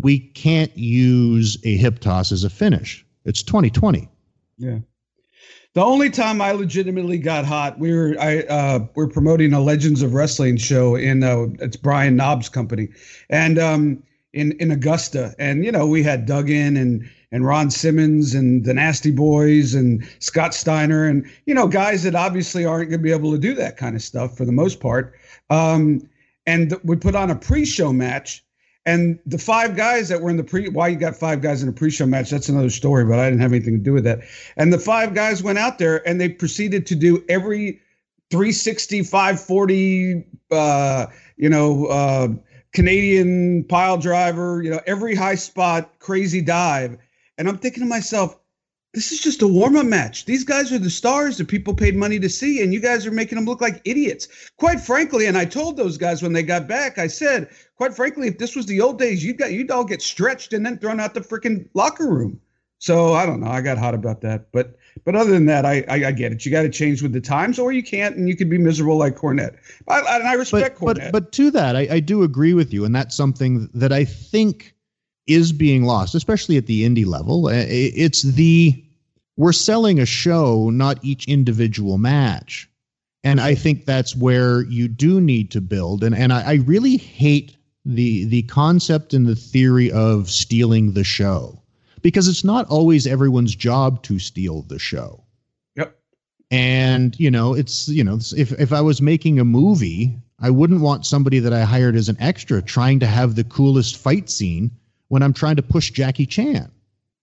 we 0.00 0.18
can't 0.18 0.76
use 0.76 1.58
a 1.64 1.76
hip 1.76 1.98
toss 1.98 2.32
as 2.32 2.44
a 2.44 2.50
finish. 2.50 3.04
It's 3.24 3.42
2020 3.42 4.08
yeah. 4.58 4.78
The 5.74 5.84
only 5.84 6.10
time 6.10 6.40
I 6.40 6.52
legitimately 6.52 7.18
got 7.18 7.44
hot, 7.44 7.78
we 7.78 7.92
were 7.92 8.16
I 8.18 8.40
uh, 8.42 8.86
we're 8.94 9.08
promoting 9.08 9.52
a 9.52 9.60
Legends 9.60 10.02
of 10.02 10.14
Wrestling 10.14 10.56
show 10.56 10.96
in 10.96 11.22
uh, 11.22 11.46
it's 11.60 11.76
Brian 11.76 12.16
Knobbs' 12.16 12.48
company, 12.48 12.88
and 13.30 13.58
um, 13.58 14.02
in 14.32 14.52
in 14.52 14.72
Augusta, 14.72 15.34
and 15.38 15.64
you 15.64 15.70
know 15.70 15.86
we 15.86 16.02
had 16.02 16.26
Duggan 16.26 16.76
and 16.76 17.08
and 17.30 17.44
Ron 17.44 17.70
Simmons 17.70 18.34
and 18.34 18.64
the 18.64 18.74
Nasty 18.74 19.10
Boys 19.10 19.74
and 19.74 20.04
Scott 20.18 20.54
Steiner 20.54 21.04
and 21.04 21.24
you 21.46 21.54
know 21.54 21.68
guys 21.68 22.02
that 22.02 22.14
obviously 22.14 22.64
aren't 22.64 22.90
going 22.90 23.00
to 23.00 23.04
be 23.04 23.12
able 23.12 23.30
to 23.30 23.38
do 23.38 23.54
that 23.54 23.76
kind 23.76 23.94
of 23.94 24.02
stuff 24.02 24.36
for 24.36 24.44
the 24.44 24.52
most 24.52 24.80
part. 24.80 25.14
Um, 25.50 26.08
and 26.46 26.74
we 26.82 26.96
put 26.96 27.14
on 27.14 27.30
a 27.30 27.36
pre-show 27.36 27.92
match, 27.92 28.42
and 28.88 29.18
the 29.26 29.36
five 29.36 29.76
guys 29.76 30.08
that 30.08 30.22
were 30.22 30.30
in 30.30 30.38
the 30.38 30.44
pre 30.44 30.70
why 30.70 30.88
you 30.88 30.96
got 30.96 31.14
five 31.14 31.42
guys 31.42 31.62
in 31.62 31.68
a 31.68 31.72
pre-show 31.72 32.06
match 32.06 32.30
that's 32.30 32.48
another 32.48 32.70
story, 32.70 33.04
but 33.04 33.18
I 33.18 33.28
didn't 33.28 33.42
have 33.42 33.52
anything 33.52 33.74
to 33.74 33.84
do 33.84 33.92
with 33.92 34.04
that. 34.04 34.20
And 34.56 34.72
the 34.72 34.78
five 34.78 35.12
guys 35.14 35.42
went 35.42 35.58
out 35.58 35.78
there 35.78 36.06
and 36.08 36.18
they 36.18 36.30
proceeded 36.30 36.86
to 36.86 36.94
do 36.94 37.22
every 37.28 37.82
360 38.30 39.02
540 39.02 40.24
uh, 40.50 41.06
you 41.36 41.50
know 41.50 41.84
uh, 41.86 42.28
Canadian 42.72 43.64
pile 43.64 43.98
driver, 43.98 44.62
you 44.62 44.70
know, 44.70 44.80
every 44.86 45.14
high 45.14 45.34
spot, 45.34 45.98
crazy 45.98 46.40
dive. 46.40 46.96
And 47.36 47.46
I'm 47.46 47.58
thinking 47.58 47.82
to 47.82 47.88
myself, 47.88 48.38
this 48.94 49.12
is 49.12 49.20
just 49.20 49.42
a 49.42 49.48
warm 49.48 49.76
up 49.76 49.86
match. 49.86 50.24
These 50.24 50.44
guys 50.44 50.72
are 50.72 50.78
the 50.78 50.90
stars 50.90 51.36
that 51.36 51.48
people 51.48 51.74
paid 51.74 51.94
money 51.94 52.18
to 52.20 52.28
see, 52.28 52.62
and 52.62 52.72
you 52.72 52.80
guys 52.80 53.06
are 53.06 53.10
making 53.10 53.36
them 53.36 53.44
look 53.44 53.60
like 53.60 53.82
idiots. 53.84 54.50
Quite 54.56 54.80
frankly, 54.80 55.26
and 55.26 55.36
I 55.36 55.44
told 55.44 55.76
those 55.76 55.98
guys 55.98 56.22
when 56.22 56.32
they 56.32 56.42
got 56.42 56.66
back, 56.66 56.98
I 56.98 57.06
said, 57.06 57.50
quite 57.76 57.94
frankly, 57.94 58.28
if 58.28 58.38
this 58.38 58.56
was 58.56 58.66
the 58.66 58.80
old 58.80 58.98
days, 58.98 59.24
you'd 59.24 59.38
got 59.38 59.52
you'd 59.52 59.70
all 59.70 59.84
get 59.84 60.00
stretched 60.00 60.52
and 60.52 60.64
then 60.64 60.78
thrown 60.78 61.00
out 61.00 61.14
the 61.14 61.20
freaking 61.20 61.68
locker 61.74 62.08
room. 62.08 62.40
So 62.78 63.12
I 63.12 63.26
don't 63.26 63.40
know. 63.40 63.50
I 63.50 63.60
got 63.60 63.76
hot 63.76 63.94
about 63.94 64.22
that, 64.22 64.50
but 64.52 64.78
but 65.04 65.14
other 65.14 65.32
than 65.32 65.46
that, 65.46 65.66
I 65.66 65.84
I, 65.88 66.06
I 66.06 66.12
get 66.12 66.32
it. 66.32 66.46
You 66.46 66.50
got 66.50 66.62
to 66.62 66.70
change 66.70 67.02
with 67.02 67.12
the 67.12 67.20
times, 67.20 67.58
or 67.58 67.72
you 67.72 67.82
can't, 67.82 68.16
and 68.16 68.28
you 68.28 68.36
could 68.36 68.48
be 68.48 68.58
miserable 68.58 68.96
like 68.96 69.16
Cornette. 69.16 69.56
I, 69.88 70.00
I, 70.00 70.16
and 70.16 70.28
I 70.28 70.32
respect 70.34 70.80
but, 70.80 70.96
Cornette. 70.96 71.12
But 71.12 71.24
but 71.24 71.32
to 71.32 71.50
that, 71.50 71.76
I, 71.76 71.88
I 71.90 72.00
do 72.00 72.22
agree 72.22 72.54
with 72.54 72.72
you, 72.72 72.86
and 72.86 72.94
that's 72.94 73.14
something 73.14 73.68
that 73.74 73.92
I 73.92 74.04
think 74.04 74.74
is 75.28 75.52
being 75.52 75.84
lost, 75.84 76.14
especially 76.14 76.56
at 76.56 76.66
the 76.66 76.84
indie 76.84 77.06
level. 77.06 77.46
Uh, 77.46 77.64
it's 77.68 78.22
the 78.22 78.84
we're 79.36 79.52
selling 79.52 80.00
a 80.00 80.06
show, 80.06 80.68
not 80.70 80.98
each 81.04 81.28
individual 81.28 81.96
match. 81.96 82.68
And 83.22 83.40
I 83.40 83.54
think 83.54 83.84
that's 83.84 84.16
where 84.16 84.62
you 84.62 84.88
do 84.88 85.20
need 85.20 85.50
to 85.52 85.60
build. 85.60 86.02
And 86.02 86.14
and 86.14 86.32
I, 86.32 86.42
I 86.42 86.54
really 86.54 86.96
hate 86.96 87.56
the 87.84 88.24
the 88.24 88.42
concept 88.42 89.14
and 89.14 89.26
the 89.26 89.36
theory 89.36 89.90
of 89.92 90.30
stealing 90.30 90.92
the 90.92 91.04
show 91.04 91.60
because 92.02 92.28
it's 92.28 92.44
not 92.44 92.66
always 92.68 93.06
everyone's 93.06 93.54
job 93.54 94.02
to 94.04 94.18
steal 94.18 94.62
the 94.62 94.78
show. 94.78 95.24
Yep. 95.76 95.96
And 96.50 97.18
you 97.18 97.30
know, 97.30 97.54
it's 97.54 97.88
you 97.88 98.04
know, 98.04 98.18
if 98.36 98.52
if 98.52 98.72
I 98.72 98.80
was 98.80 99.02
making 99.02 99.38
a 99.38 99.44
movie, 99.44 100.16
I 100.40 100.50
wouldn't 100.50 100.80
want 100.80 101.06
somebody 101.06 101.38
that 101.40 101.52
I 101.52 101.62
hired 101.62 101.96
as 101.96 102.08
an 102.08 102.16
extra 102.20 102.62
trying 102.62 103.00
to 103.00 103.06
have 103.06 103.34
the 103.34 103.44
coolest 103.44 103.96
fight 103.96 104.30
scene 104.30 104.70
when 105.08 105.22
I'm 105.22 105.32
trying 105.32 105.56
to 105.56 105.62
push 105.62 105.90
Jackie 105.90 106.26
Chan. 106.26 106.70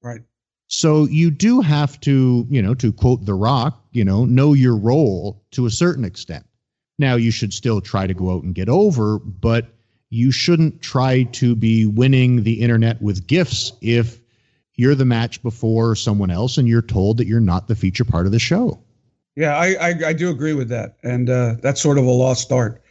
Right. 0.01 0.21
So 0.67 1.05
you 1.05 1.31
do 1.31 1.61
have 1.61 1.99
to, 2.01 2.45
you 2.49 2.61
know, 2.61 2.73
to 2.75 2.91
quote 2.91 3.25
The 3.25 3.33
Rock, 3.33 3.83
you 3.91 4.03
know, 4.03 4.25
know 4.25 4.53
your 4.53 4.75
role 4.75 5.43
to 5.51 5.65
a 5.65 5.71
certain 5.71 6.03
extent. 6.03 6.45
Now 6.97 7.15
you 7.15 7.31
should 7.31 7.53
still 7.53 7.81
try 7.81 8.07
to 8.07 8.13
go 8.13 8.31
out 8.31 8.43
and 8.43 8.55
get 8.55 8.69
over, 8.69 9.19
but 9.19 9.67
you 10.09 10.31
shouldn't 10.31 10.81
try 10.81 11.23
to 11.23 11.55
be 11.55 11.85
winning 11.85 12.43
the 12.43 12.61
internet 12.61 13.01
with 13.01 13.27
GIFs 13.27 13.73
if 13.81 14.19
you're 14.75 14.95
the 14.95 15.05
match 15.05 15.41
before 15.43 15.95
someone 15.95 16.31
else 16.31 16.57
and 16.57 16.67
you're 16.67 16.81
told 16.81 17.17
that 17.17 17.27
you're 17.27 17.39
not 17.39 17.67
the 17.67 17.75
feature 17.75 18.05
part 18.05 18.25
of 18.25 18.31
the 18.31 18.39
show. 18.39 18.79
Yeah, 19.35 19.57
I 19.57 19.75
I, 19.75 19.93
I 20.07 20.13
do 20.13 20.29
agree 20.29 20.53
with 20.53 20.69
that, 20.69 20.95
and 21.03 21.29
uh, 21.29 21.55
that's 21.61 21.81
sort 21.81 21.97
of 21.97 22.05
a 22.05 22.11
lost 22.11 22.51
art. 22.53 22.81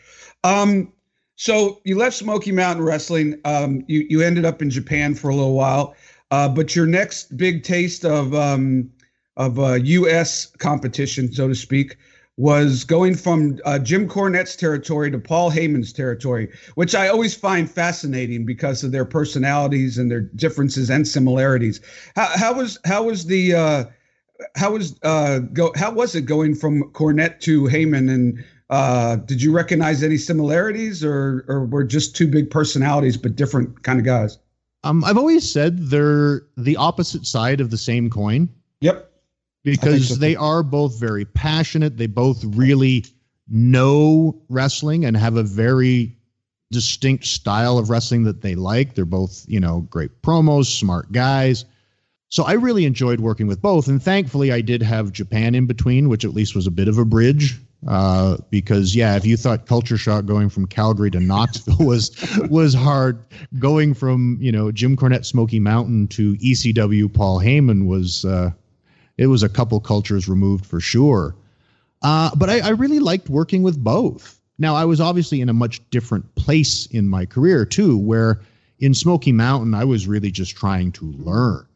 Um, 0.42 0.92
so 1.36 1.80
you 1.84 1.96
left 1.96 2.16
Smoky 2.16 2.52
Mountain 2.52 2.84
Wrestling. 2.84 3.40
Um, 3.44 3.84
you 3.88 4.06
you 4.08 4.22
ended 4.22 4.44
up 4.44 4.62
in 4.62 4.70
Japan 4.70 5.14
for 5.14 5.30
a 5.30 5.34
little 5.34 5.54
while, 5.54 5.94
uh, 6.30 6.48
but 6.48 6.76
your 6.76 6.86
next 6.86 7.36
big 7.36 7.62
taste 7.62 8.04
of 8.04 8.34
um, 8.34 8.90
of 9.36 9.58
uh, 9.58 9.74
U.S. 9.74 10.46
competition, 10.58 11.32
so 11.32 11.48
to 11.48 11.54
speak, 11.54 11.96
was 12.36 12.84
going 12.84 13.14
from 13.14 13.58
uh, 13.64 13.78
Jim 13.78 14.08
Cornette's 14.08 14.56
territory 14.56 15.10
to 15.10 15.18
Paul 15.18 15.50
Heyman's 15.50 15.92
territory, 15.92 16.48
which 16.74 16.94
I 16.94 17.08
always 17.08 17.34
find 17.34 17.70
fascinating 17.70 18.44
because 18.44 18.82
of 18.82 18.92
their 18.92 19.04
personalities 19.04 19.98
and 19.98 20.10
their 20.10 20.20
differences 20.20 20.90
and 20.90 21.06
similarities. 21.06 21.80
How, 22.16 22.28
how 22.34 22.54
was 22.54 22.78
how 22.84 23.04
was 23.04 23.26
the 23.26 23.54
uh, 23.54 23.84
how 24.56 24.72
was 24.72 24.98
uh, 25.02 25.40
go 25.52 25.72
how 25.76 25.92
was 25.92 26.14
it 26.14 26.22
going 26.22 26.54
from 26.54 26.90
Cornette 26.92 27.40
to 27.40 27.64
Heyman 27.64 28.12
and 28.12 28.44
uh, 28.70 29.16
did 29.16 29.42
you 29.42 29.52
recognize 29.52 30.02
any 30.02 30.16
similarities, 30.16 31.04
or 31.04 31.44
or 31.48 31.66
were 31.66 31.84
just 31.84 32.16
two 32.16 32.26
big 32.26 32.50
personalities 32.50 33.16
but 33.16 33.36
different 33.36 33.82
kind 33.82 33.98
of 33.98 34.04
guys? 34.04 34.38
Um, 34.84 35.04
I've 35.04 35.16
always 35.16 35.50
said 35.50 35.78
they're 35.88 36.42
the 36.56 36.76
opposite 36.76 37.26
side 37.26 37.60
of 37.60 37.70
the 37.70 37.78
same 37.78 38.10
coin. 38.10 38.48
Yep. 38.80 39.10
Because 39.62 40.08
so. 40.10 40.14
they 40.16 40.36
are 40.36 40.62
both 40.62 41.00
very 41.00 41.24
passionate. 41.24 41.96
They 41.96 42.06
both 42.06 42.44
really 42.44 43.06
know 43.48 44.42
wrestling 44.50 45.06
and 45.06 45.16
have 45.16 45.36
a 45.36 45.42
very 45.42 46.16
distinct 46.70 47.24
style 47.24 47.78
of 47.78 47.88
wrestling 47.88 48.24
that 48.24 48.42
they 48.42 48.54
like. 48.54 48.94
They're 48.94 49.06
both, 49.06 49.44
you 49.48 49.58
know, 49.58 49.80
great 49.90 50.20
promos, 50.20 50.66
smart 50.66 51.12
guys. 51.12 51.64
So 52.28 52.42
I 52.42 52.52
really 52.54 52.84
enjoyed 52.84 53.20
working 53.20 53.46
with 53.46 53.62
both. 53.62 53.88
And 53.88 54.02
thankfully, 54.02 54.52
I 54.52 54.60
did 54.60 54.82
have 54.82 55.12
Japan 55.12 55.54
in 55.54 55.66
between, 55.66 56.08
which 56.08 56.24
at 56.24 56.34
least 56.34 56.54
was 56.54 56.66
a 56.66 56.70
bit 56.70 56.88
of 56.88 56.98
a 56.98 57.04
bridge 57.04 57.58
uh, 57.86 58.38
because 58.50 58.96
yeah, 58.96 59.16
if 59.16 59.26
you 59.26 59.36
thought 59.36 59.66
Culture 59.66 59.98
Shock 59.98 60.26
going 60.26 60.48
from 60.48 60.66
Calgary 60.66 61.10
to 61.10 61.20
Knoxville 61.20 61.76
was 61.86 62.10
was 62.50 62.74
hard, 62.74 63.24
going 63.58 63.94
from 63.94 64.38
you 64.40 64.52
know 64.52 64.72
Jim 64.72 64.96
Cornette 64.96 65.26
Smoky 65.26 65.60
Mountain 65.60 66.08
to 66.08 66.34
ECW 66.36 67.12
Paul 67.12 67.40
Heyman 67.40 67.86
was 67.86 68.24
uh, 68.24 68.50
it 69.18 69.26
was 69.26 69.42
a 69.42 69.48
couple 69.48 69.80
cultures 69.80 70.28
removed 70.28 70.66
for 70.66 70.80
sure. 70.80 71.36
Uh, 72.02 72.30
but 72.36 72.50
I, 72.50 72.60
I 72.60 72.68
really 72.70 72.98
liked 73.00 73.30
working 73.30 73.62
with 73.62 73.82
both. 73.82 74.38
Now 74.58 74.76
I 74.76 74.84
was 74.84 75.00
obviously 75.00 75.40
in 75.40 75.48
a 75.48 75.54
much 75.54 75.88
different 75.90 76.34
place 76.34 76.86
in 76.86 77.08
my 77.08 77.26
career 77.26 77.64
too, 77.64 77.98
where 77.98 78.40
in 78.78 78.94
Smoky 78.94 79.32
Mountain 79.32 79.74
I 79.74 79.84
was 79.84 80.06
really 80.06 80.30
just 80.30 80.56
trying 80.56 80.92
to 80.92 81.06
learn. 81.12 81.66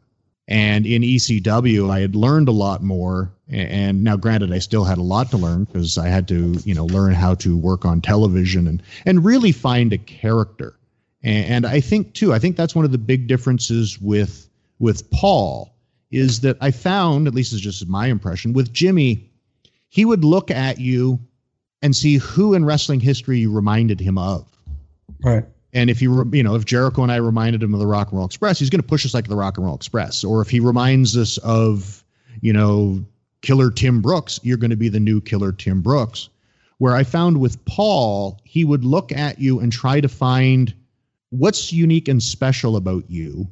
And 0.49 0.87
in 0.87 1.03
ECW, 1.03 1.91
I 1.91 1.99
had 1.99 2.15
learned 2.15 2.49
a 2.49 2.51
lot 2.51 2.81
more. 2.81 3.31
And 3.47 4.03
now, 4.03 4.17
granted, 4.17 4.51
I 4.51 4.59
still 4.59 4.83
had 4.83 4.97
a 4.97 5.03
lot 5.03 5.29
to 5.31 5.37
learn 5.37 5.63
because 5.65 5.97
I 5.97 6.07
had 6.07 6.27
to, 6.29 6.59
you 6.65 6.73
know, 6.73 6.85
learn 6.85 7.13
how 7.13 7.35
to 7.35 7.55
work 7.55 7.85
on 7.85 8.01
television 8.01 8.67
and 8.67 8.81
and 9.05 9.23
really 9.23 9.51
find 9.51 9.93
a 9.93 9.97
character. 9.97 10.75
And, 11.21 11.65
I 11.65 11.81
think 11.81 12.13
too, 12.13 12.33
I 12.33 12.39
think 12.39 12.55
that's 12.55 12.75
one 12.75 12.85
of 12.85 12.91
the 12.91 12.97
big 12.97 13.27
differences 13.27 14.01
with 14.01 14.49
with 14.79 15.09
Paul 15.11 15.75
is 16.11 16.41
that 16.41 16.57
I 16.61 16.71
found, 16.71 17.27
at 17.27 17.35
least 17.35 17.53
it's 17.53 17.61
just 17.61 17.87
my 17.87 18.07
impression, 18.07 18.53
with 18.53 18.73
Jimmy, 18.73 19.29
he 19.89 20.05
would 20.05 20.23
look 20.23 20.49
at 20.49 20.79
you 20.79 21.19
and 21.83 21.95
see 21.95 22.17
who 22.17 22.55
in 22.55 22.65
wrestling 22.65 22.99
history 22.99 23.39
you 23.39 23.51
reminded 23.51 23.99
him 23.99 24.17
of. 24.17 24.47
Right. 25.23 25.45
And 25.73 25.89
if 25.89 26.01
you 26.01 26.29
you 26.33 26.43
know 26.43 26.55
if 26.55 26.65
Jericho 26.65 27.03
and 27.03 27.11
I 27.11 27.17
reminded 27.17 27.61
him 27.61 27.73
of 27.73 27.79
the 27.79 27.87
Rock 27.87 28.09
and 28.09 28.17
Roll 28.17 28.25
Express, 28.25 28.59
he's 28.59 28.69
going 28.69 28.81
to 28.81 28.87
push 28.87 29.05
us 29.05 29.13
like 29.13 29.27
the 29.27 29.35
Rock 29.35 29.57
and 29.57 29.65
Roll 29.65 29.75
Express. 29.75 30.23
Or 30.23 30.41
if 30.41 30.49
he 30.49 30.59
reminds 30.59 31.15
us 31.15 31.37
of 31.39 32.03
you 32.41 32.53
know 32.53 33.03
Killer 33.41 33.71
Tim 33.71 34.01
Brooks, 34.01 34.39
you're 34.43 34.57
going 34.57 34.71
to 34.71 34.75
be 34.75 34.89
the 34.89 34.99
new 34.99 35.21
Killer 35.21 35.51
Tim 35.51 35.81
Brooks. 35.81 36.29
Where 36.79 36.95
I 36.95 37.03
found 37.03 37.39
with 37.39 37.63
Paul, 37.65 38.39
he 38.45 38.63
would 38.63 38.85
look 38.85 39.11
at 39.11 39.39
you 39.39 39.59
and 39.59 39.71
try 39.71 39.99
to 39.99 40.07
find 40.07 40.73
what's 41.29 41.73
unique 41.73 42.07
and 42.07 42.23
special 42.23 42.77
about 42.77 43.03
you, 43.09 43.47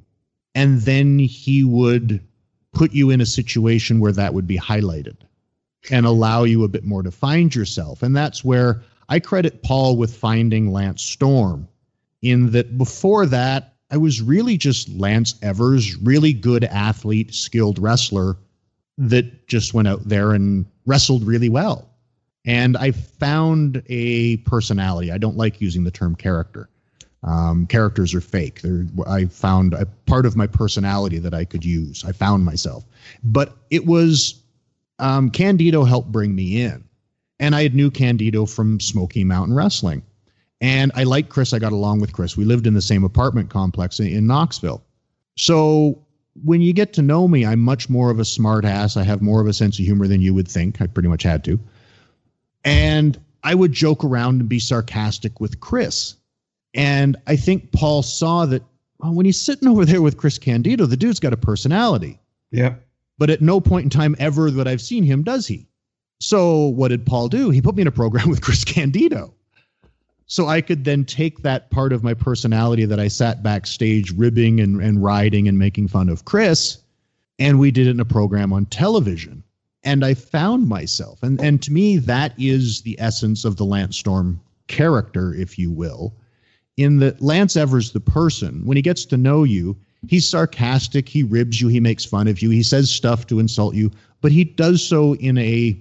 and 0.56 0.82
then 0.82 1.20
he 1.20 1.64
would 1.64 2.22
put 2.74 2.94
you 2.94 3.10
in 3.10 3.22
a 3.22 3.26
situation 3.26 4.00
where 4.00 4.12
that 4.14 4.34
would 4.34 4.48
be 4.48 4.58
highlighted 4.58 5.18
and 5.92 6.06
allow 6.06 6.44
you 6.44 6.64
a 6.64 6.68
bit 6.68 6.84
more 6.84 7.04
to 7.04 7.12
find 7.12 7.54
yourself. 7.54 8.02
And 8.02 8.16
that's 8.16 8.44
where 8.44 8.82
I 9.10 9.20
credit 9.20 9.64
Paul 9.64 9.98
with 9.98 10.16
finding 10.16 10.72
Lance 10.72 11.04
Storm 11.04 11.68
in 12.22 12.52
that 12.52 12.78
before 12.78 13.26
that, 13.28 13.76
I 13.92 13.98
was 13.98 14.22
really 14.22 14.58
just 14.58 14.90
Lance 14.90 15.36
Evers, 15.42 15.96
really 15.98 16.34
good 16.34 16.64
athlete, 16.66 17.34
skilled 17.34 17.80
wrestler 17.80 18.38
that 18.98 19.48
just 19.48 19.74
went 19.74 19.88
out 19.88 20.08
there 20.08 20.34
and 20.34 20.66
wrestled 20.86 21.24
really 21.24 21.50
well. 21.50 21.90
And 22.46 22.76
I 22.78 22.92
found 22.92 23.84
a 23.88 24.38
personality. 24.38 25.12
I 25.12 25.18
don't 25.18 25.38
like 25.38 25.62
using 25.62 25.84
the 25.84 25.92
term 25.92 26.16
character. 26.16 26.70
Um, 27.24 27.68
characters 27.68 28.14
are 28.14 28.22
fake. 28.22 28.62
They're, 28.62 28.86
I 29.08 29.26
found 29.26 29.74
a 29.74 29.86
part 30.06 30.26
of 30.26 30.36
my 30.36 30.48
personality 30.48 31.20
that 31.20 31.34
I 31.34 31.46
could 31.46 31.66
use. 31.66 32.04
I 32.06 32.12
found 32.12 32.46
myself. 32.46 32.86
But 33.24 33.58
it 33.70 33.86
was 33.86 34.42
um, 35.00 35.30
Candido 35.30 35.84
helped 35.84 36.12
bring 36.12 36.36
me 36.36 36.62
in. 36.62 36.84
And 37.40 37.56
I 37.56 37.64
had 37.64 37.76
knew 37.76 37.92
Candido 37.92 38.46
from 38.46 38.80
Smoky 38.80 39.24
Mountain 39.24 39.56
Wrestling. 39.56 40.02
And 40.60 40.91
I 40.96 41.04
like 41.04 41.30
Chris. 41.30 41.54
I 41.54 41.60
got 41.60 41.72
along 41.72 42.02
with 42.02 42.13
Chris. 42.13 42.36
We 42.36 42.46
lived 42.46 42.65
in 42.65 42.74
the 42.74 42.82
same 42.82 43.04
apartment 43.04 43.50
complex 43.50 44.00
in, 44.00 44.08
in 44.08 44.28
Knoxville. 44.28 44.84
So 45.36 46.02
when 46.43 46.62
you 46.62 46.74
get 46.74 46.93
to 46.93 47.02
know 47.02 47.28
me, 47.28 47.46
I'm 47.46 47.60
much 47.60 47.89
more 47.89 48.10
of 48.10 48.20
a 48.20 48.26
smart 48.26 48.65
ass. 48.65 48.98
I 48.98 49.04
have 49.04 49.22
more 49.22 49.39
of 49.41 49.48
a 49.48 49.54
sense 49.54 49.78
of 49.80 49.86
humor 49.86 50.08
than 50.08 50.22
you 50.22 50.34
would 50.34 50.48
think. 50.48 50.82
I 50.82 50.88
pretty 50.88 51.10
much 51.10 51.24
had 51.24 51.43
to. 51.46 51.60
And 52.63 53.20
I 53.43 53.56
would 53.56 53.72
joke 53.72 54.04
around 54.04 54.41
and 54.41 54.50
be 54.50 54.60
sarcastic 54.60 55.39
with 55.39 55.60
Chris. 55.60 56.15
And 56.74 57.15
I 57.28 57.36
think 57.36 57.72
Paul 57.72 58.04
saw 58.04 58.46
that 58.48 58.63
well, 59.00 59.13
when 59.13 59.26
he's 59.26 59.39
sitting 59.39 59.67
over 59.67 59.86
there 59.86 60.02
with 60.02 60.17
Chris 60.17 60.38
Candido, 60.39 60.86
the 60.86 60.98
dude's 60.98 61.20
got 61.20 61.34
a 61.34 61.38
personality. 61.38 62.20
Yeah. 62.52 62.76
But 63.17 63.30
at 63.30 63.41
no 63.41 63.62
point 63.62 63.84
in 63.84 63.89
time 63.89 64.15
ever 64.20 64.50
that 64.52 64.67
I've 64.67 64.82
seen 64.82 65.04
him 65.04 65.24
does 65.24 65.48
he. 65.48 65.67
So 66.20 66.67
what 66.67 66.88
did 66.88 67.06
Paul 67.06 67.28
do? 67.28 67.52
He 67.52 67.62
put 67.62 67.76
me 67.76 67.82
in 67.82 67.88
a 67.88 67.91
program 67.91 68.30
with 68.30 68.41
Chris 68.41 68.63
Candido. 68.63 69.34
So 70.28 70.48
I 70.48 70.60
could 70.60 70.84
then 70.84 71.06
take 71.06 71.42
that 71.42 71.72
part 71.72 71.94
of 71.94 72.04
my 72.04 72.13
personality 72.13 72.86
that 72.86 73.00
I 73.00 73.08
sat 73.08 73.42
backstage 73.42 74.12
ribbing 74.12 74.60
and, 74.60 74.82
and 74.82 75.02
riding 75.02 75.48
and 75.48 75.58
making 75.58 75.88
fun 75.88 76.10
of 76.10 76.26
Chris, 76.26 76.80
and 77.40 77.60
we 77.60 77.72
did 77.72 77.88
it 77.88 77.92
in 77.92 78.00
a 78.02 78.06
program 78.06 78.52
on 78.52 78.66
television. 78.66 79.42
And 79.84 80.04
I 80.04 80.13
found 80.16 80.68
myself. 80.68 81.24
And, 81.24 81.40
and 81.40 81.62
to 81.63 81.72
me, 81.72 81.98
that 81.98 82.34
is 82.38 82.82
the 82.82 83.00
essence 83.00 83.46
of 83.46 83.56
the 83.56 83.63
Lance 83.63 83.96
Storm 83.96 84.42
character, 84.68 85.34
if 85.34 85.58
you 85.58 85.72
will, 85.72 86.13
in 86.76 87.00
that 87.00 87.22
Lance 87.22 87.56
Evers, 87.56 87.92
the 87.92 88.02
person, 88.02 88.66
when 88.66 88.76
he 88.76 88.84
gets 88.84 89.06
to 89.06 89.18
know 89.18 89.46
you, 89.46 89.78
he's 90.10 90.30
sarcastic, 90.30 91.08
he 91.08 91.24
ribs 91.24 91.62
you, 91.62 91.70
he 91.70 91.80
makes 91.80 92.04
fun 92.04 92.28
of 92.28 92.42
you, 92.42 92.50
he 92.50 92.63
says 92.63 92.90
stuff 92.90 93.28
to 93.28 93.40
insult 93.40 93.76
you, 93.76 93.92
but 94.20 94.34
he 94.34 94.44
does 94.44 94.86
so 94.86 95.16
in 95.16 95.38
a 95.38 95.78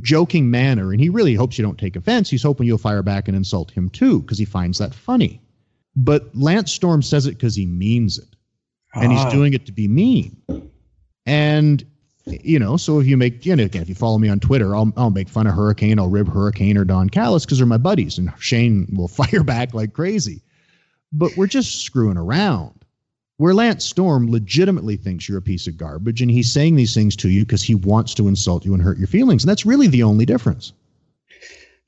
joking 0.00 0.50
manner, 0.50 0.92
and 0.92 1.00
he 1.00 1.08
really 1.08 1.34
hopes 1.34 1.58
you 1.58 1.64
don't 1.64 1.78
take 1.78 1.96
offense. 1.96 2.28
He's 2.28 2.42
hoping 2.42 2.66
you'll 2.66 2.78
fire 2.78 3.02
back 3.02 3.28
and 3.28 3.36
insult 3.36 3.70
him 3.70 3.88
too, 3.90 4.20
because 4.20 4.38
he 4.38 4.44
finds 4.44 4.78
that 4.78 4.94
funny. 4.94 5.40
But 5.96 6.34
Lance 6.34 6.72
Storm 6.72 7.02
says 7.02 7.26
it 7.26 7.32
because 7.32 7.54
he 7.54 7.66
means 7.66 8.18
it, 8.18 8.36
and 8.94 9.12
he's 9.12 9.20
ah. 9.20 9.30
doing 9.30 9.54
it 9.54 9.66
to 9.66 9.72
be 9.72 9.88
mean. 9.88 10.36
And 11.26 11.84
you 12.26 12.58
know, 12.58 12.76
so 12.76 13.00
if 13.00 13.06
you 13.06 13.16
make, 13.16 13.44
you 13.44 13.54
know, 13.54 13.64
again, 13.64 13.82
if 13.82 13.88
you 13.88 13.94
follow 13.94 14.18
me 14.18 14.28
on 14.28 14.40
Twitter, 14.40 14.74
I'll, 14.74 14.92
I'll 14.96 15.10
make 15.10 15.28
fun 15.28 15.46
of 15.46 15.54
Hurricane, 15.54 15.98
I'll 15.98 16.08
rib 16.08 16.28
Hurricane 16.28 16.78
or 16.78 16.84
Don 16.84 17.10
Callis 17.10 17.44
because 17.44 17.58
they're 17.58 17.66
my 17.66 17.76
buddies, 17.76 18.18
and 18.18 18.32
Shane 18.38 18.88
will 18.96 19.08
fire 19.08 19.44
back 19.44 19.74
like 19.74 19.92
crazy. 19.92 20.42
But 21.12 21.36
we're 21.36 21.46
just 21.46 21.82
screwing 21.82 22.16
around. 22.16 22.83
Where 23.38 23.54
Lance 23.54 23.84
Storm 23.84 24.30
legitimately 24.30 24.96
thinks 24.96 25.28
you're 25.28 25.38
a 25.38 25.42
piece 25.42 25.66
of 25.66 25.76
garbage, 25.76 26.22
and 26.22 26.30
he's 26.30 26.52
saying 26.52 26.76
these 26.76 26.94
things 26.94 27.16
to 27.16 27.28
you 27.28 27.44
because 27.44 27.64
he 27.64 27.74
wants 27.74 28.14
to 28.14 28.28
insult 28.28 28.64
you 28.64 28.74
and 28.74 28.82
hurt 28.82 28.96
your 28.96 29.08
feelings, 29.08 29.42
and 29.42 29.50
that's 29.50 29.66
really 29.66 29.88
the 29.88 30.04
only 30.04 30.24
difference. 30.24 30.72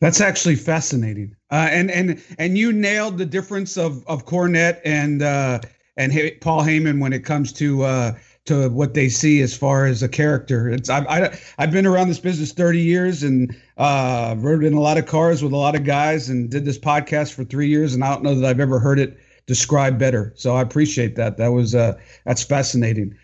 That's 0.01 0.21
actually 0.21 0.57
fascinating, 0.57 1.37
uh, 1.51 1.69
and 1.71 1.91
and 1.91 2.21
and 2.39 2.59
you 2.59 2.73
nailed 2.73 3.19
the 3.19 3.27
difference 3.27 3.77
of 3.77 4.05
of 4.09 4.27
Cornette 4.27 4.81
and 4.85 5.23
uh, 5.23 5.61
and 5.97 6.13
Paul 6.41 6.63
Heyman 6.63 7.01
when 7.01 7.13
it 7.13 7.25
comes 7.25 7.53
to 7.55 7.83
uh, 7.85 8.13
to 8.47 8.69
what 8.71 8.95
they 8.95 9.09
see 9.09 9.41
as 9.41 9.57
far 9.57 9.87
as 9.87 10.03
a 10.03 10.09
character. 10.09 10.69
It's 10.69 10.91
I've 10.91 11.07
I, 11.07 11.21
have 11.21 11.55
i 11.59 11.63
have 11.63 11.73
been 11.73 11.87
around 11.87 12.09
this 12.09 12.19
business 12.19 12.53
30 12.53 12.81
years 12.81 13.23
and 13.23 13.55
uh, 13.77 14.35
rode 14.39 14.65
in 14.65 14.75
a 14.75 14.81
lot 14.81 14.99
of 14.99 15.07
cars 15.07 15.45
with 15.45 15.53
a 15.53 15.57
lot 15.57 15.77
of 15.77 15.85
guys 15.85 16.29
and 16.29 16.51
did 16.51 16.65
this 16.65 16.79
podcast 16.79 17.35
for 17.35 17.45
three 17.45 17.69
years 17.69 17.95
and 17.95 18.03
I 18.03 18.13
don't 18.13 18.25
know 18.25 18.35
that 18.35 18.49
I've 18.49 18.61
ever 18.61 18.81
heard 18.81 18.99
it 18.99 19.19
described 19.47 19.99
better. 19.99 20.33
So 20.37 20.55
I 20.55 20.63
appreciate 20.63 21.17
that. 21.17 21.37
That 21.37 21.49
was 21.49 21.75
uh, 21.75 21.99
that's 22.25 22.43
fascinating. 22.43 23.17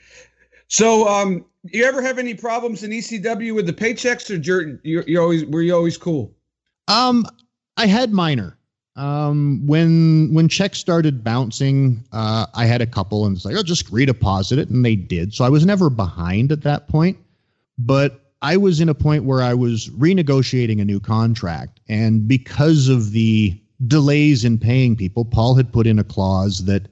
So 0.68 1.06
um, 1.06 1.44
you 1.64 1.84
ever 1.84 2.02
have 2.02 2.18
any 2.18 2.34
problems 2.34 2.82
in 2.82 2.90
ECW 2.90 3.54
with 3.54 3.66
the 3.66 3.72
paychecks 3.72 4.30
or 4.30 4.78
you're, 4.82 5.04
you're 5.06 5.22
always 5.22 5.44
were 5.44 5.62
you 5.62 5.74
always 5.74 5.98
cool? 5.98 6.34
Um, 6.88 7.26
I 7.76 7.86
had 7.86 8.12
minor 8.12 8.58
um, 8.96 9.66
when 9.66 10.32
when 10.32 10.48
checks 10.48 10.78
started 10.78 11.24
bouncing, 11.24 12.04
uh, 12.12 12.46
I 12.54 12.66
had 12.66 12.82
a 12.82 12.86
couple, 12.86 13.24
and 13.24 13.36
it's 13.36 13.44
like, 13.44 13.56
oh, 13.56 13.62
just 13.62 13.90
redeposit 13.90 14.58
it, 14.58 14.68
and 14.68 14.84
they 14.84 14.96
did. 14.96 15.32
So 15.32 15.44
I 15.44 15.48
was 15.48 15.64
never 15.64 15.88
behind 15.88 16.52
at 16.52 16.62
that 16.62 16.88
point, 16.88 17.16
but 17.78 18.32
I 18.42 18.56
was 18.56 18.80
in 18.80 18.88
a 18.88 18.94
point 18.94 19.24
where 19.24 19.40
I 19.40 19.54
was 19.54 19.88
renegotiating 19.90 20.80
a 20.80 20.84
new 20.84 21.00
contract, 21.00 21.80
and 21.88 22.28
because 22.28 22.88
of 22.88 23.12
the 23.12 23.58
delays 23.86 24.44
in 24.44 24.58
paying 24.58 24.96
people, 24.96 25.24
Paul 25.24 25.54
had 25.54 25.72
put 25.72 25.86
in 25.86 25.98
a 25.98 26.04
clause 26.04 26.64
that 26.66 26.88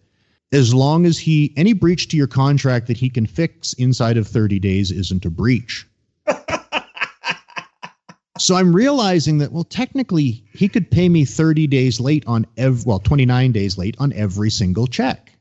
as 0.53 0.75
long 0.75 1.07
as 1.07 1.19
he 1.19 1.53
any 1.57 1.73
breach 1.73 2.09
to 2.09 2.17
your 2.17 2.27
contract 2.27 2.87
that 2.89 2.97
he 2.97 3.09
can 3.09 3.27
fix 3.27 3.73
inside 3.75 4.17
of 4.17 4.27
30 4.27 4.59
days 4.59 4.91
isn't 4.91 5.25
a 5.25 5.31
breach. 5.31 5.87
So 8.41 8.57
I'm 8.57 8.75
realizing 8.75 9.39
that 9.39 9.53
well, 9.53 9.65
technically, 9.65 10.43
he 10.53 10.69
could 10.69 10.91
pay 10.91 11.09
me 11.09 11.25
30 11.25 11.67
days 11.67 12.01
late 12.01 12.25
on 12.27 12.47
every 12.57 12.83
well, 12.87 12.99
29 12.99 13.53
days 13.53 13.77
late 13.77 13.97
on 13.99 14.13
every 14.15 14.51
single 14.51 14.87
check. 14.87 15.33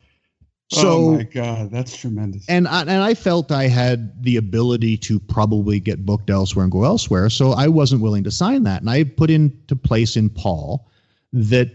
So, 0.71 0.89
oh 0.89 1.11
my 1.15 1.23
god, 1.23 1.71
that's 1.71 1.97
tremendous. 1.97 2.47
And 2.47 2.67
I, 2.67 2.81
and 2.81 2.91
I 2.91 3.15
felt 3.15 3.51
I 3.51 3.67
had 3.67 4.23
the 4.23 4.37
ability 4.37 4.97
to 4.97 5.19
probably 5.19 5.79
get 5.79 6.05
booked 6.05 6.29
elsewhere 6.29 6.63
and 6.63 6.71
go 6.71 6.83
elsewhere, 6.83 7.29
so 7.29 7.53
I 7.53 7.67
wasn't 7.69 8.01
willing 8.01 8.23
to 8.25 8.31
sign 8.31 8.63
that. 8.63 8.81
And 8.81 8.89
I 8.89 9.05
put 9.05 9.31
into 9.31 9.75
place 9.75 10.15
in 10.15 10.29
Paul 10.29 10.87
that 11.33 11.71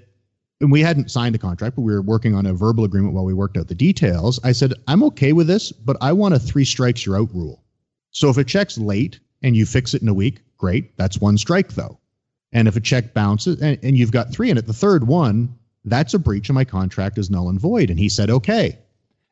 and 0.60 0.70
we 0.70 0.80
hadn't 0.80 1.10
signed 1.10 1.34
a 1.34 1.38
contract, 1.38 1.76
but 1.76 1.82
we 1.82 1.92
were 1.92 2.00
working 2.00 2.34
on 2.34 2.46
a 2.46 2.54
verbal 2.54 2.84
agreement 2.84 3.12
while 3.12 3.24
we 3.24 3.34
worked 3.34 3.56
out 3.56 3.68
the 3.68 3.74
details. 3.74 4.40
I 4.44 4.52
said, 4.52 4.72
I'm 4.86 5.02
okay 5.04 5.32
with 5.32 5.46
this, 5.46 5.72
but 5.72 5.96
I 6.00 6.12
want 6.12 6.34
a 6.34 6.38
three 6.38 6.64
strikes 6.64 7.04
you're 7.04 7.18
out 7.18 7.34
rule. 7.34 7.62
So 8.12 8.30
if 8.30 8.38
a 8.38 8.44
check's 8.44 8.78
late 8.78 9.18
and 9.42 9.56
you 9.56 9.66
fix 9.66 9.92
it 9.92 10.00
in 10.00 10.08
a 10.08 10.14
week, 10.14 10.40
Great. 10.64 10.96
That's 10.96 11.20
one 11.20 11.36
strike, 11.36 11.74
though. 11.74 11.98
And 12.52 12.68
if 12.68 12.74
a 12.74 12.80
check 12.80 13.12
bounces 13.12 13.60
and, 13.60 13.78
and 13.82 13.98
you've 13.98 14.12
got 14.12 14.32
three 14.32 14.48
in 14.48 14.56
it, 14.58 14.66
the 14.66 14.72
third 14.72 15.06
one, 15.06 15.54
that's 15.84 16.14
a 16.14 16.18
breach 16.18 16.48
of 16.48 16.54
my 16.54 16.64
contract 16.64 17.18
is 17.18 17.30
null 17.30 17.48
and 17.48 17.60
void. 17.60 17.90
And 17.90 17.98
he 17.98 18.08
said, 18.08 18.30
okay. 18.30 18.78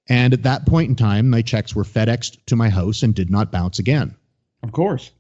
And 0.09 0.35
at 0.35 0.43
that 0.43 0.67
point 0.67 0.91
in 0.91 0.97
time, 0.97 1.31
my 1.31 1.41
checks 1.41 1.75
were 1.75 1.85
FedExed 1.85 2.45
to 2.47 2.57
my 2.57 2.69
house 2.69 3.03
and 3.03 3.15
did 3.15 3.31
not 3.31 3.53
bounce 3.53 3.79
again. 3.79 4.15
Of 4.63 4.73
course. 4.73 5.11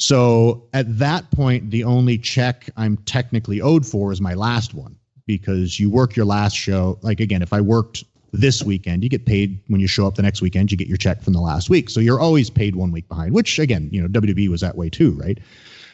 So 0.00 0.64
at 0.72 0.98
that 0.98 1.30
point, 1.30 1.70
the 1.70 1.84
only 1.84 2.18
check 2.18 2.68
I'm 2.76 2.96
technically 2.98 3.60
owed 3.60 3.86
for 3.86 4.12
is 4.12 4.20
my 4.20 4.34
last 4.34 4.74
one 4.74 4.96
because 5.26 5.78
you 5.78 5.90
work 5.90 6.16
your 6.16 6.26
last 6.26 6.56
show. 6.56 6.98
Like 7.02 7.20
again, 7.20 7.42
if 7.42 7.52
I 7.52 7.60
worked 7.60 8.04
this 8.32 8.62
weekend. 8.62 9.02
You 9.02 9.08
get 9.08 9.26
paid 9.26 9.60
when 9.68 9.80
you 9.80 9.86
show 9.86 10.06
up 10.06 10.14
the 10.14 10.22
next 10.22 10.40
weekend. 10.42 10.70
You 10.70 10.76
get 10.76 10.88
your 10.88 10.96
check 10.96 11.22
from 11.22 11.32
the 11.32 11.40
last 11.40 11.70
week, 11.70 11.90
so 11.90 12.00
you're 12.00 12.20
always 12.20 12.50
paid 12.50 12.76
one 12.76 12.92
week 12.92 13.08
behind. 13.08 13.32
Which 13.32 13.58
again, 13.58 13.88
you 13.92 14.00
know, 14.00 14.08
WWE 14.08 14.48
was 14.48 14.60
that 14.60 14.76
way 14.76 14.88
too, 14.88 15.12
right? 15.12 15.38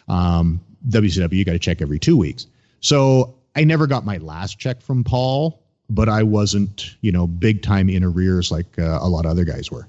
Um, 0.09 0.61
WCW, 0.89 1.33
you 1.33 1.45
got 1.45 1.53
to 1.53 1.59
check 1.59 1.83
every 1.83 1.99
two 1.99 2.17
weeks. 2.17 2.47
So 2.81 3.35
I 3.57 3.65
never 3.65 3.87
got 3.87 4.05
my 4.05 4.19
last 4.19 4.59
check 4.59 4.81
from 4.81 5.03
Paul, 5.03 5.63
but 5.91 6.09
I 6.09 6.23
wasn't, 6.23 6.97
you 7.01 7.11
know, 7.11 7.27
big 7.27 7.63
time 7.63 7.89
in 7.89 8.05
arrears 8.05 8.51
like 8.51 8.79
uh, 8.79 8.99
a 9.01 9.09
lot 9.09 9.25
of 9.25 9.31
other 9.31 9.45
guys 9.45 9.71
were. 9.71 9.89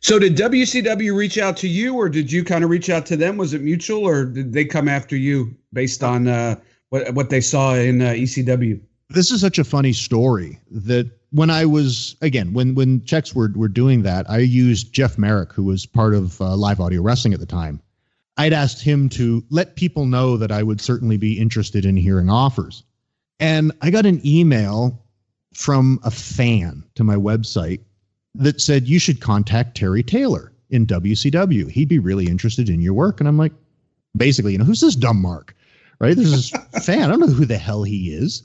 So 0.00 0.18
did 0.18 0.36
WCW 0.36 1.14
reach 1.14 1.38
out 1.38 1.56
to 1.58 1.68
you, 1.68 1.94
or 1.94 2.08
did 2.08 2.32
you 2.32 2.44
kind 2.44 2.64
of 2.64 2.70
reach 2.70 2.90
out 2.90 3.06
to 3.06 3.16
them? 3.16 3.36
Was 3.36 3.54
it 3.54 3.62
mutual, 3.62 4.06
or 4.06 4.24
did 4.24 4.52
they 4.52 4.64
come 4.64 4.88
after 4.88 5.16
you 5.16 5.54
based 5.72 6.02
on 6.02 6.26
uh, 6.26 6.56
what 6.90 7.14
what 7.14 7.30
they 7.30 7.40
saw 7.40 7.74
in 7.74 8.02
uh, 8.02 8.10
ECW? 8.10 8.80
This 9.10 9.30
is 9.30 9.40
such 9.40 9.58
a 9.58 9.64
funny 9.64 9.92
story 9.92 10.58
that 10.70 11.10
when 11.30 11.50
I 11.50 11.64
was 11.64 12.16
again 12.22 12.52
when 12.52 12.74
when 12.74 13.04
checks 13.04 13.34
were 13.34 13.50
were 13.54 13.68
doing 13.68 14.02
that, 14.02 14.28
I 14.28 14.38
used 14.38 14.92
Jeff 14.92 15.16
Merrick, 15.16 15.52
who 15.52 15.64
was 15.64 15.86
part 15.86 16.14
of 16.14 16.40
uh, 16.40 16.56
Live 16.56 16.80
Audio 16.80 17.02
Wrestling 17.02 17.34
at 17.34 17.40
the 17.40 17.46
time. 17.46 17.80
I'd 18.36 18.52
asked 18.52 18.82
him 18.82 19.08
to 19.10 19.44
let 19.50 19.76
people 19.76 20.06
know 20.06 20.36
that 20.36 20.52
I 20.52 20.62
would 20.62 20.80
certainly 20.80 21.16
be 21.16 21.38
interested 21.38 21.84
in 21.84 21.96
hearing 21.96 22.30
offers, 22.30 22.84
and 23.40 23.72
I 23.80 23.90
got 23.90 24.06
an 24.06 24.20
email 24.26 25.04
from 25.54 25.98
a 26.04 26.10
fan 26.10 26.84
to 26.94 27.02
my 27.02 27.16
website 27.16 27.80
that 28.34 28.60
said 28.60 28.88
you 28.88 28.98
should 28.98 29.20
contact 29.20 29.76
Terry 29.76 30.02
Taylor 30.02 30.52
in 30.70 30.86
WCW. 30.86 31.70
He'd 31.70 31.88
be 31.88 31.98
really 31.98 32.26
interested 32.26 32.68
in 32.68 32.80
your 32.80 32.94
work, 32.94 33.20
and 33.20 33.28
I'm 33.28 33.38
like, 33.38 33.52
basically, 34.16 34.52
you 34.52 34.58
know, 34.58 34.64
who's 34.64 34.80
this 34.80 34.96
dumb 34.96 35.20
Mark? 35.20 35.54
Right? 36.00 36.14
There's 36.16 36.50
this 36.50 36.50
fan. 36.84 37.04
I 37.04 37.08
don't 37.08 37.20
know 37.20 37.26
who 37.26 37.46
the 37.46 37.58
hell 37.58 37.82
he 37.82 38.12
is. 38.12 38.44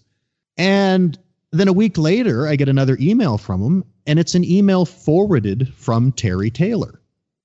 And 0.58 1.18
then 1.52 1.68
a 1.68 1.74
week 1.74 1.98
later, 1.98 2.48
I 2.48 2.56
get 2.56 2.70
another 2.70 2.98
email 3.00 3.38
from 3.38 3.62
him, 3.62 3.84
and 4.08 4.20
it's 4.20 4.36
an 4.36 4.44
email 4.44 4.86
forwarded 4.86 5.74
from 5.76 6.12
Terry 6.12 6.50
Taylor. 6.50 7.00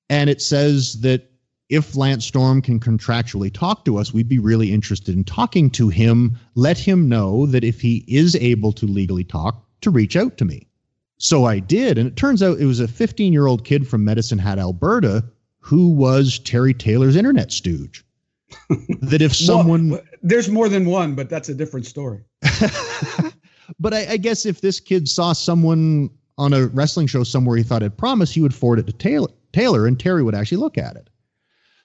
And 0.09 0.31
it 0.31 0.40
says 0.40 1.01
that 1.01 1.31
if 1.68 1.96
Lance 1.96 2.24
Storm 2.24 2.62
can 2.62 2.81
contractually 2.81 3.53
talk 3.53 3.85
to 3.85 3.98
us, 3.98 4.12
we'd 4.12 4.29
be 4.29 4.38
really 4.38 4.72
interested 4.72 5.14
in 5.14 5.24
talking 5.24 5.68
to 5.70 5.90
him. 5.90 6.38
Let 6.55 6.79
him 6.79 7.09
know 7.09 7.46
that 7.46 7.64
if 7.64 7.81
he 7.81 8.05
is 8.09 8.35
able 8.37 8.72
to 8.72 8.87
legally 8.87 9.24
talk, 9.24 9.64
to 9.83 9.90
reach 9.90 10.16
out 10.16 10.38
to 10.38 10.44
me. 10.44 10.67
So 11.18 11.44
I 11.44 11.59
did. 11.59 11.98
And 11.98 12.09
it 12.09 12.16
turns 12.16 12.42
out 12.42 12.59
it 12.59 12.66
was 12.66 12.81
a 12.81 12.88
15 12.88 13.33
year 13.33 13.46
old 13.46 13.64
kid 13.64 13.87
from 13.87 14.04
Medicine 14.04 14.38
Hat, 14.38 14.59
Alberta, 14.59 15.24
who 15.61 15.90
was 15.90 16.38
Terry 16.38 16.74
Taylor's 16.74 17.16
internet 17.16 17.52
stooge. 17.52 18.04
that 19.00 19.20
if 19.20 19.37
someone. 19.37 19.90
Well, 19.90 20.00
there's 20.22 20.48
more 20.48 20.68
than 20.68 20.87
one, 20.87 21.14
but 21.14 21.28
that's 21.28 21.48
a 21.48 21.54
different 21.54 21.87
story. 21.87 22.24
But 23.78 23.94
I, 23.94 24.12
I 24.12 24.16
guess 24.16 24.46
if 24.46 24.61
this 24.61 24.81
kid 24.81 25.09
saw 25.09 25.33
someone 25.33 26.11
on 26.37 26.52
a 26.52 26.66
wrestling 26.68 27.07
show 27.07 27.24
somewhere 27.24 27.57
he 27.57 27.62
thought 27.62 27.83
had 27.83 27.96
promise, 27.96 28.31
he 28.31 28.40
would 28.40 28.54
forward 28.54 28.78
it 28.78 28.87
to 28.87 28.92
Taylor, 28.92 29.28
Taylor, 29.52 29.87
and 29.87 29.98
Terry 29.98 30.22
would 30.22 30.35
actually 30.35 30.59
look 30.59 30.78
at 30.78 30.96
it. 30.96 31.11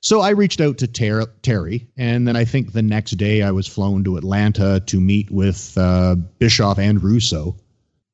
So 0.01 0.19
I 0.19 0.31
reached 0.31 0.59
out 0.59 0.77
to 0.79 0.87
Ter- 0.87 1.31
Terry, 1.41 1.87
and 1.95 2.27
then 2.27 2.35
I 2.35 2.43
think 2.43 2.73
the 2.73 2.81
next 2.81 3.11
day 3.11 3.41
I 3.41 3.51
was 3.51 3.67
flown 3.67 4.03
to 4.03 4.17
Atlanta 4.17 4.81
to 4.81 4.99
meet 4.99 5.31
with 5.31 5.77
uh, 5.77 6.15
Bischoff 6.39 6.77
and 6.77 7.01
Russo, 7.01 7.55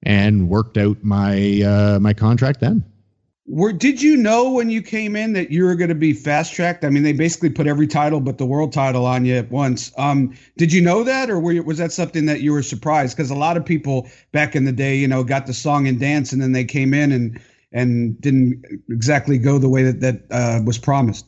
and 0.04 0.50
worked 0.50 0.78
out 0.78 1.04
my 1.04 1.62
uh, 1.62 2.00
my 2.00 2.14
contract 2.14 2.60
then. 2.60 2.84
Were 3.48 3.74
did 3.74 4.02
you 4.02 4.16
know 4.16 4.52
when 4.52 4.70
you 4.70 4.82
came 4.82 5.16
in 5.16 5.34
that 5.34 5.50
you 5.50 5.64
were 5.64 5.76
going 5.76 5.90
to 5.90 5.96
be 5.96 6.14
fast 6.14 6.54
tracked? 6.54 6.86
I 6.86 6.90
mean, 6.90 7.02
they 7.02 7.14
basically 7.14 7.50
put 7.50 7.66
every 7.66 7.88
title 7.88 8.20
but 8.20 8.38
the 8.38 8.46
world 8.46 8.72
title 8.72 9.08
on 9.08 9.26
you 9.26 9.36
at 9.36 9.50
once. 9.50 9.92
Um, 9.98 10.36
did 10.58 10.72
you 10.72 10.82
know 10.82 11.04
that, 11.04 11.32
or 11.32 11.52
you, 11.52 11.64
was 11.64 11.80
that 11.80 11.92
something 11.92 12.28
that 12.28 12.42
you 12.42 12.52
were 12.52 12.62
surprised? 12.62 13.18
Because 13.18 13.32
a 13.32 13.36
lot 13.36 13.58
of 13.58 13.66
people 13.66 14.08
back 14.32 14.56
in 14.56 14.66
the 14.66 14.72
day, 14.72 14.96
you 14.98 15.08
know, 15.08 15.24
got 15.24 15.48
the 15.48 15.54
song 15.54 15.88
and 15.88 16.00
dance, 16.00 16.32
and 16.32 16.42
then 16.42 16.52
they 16.52 16.64
came 16.64 16.94
in 16.94 17.12
and 17.12 17.40
and 17.72 18.20
didn't 18.22 18.64
exactly 18.90 19.40
go 19.40 19.58
the 19.58 19.70
way 19.70 19.84
that 19.84 20.00
that 20.02 20.22
uh, 20.30 20.62
was 20.64 20.78
promised. 20.78 21.26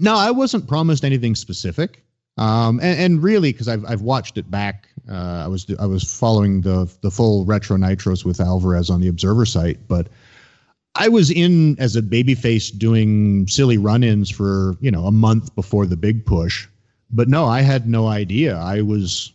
No, 0.00 0.16
I 0.16 0.32
wasn't 0.32 0.66
promised 0.66 1.04
anything 1.04 1.36
specific. 1.36 2.02
Um, 2.36 2.80
and, 2.80 2.98
and 2.98 3.22
really, 3.22 3.52
because 3.52 3.68
I've 3.68 3.84
I've 3.84 4.02
watched 4.02 4.38
it 4.38 4.50
back. 4.50 4.88
Uh, 5.10 5.42
I 5.44 5.48
was 5.48 5.66
I 5.78 5.86
was 5.86 6.04
following 6.04 6.62
the 6.62 6.90
the 7.02 7.10
full 7.10 7.44
retro 7.44 7.76
nitros 7.76 8.24
with 8.24 8.40
Alvarez 8.40 8.90
on 8.90 9.00
the 9.00 9.08
Observer 9.08 9.44
site, 9.44 9.86
but 9.86 10.08
I 10.94 11.08
was 11.08 11.30
in 11.30 11.78
as 11.78 11.96
a 11.96 12.02
babyface 12.02 12.76
doing 12.76 13.46
silly 13.48 13.78
run-ins 13.78 14.30
for 14.30 14.76
you 14.80 14.90
know 14.90 15.04
a 15.06 15.12
month 15.12 15.54
before 15.54 15.86
the 15.86 15.96
big 15.96 16.24
push, 16.24 16.68
but 17.10 17.28
no, 17.28 17.46
I 17.46 17.60
had 17.60 17.88
no 17.88 18.06
idea. 18.06 18.56
I 18.56 18.80
was 18.80 19.32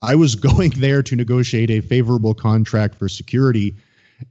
I 0.00 0.14
was 0.14 0.34
going 0.48 0.70
there 0.70 1.02
to 1.02 1.16
negotiate 1.16 1.70
a 1.70 1.80
favorable 1.80 2.34
contract 2.34 2.94
for 2.94 3.08
security 3.08 3.76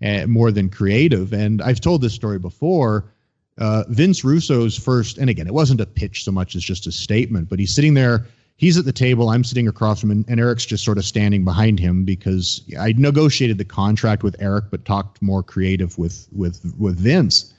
uh, 0.03 0.25
more 0.27 0.51
than 0.51 0.69
creative. 0.69 1.33
And 1.33 1.61
I've 1.61 1.81
told 1.81 2.01
this 2.01 2.13
story 2.13 2.39
before. 2.39 3.05
Uh, 3.59 3.83
Vince 3.89 4.23
Russo's 4.23 4.77
first, 4.77 5.17
and 5.17 5.31
again, 5.31 5.47
it 5.47 5.53
wasn't 5.53 5.81
a 5.81 5.85
pitch 5.87 6.23
so 6.23 6.31
much 6.31 6.55
as 6.55 6.63
just 6.63 6.85
a 6.85 6.91
statement, 6.91 7.49
but 7.49 7.57
he's 7.57 7.73
sitting 7.73 7.95
there 7.95 8.27
he's 8.57 8.77
at 8.77 8.85
the 8.85 8.91
table. 8.91 9.29
I'm 9.29 9.43
sitting 9.43 9.67
across 9.67 10.01
from 10.01 10.11
him, 10.11 10.25
and 10.27 10.39
Eric's 10.39 10.65
just 10.65 10.83
sort 10.83 10.97
of 10.97 11.05
standing 11.05 11.45
behind 11.45 11.79
him 11.79 12.03
because 12.03 12.61
I 12.77 12.93
negotiated 12.97 13.57
the 13.57 13.65
contract 13.65 14.23
with 14.23 14.35
Eric, 14.39 14.65
but 14.69 14.83
talked 14.83 15.21
more 15.21 15.41
creative 15.41 15.97
with 15.97 16.27
with 16.31 16.73
with 16.77 16.97
Vince. 16.97 17.53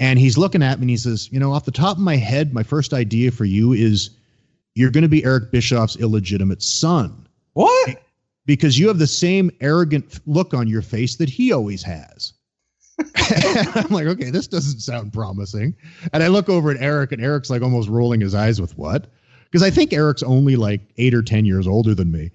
And 0.00 0.18
he's 0.18 0.38
looking 0.38 0.62
at 0.62 0.78
me 0.78 0.84
and 0.84 0.90
he 0.90 0.96
says, 0.96 1.28
You 1.32 1.40
know, 1.40 1.52
off 1.52 1.64
the 1.64 1.72
top 1.72 1.96
of 1.96 2.02
my 2.02 2.16
head, 2.16 2.54
my 2.54 2.62
first 2.62 2.92
idea 2.92 3.32
for 3.32 3.44
you 3.44 3.72
is 3.72 4.10
you're 4.74 4.92
going 4.92 5.02
to 5.02 5.08
be 5.08 5.24
Eric 5.24 5.50
Bischoff's 5.50 5.96
illegitimate 5.96 6.62
son. 6.62 7.26
What? 7.54 8.00
Because 8.46 8.78
you 8.78 8.86
have 8.88 9.00
the 9.00 9.08
same 9.08 9.50
arrogant 9.60 10.20
look 10.26 10.54
on 10.54 10.68
your 10.68 10.82
face 10.82 11.16
that 11.16 11.28
he 11.28 11.52
always 11.52 11.82
has. 11.82 12.32
I'm 13.16 13.90
like, 13.90 14.06
okay, 14.06 14.30
this 14.30 14.46
doesn't 14.46 14.80
sound 14.80 15.12
promising. 15.12 15.74
And 16.12 16.22
I 16.22 16.28
look 16.28 16.48
over 16.48 16.70
at 16.70 16.80
Eric, 16.80 17.12
and 17.12 17.22
Eric's 17.22 17.50
like 17.50 17.62
almost 17.62 17.88
rolling 17.88 18.20
his 18.20 18.34
eyes 18.34 18.60
with 18.60 18.76
what? 18.78 19.08
Because 19.50 19.62
I 19.62 19.70
think 19.70 19.92
Eric's 19.92 20.22
only 20.22 20.56
like 20.56 20.80
eight 20.98 21.14
or 21.14 21.22
10 21.22 21.44
years 21.44 21.66
older 21.66 21.94
than 21.94 22.10
me. 22.10 22.30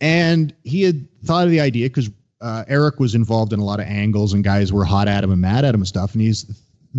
And 0.00 0.54
he 0.64 0.82
had 0.82 1.06
thought 1.24 1.44
of 1.44 1.50
the 1.50 1.60
idea 1.60 1.86
because 1.86 2.10
uh, 2.40 2.64
Eric 2.68 3.00
was 3.00 3.14
involved 3.14 3.52
in 3.52 3.58
a 3.58 3.64
lot 3.64 3.80
of 3.80 3.86
angles 3.86 4.32
and 4.32 4.44
guys 4.44 4.72
were 4.72 4.84
hot 4.84 5.08
at 5.08 5.24
him 5.24 5.32
and 5.32 5.40
mad 5.40 5.64
at 5.64 5.74
him 5.74 5.80
and 5.80 5.88
stuff. 5.88 6.12
And 6.12 6.22
he's 6.22 6.46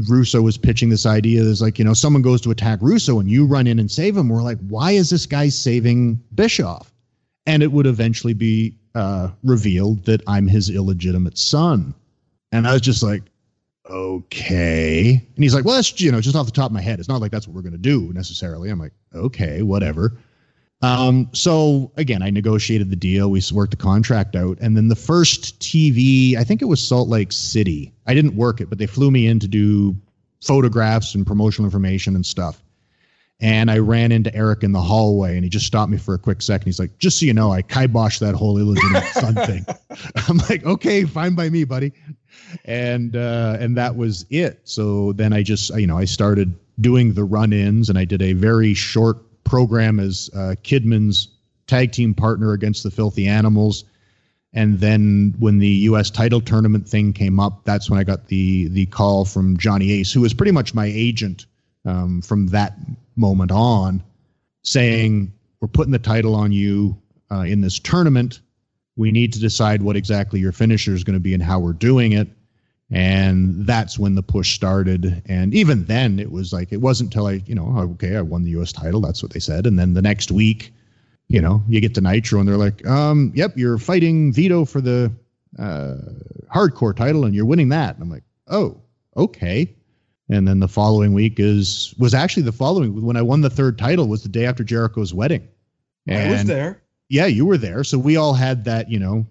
Russo 0.09 0.41
was 0.41 0.57
pitching 0.57 0.89
this 0.89 1.05
idea 1.05 1.41
is 1.41 1.61
like, 1.61 1.79
you 1.79 1.85
know, 1.85 1.93
someone 1.93 2.21
goes 2.21 2.41
to 2.41 2.51
attack 2.51 2.79
Russo 2.81 3.19
and 3.19 3.29
you 3.29 3.45
run 3.45 3.65
in 3.65 3.79
and 3.79 3.89
save 3.89 4.17
him. 4.17 4.27
We're 4.27 4.43
like, 4.43 4.59
why 4.67 4.91
is 4.91 5.09
this 5.09 5.25
guy 5.25 5.49
saving 5.49 6.21
Bischoff? 6.33 6.93
And 7.45 7.63
it 7.63 7.71
would 7.71 7.85
eventually 7.85 8.33
be 8.33 8.75
uh, 8.93 9.29
revealed 9.43 10.03
that 10.05 10.21
I'm 10.27 10.47
his 10.47 10.69
illegitimate 10.69 11.37
son. 11.37 11.93
And 12.51 12.67
I 12.67 12.73
was 12.73 12.81
just 12.81 13.03
like, 13.03 13.23
okay. 13.89 15.11
And 15.35 15.43
he's 15.43 15.53
like, 15.53 15.65
well, 15.65 15.75
that's, 15.75 15.99
you 15.99 16.11
know, 16.11 16.21
just 16.21 16.35
off 16.35 16.45
the 16.45 16.51
top 16.51 16.67
of 16.67 16.73
my 16.73 16.81
head. 16.81 16.99
It's 16.99 17.09
not 17.09 17.21
like 17.21 17.31
that's 17.31 17.47
what 17.47 17.55
we're 17.55 17.61
going 17.61 17.73
to 17.73 17.77
do 17.77 18.11
necessarily. 18.13 18.69
I'm 18.69 18.79
like, 18.79 18.93
okay, 19.13 19.61
whatever. 19.61 20.17
Um, 20.81 21.29
so 21.33 21.91
again, 21.97 22.21
I 22.21 22.29
negotiated 22.29 22.89
the 22.89 22.95
deal. 22.95 23.31
We 23.31 23.41
worked 23.53 23.71
the 23.71 23.77
contract 23.77 24.35
out. 24.35 24.57
And 24.59 24.75
then 24.75 24.87
the 24.87 24.95
first 24.95 25.59
TV, 25.59 26.35
I 26.35 26.43
think 26.43 26.61
it 26.61 26.65
was 26.65 26.85
Salt 26.85 27.07
Lake 27.07 27.31
City. 27.31 27.93
I 28.05 28.13
didn't 28.13 28.35
work 28.35 28.61
it, 28.61 28.69
but 28.69 28.77
they 28.77 28.87
flew 28.87 29.09
me 29.09 29.27
in 29.27 29.39
to 29.39 29.47
do 29.47 29.95
photographs 30.41 31.15
and 31.15 31.25
promotional 31.25 31.65
information 31.65 32.15
and 32.15 32.25
stuff. 32.25 32.61
And 33.41 33.69
I 33.69 33.79
ran 33.79 34.13
into 34.13 34.33
Eric 34.33 34.63
in 34.63 34.71
the 34.71 34.81
hallway 34.81 35.35
and 35.35 35.43
he 35.43 35.49
just 35.49 35.65
stopped 35.65 35.91
me 35.91 35.97
for 35.97 36.13
a 36.13 36.17
quick 36.17 36.41
second. 36.41 36.65
He's 36.65 36.79
like, 36.79 36.97
just 36.99 37.19
so 37.19 37.25
you 37.25 37.33
know, 37.33 37.51
I 37.51 37.61
kiboshed 37.61 38.19
that 38.19 38.33
whole 38.33 38.57
illegitimate 38.57 39.03
son 39.07 39.35
thing. 39.35 39.65
I'm 40.29 40.37
like, 40.49 40.65
okay, 40.65 41.03
fine 41.03 41.35
by 41.35 41.49
me, 41.49 41.65
buddy. 41.65 41.91
And 42.63 43.15
uh, 43.15 43.57
and 43.59 43.75
that 43.75 43.97
was 43.97 44.25
it. 44.29 44.61
So 44.63 45.11
then 45.13 45.33
I 45.33 45.43
just, 45.43 45.69
you 45.75 45.85
know, 45.85 45.97
I 45.97 46.05
started 46.05 46.57
doing 46.79 47.13
the 47.13 47.25
run-ins 47.25 47.89
and 47.89 47.97
I 47.97 48.05
did 48.05 48.21
a 48.21 48.33
very 48.33 48.73
short 48.73 49.17
program 49.43 49.99
as 49.99 50.29
uh, 50.33 50.55
Kidman's 50.63 51.27
tag 51.67 51.91
team 51.91 52.13
partner 52.13 52.53
against 52.53 52.83
the 52.83 52.91
Filthy 52.91 53.27
Animals. 53.27 53.83
And 54.53 54.79
then 54.79 55.33
when 55.39 55.59
the 55.59 55.67
U.S. 55.67 56.09
title 56.09 56.39
tournament 56.39 56.87
thing 56.87 57.11
came 57.11 57.39
up, 57.41 57.65
that's 57.65 57.89
when 57.89 57.99
I 57.99 58.05
got 58.05 58.27
the 58.27 58.69
the 58.69 58.85
call 58.85 59.25
from 59.25 59.57
Johnny 59.57 59.91
Ace, 59.91 60.13
who 60.13 60.21
was 60.21 60.33
pretty 60.33 60.53
much 60.53 60.73
my 60.73 60.85
agent 60.85 61.45
um, 61.85 62.21
from 62.21 62.47
that 62.47 62.77
moment 63.15 63.51
on, 63.51 64.03
saying, 64.63 65.33
"We're 65.61 65.67
putting 65.67 65.91
the 65.91 65.99
title 65.99 66.35
on 66.35 66.51
you 66.51 66.97
uh, 67.31 67.41
in 67.41 67.61
this 67.61 67.79
tournament. 67.79 68.41
We 68.95 69.11
need 69.11 69.33
to 69.33 69.39
decide 69.39 69.81
what 69.81 69.95
exactly 69.95 70.39
your 70.39 70.51
finisher 70.51 70.93
is 70.93 71.03
going 71.03 71.15
to 71.15 71.19
be 71.19 71.33
and 71.33 71.43
how 71.43 71.59
we're 71.59 71.73
doing 71.73 72.13
it." 72.13 72.29
and 72.91 73.65
that's 73.65 73.97
when 73.97 74.15
the 74.15 74.21
push 74.21 74.53
started 74.53 75.21
and 75.25 75.53
even 75.55 75.85
then 75.85 76.19
it 76.19 76.31
was 76.31 76.53
like 76.53 76.71
it 76.71 76.81
wasn't 76.81 77.07
until 77.07 77.25
i 77.25 77.41
you 77.45 77.55
know 77.55 77.75
okay 77.77 78.15
i 78.15 78.21
won 78.21 78.43
the 78.43 78.51
us 78.51 78.71
title 78.71 79.01
that's 79.01 79.23
what 79.23 79.33
they 79.33 79.39
said 79.39 79.65
and 79.65 79.79
then 79.79 79.93
the 79.93 80.01
next 80.01 80.31
week 80.31 80.71
you 81.27 81.41
know 81.41 81.63
you 81.67 81.81
get 81.81 81.95
to 81.95 82.01
nitro 82.01 82.39
and 82.39 82.47
they're 82.47 82.57
like 82.57 82.85
um 82.85 83.31
yep 83.35 83.57
you're 83.57 83.79
fighting 83.79 84.31
vito 84.31 84.65
for 84.65 84.81
the 84.81 85.11
uh 85.57 85.95
hardcore 86.53 86.95
title 86.95 87.25
and 87.25 87.33
you're 87.33 87.45
winning 87.45 87.69
that 87.69 87.95
and 87.95 88.03
i'm 88.03 88.09
like 88.09 88.23
oh 88.47 88.79
okay 89.17 89.73
and 90.29 90.47
then 90.47 90.59
the 90.59 90.67
following 90.67 91.13
week 91.13 91.39
is 91.39 91.93
was 91.97 92.13
actually 92.13 92.43
the 92.43 92.51
following 92.51 93.03
when 93.05 93.17
i 93.17 93.21
won 93.21 93.41
the 93.41 93.49
third 93.49 93.77
title 93.77 94.07
was 94.07 94.23
the 94.23 94.29
day 94.29 94.45
after 94.45 94.63
jericho's 94.63 95.13
wedding 95.13 95.47
and 96.07 96.29
i 96.29 96.31
was 96.31 96.45
there 96.45 96.81
yeah 97.09 97.25
you 97.25 97.45
were 97.45 97.57
there 97.57 97.83
so 97.83 97.97
we 97.97 98.15
all 98.15 98.33
had 98.33 98.65
that 98.65 98.89
you 98.89 98.99
know 98.99 99.25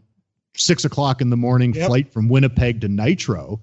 six 0.56 0.84
o'clock 0.84 1.20
in 1.20 1.30
the 1.30 1.36
morning 1.36 1.74
yep. 1.74 1.88
flight 1.88 2.12
from 2.12 2.28
Winnipeg 2.28 2.80
to 2.80 2.88
Nitro. 2.88 3.60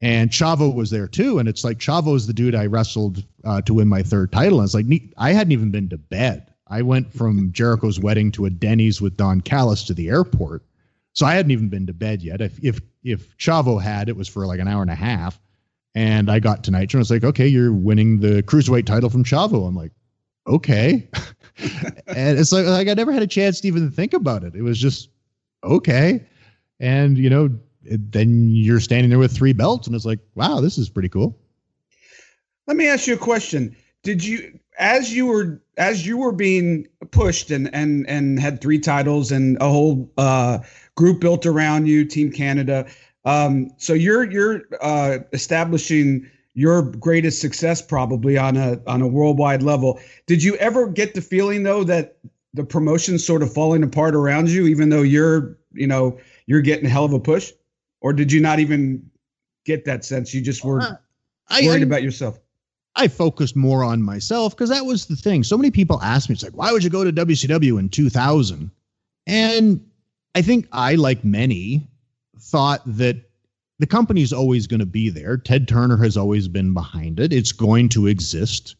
And 0.00 0.30
Chavo 0.30 0.72
was 0.72 0.90
there 0.90 1.08
too. 1.08 1.38
And 1.38 1.48
it's 1.48 1.64
like 1.64 1.78
Chavo 1.78 2.04
Chavo's 2.04 2.26
the 2.26 2.32
dude 2.32 2.54
I 2.54 2.66
wrestled 2.66 3.24
uh, 3.44 3.62
to 3.62 3.74
win 3.74 3.88
my 3.88 4.02
third 4.02 4.30
title. 4.30 4.60
And 4.60 4.66
it's 4.66 4.74
like, 4.74 4.86
I 5.16 5.32
hadn't 5.32 5.52
even 5.52 5.70
been 5.72 5.88
to 5.88 5.98
bed. 5.98 6.52
I 6.68 6.82
went 6.82 7.12
from 7.12 7.52
Jericho's 7.52 7.98
wedding 7.98 8.30
to 8.32 8.46
a 8.46 8.50
Denny's 8.50 9.00
with 9.00 9.16
Don 9.16 9.40
Callis 9.40 9.82
to 9.84 9.94
the 9.94 10.08
airport. 10.08 10.64
So 11.14 11.26
I 11.26 11.34
hadn't 11.34 11.50
even 11.50 11.68
been 11.68 11.86
to 11.86 11.92
bed 11.92 12.22
yet. 12.22 12.40
If 12.40 12.62
if 12.62 12.80
if 13.02 13.36
Chavo 13.38 13.82
had, 13.82 14.08
it 14.08 14.16
was 14.16 14.28
for 14.28 14.46
like 14.46 14.60
an 14.60 14.68
hour 14.68 14.82
and 14.82 14.90
a 14.90 14.94
half. 14.94 15.40
And 15.94 16.30
I 16.30 16.38
got 16.38 16.64
to 16.64 16.70
Nitro 16.70 16.98
and 16.98 17.02
it's 17.02 17.10
like, 17.10 17.24
okay, 17.24 17.46
you're 17.46 17.72
winning 17.72 18.20
the 18.20 18.42
cruiserweight 18.42 18.86
title 18.86 19.10
from 19.10 19.24
Chavo. 19.24 19.66
I'm 19.66 19.74
like, 19.74 19.92
okay. 20.46 21.08
and 22.06 22.38
it's 22.38 22.52
like, 22.52 22.66
like 22.66 22.88
I 22.88 22.94
never 22.94 23.12
had 23.12 23.22
a 23.22 23.26
chance 23.26 23.60
to 23.60 23.68
even 23.68 23.90
think 23.90 24.12
about 24.12 24.44
it. 24.44 24.54
It 24.54 24.62
was 24.62 24.78
just 24.78 25.08
okay. 25.64 26.24
And, 26.78 27.18
you 27.18 27.30
know, 27.30 27.50
then 27.82 28.50
you're 28.50 28.80
standing 28.80 29.10
there 29.10 29.18
with 29.18 29.36
three 29.36 29.52
belts 29.52 29.86
and 29.86 29.96
it's 29.96 30.04
like, 30.04 30.20
wow, 30.34 30.60
this 30.60 30.78
is 30.78 30.88
pretty 30.88 31.08
cool. 31.08 31.38
Let 32.66 32.76
me 32.76 32.86
ask 32.86 33.06
you 33.06 33.14
a 33.14 33.18
question. 33.18 33.74
Did 34.02 34.24
you 34.24 34.58
as 34.78 35.12
you 35.12 35.26
were 35.26 35.60
as 35.76 36.06
you 36.06 36.16
were 36.16 36.32
being 36.32 36.86
pushed 37.10 37.50
and 37.50 37.72
and 37.74 38.08
and 38.08 38.38
had 38.38 38.60
three 38.60 38.78
titles 38.78 39.32
and 39.32 39.56
a 39.60 39.68
whole 39.68 40.10
uh 40.18 40.58
group 40.94 41.20
built 41.20 41.46
around 41.46 41.86
you, 41.86 42.04
Team 42.04 42.30
Canada. 42.30 42.86
Um 43.28 43.70
so 43.76 43.92
you're 43.92 44.30
you're 44.30 44.62
uh 44.80 45.18
establishing 45.32 46.28
your 46.54 46.82
greatest 46.82 47.40
success 47.40 47.80
probably 47.80 48.36
on 48.36 48.56
a 48.56 48.80
on 48.86 49.02
a 49.02 49.06
worldwide 49.06 49.62
level. 49.62 50.00
Did 50.26 50.42
you 50.42 50.56
ever 50.56 50.88
get 50.88 51.14
the 51.14 51.20
feeling 51.20 51.62
though 51.62 51.84
that 51.84 52.18
the 52.54 52.64
promotion's 52.64 53.24
sort 53.24 53.42
of 53.42 53.52
falling 53.52 53.82
apart 53.82 54.14
around 54.14 54.48
you, 54.48 54.66
even 54.66 54.88
though 54.88 55.02
you're, 55.02 55.56
you 55.72 55.86
know, 55.86 56.18
you're 56.46 56.60
getting 56.60 56.86
a 56.86 56.88
hell 56.88 57.04
of 57.04 57.12
a 57.12 57.20
push? 57.20 57.52
Or 58.00 58.12
did 58.12 58.32
you 58.32 58.40
not 58.40 58.58
even 58.58 59.08
get 59.64 59.84
that 59.84 60.04
sense? 60.04 60.32
You 60.34 60.40
just 60.40 60.64
were 60.64 60.80
uh, 60.80 60.96
I, 61.48 61.62
worried 61.62 61.82
I, 61.82 61.86
about 61.86 62.02
yourself. 62.02 62.38
I 62.96 63.08
focused 63.08 63.54
more 63.54 63.84
on 63.84 64.02
myself 64.02 64.56
because 64.56 64.70
that 64.70 64.84
was 64.84 65.06
the 65.06 65.16
thing. 65.16 65.44
So 65.44 65.56
many 65.56 65.70
people 65.70 66.00
ask 66.02 66.28
me, 66.28 66.32
it's 66.32 66.42
like, 66.42 66.56
why 66.56 66.72
would 66.72 66.82
you 66.82 66.90
go 66.90 67.04
to 67.04 67.12
WCW 67.12 67.78
in 67.78 67.88
2000? 67.88 68.70
And 69.26 69.86
I 70.34 70.42
think 70.42 70.66
I, 70.72 70.94
like 70.94 71.24
many, 71.24 71.86
thought 72.40 72.80
that 72.86 73.16
the 73.78 73.86
company's 73.86 74.32
always 74.32 74.66
going 74.66 74.80
to 74.80 74.86
be 74.86 75.08
there. 75.08 75.36
Ted 75.36 75.68
Turner 75.68 75.96
has 75.98 76.16
always 76.16 76.48
been 76.48 76.74
behind 76.74 77.20
it. 77.20 77.32
It's 77.32 77.52
going 77.52 77.88
to 77.90 78.06
exist. 78.06 78.76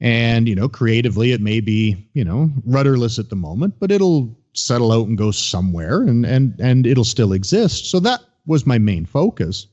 And, 0.00 0.48
you 0.48 0.54
know, 0.54 0.68
creatively, 0.68 1.32
it 1.32 1.40
may 1.40 1.60
be, 1.60 2.08
you 2.14 2.24
know, 2.24 2.50
rudderless 2.64 3.18
at 3.18 3.30
the 3.30 3.36
moment, 3.36 3.74
but 3.80 3.90
it'll 3.90 4.36
settle 4.54 4.92
out 4.92 5.06
and 5.06 5.18
go 5.18 5.30
somewhere 5.30 6.02
and, 6.02 6.24
and, 6.24 6.58
and 6.60 6.86
it'll 6.86 7.04
still 7.04 7.32
exist. 7.32 7.90
So 7.90 8.00
that 8.00 8.20
was 8.46 8.66
my 8.66 8.78
main 8.78 9.04
focus. 9.04 9.66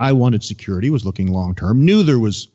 I 0.00 0.12
wanted 0.12 0.42
security, 0.42 0.90
was 0.90 1.06
looking 1.06 1.32
long 1.32 1.54
term, 1.54 1.84
knew 1.84 2.02
there 2.02 2.18
was 2.18 2.48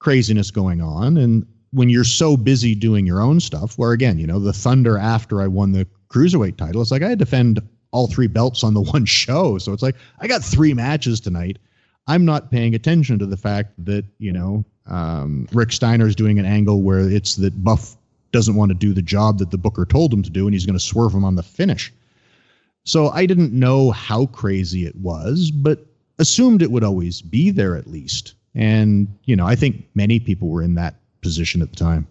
craziness 0.00 0.50
going 0.50 0.80
on. 0.80 1.16
And 1.16 1.46
when 1.72 1.88
you're 1.88 2.04
so 2.04 2.36
busy 2.36 2.74
doing 2.74 3.06
your 3.06 3.20
own 3.20 3.38
stuff, 3.40 3.78
where 3.78 3.92
again, 3.92 4.18
you 4.18 4.26
know, 4.26 4.40
the 4.40 4.52
Thunder 4.52 4.98
after 4.98 5.40
I 5.40 5.46
won 5.46 5.72
the 5.72 5.86
cruiserweight 6.08 6.56
title, 6.56 6.82
it's 6.82 6.90
like 6.90 7.02
I 7.02 7.08
had 7.08 7.20
to 7.20 7.24
defend 7.24 7.62
all 7.92 8.06
three 8.06 8.26
belts 8.26 8.64
on 8.64 8.74
the 8.74 8.80
one 8.92 9.04
show. 9.04 9.58
So 9.58 9.72
it's 9.72 9.82
like 9.82 9.96
I 10.20 10.26
got 10.26 10.42
three 10.42 10.74
matches 10.74 11.20
tonight. 11.20 11.58
I'm 12.06 12.24
not 12.24 12.50
paying 12.50 12.74
attention 12.74 13.18
to 13.20 13.26
the 13.26 13.36
fact 13.36 13.72
that, 13.84 14.04
you 14.18 14.32
know, 14.32 14.64
um, 14.86 15.46
Rick 15.52 15.72
Steiner's 15.72 16.16
doing 16.16 16.38
an 16.38 16.44
angle 16.44 16.82
where 16.82 17.00
it's 17.00 17.36
that 17.36 17.62
Buff 17.62 17.96
doesn't 18.32 18.54
want 18.54 18.70
to 18.70 18.74
do 18.74 18.92
the 18.92 19.02
job 19.02 19.38
that 19.38 19.50
the 19.50 19.58
Booker 19.58 19.84
told 19.84 20.12
him 20.12 20.22
to 20.22 20.30
do, 20.30 20.46
and 20.46 20.54
he's 20.54 20.66
going 20.66 20.78
to 20.78 20.84
swerve 20.84 21.14
him 21.14 21.24
on 21.24 21.36
the 21.36 21.42
finish. 21.42 21.92
So 22.84 23.10
I 23.10 23.26
didn't 23.26 23.52
know 23.52 23.90
how 23.90 24.26
crazy 24.26 24.86
it 24.86 24.96
was, 24.96 25.50
but 25.50 25.86
assumed 26.18 26.62
it 26.62 26.70
would 26.70 26.84
always 26.84 27.22
be 27.22 27.50
there 27.50 27.76
at 27.76 27.86
least. 27.86 28.34
And, 28.54 29.08
you 29.24 29.36
know, 29.36 29.46
I 29.46 29.54
think 29.54 29.84
many 29.94 30.18
people 30.18 30.48
were 30.48 30.62
in 30.62 30.74
that 30.74 30.96
position 31.22 31.62
at 31.62 31.70
the 31.70 31.76
time. 31.76 32.06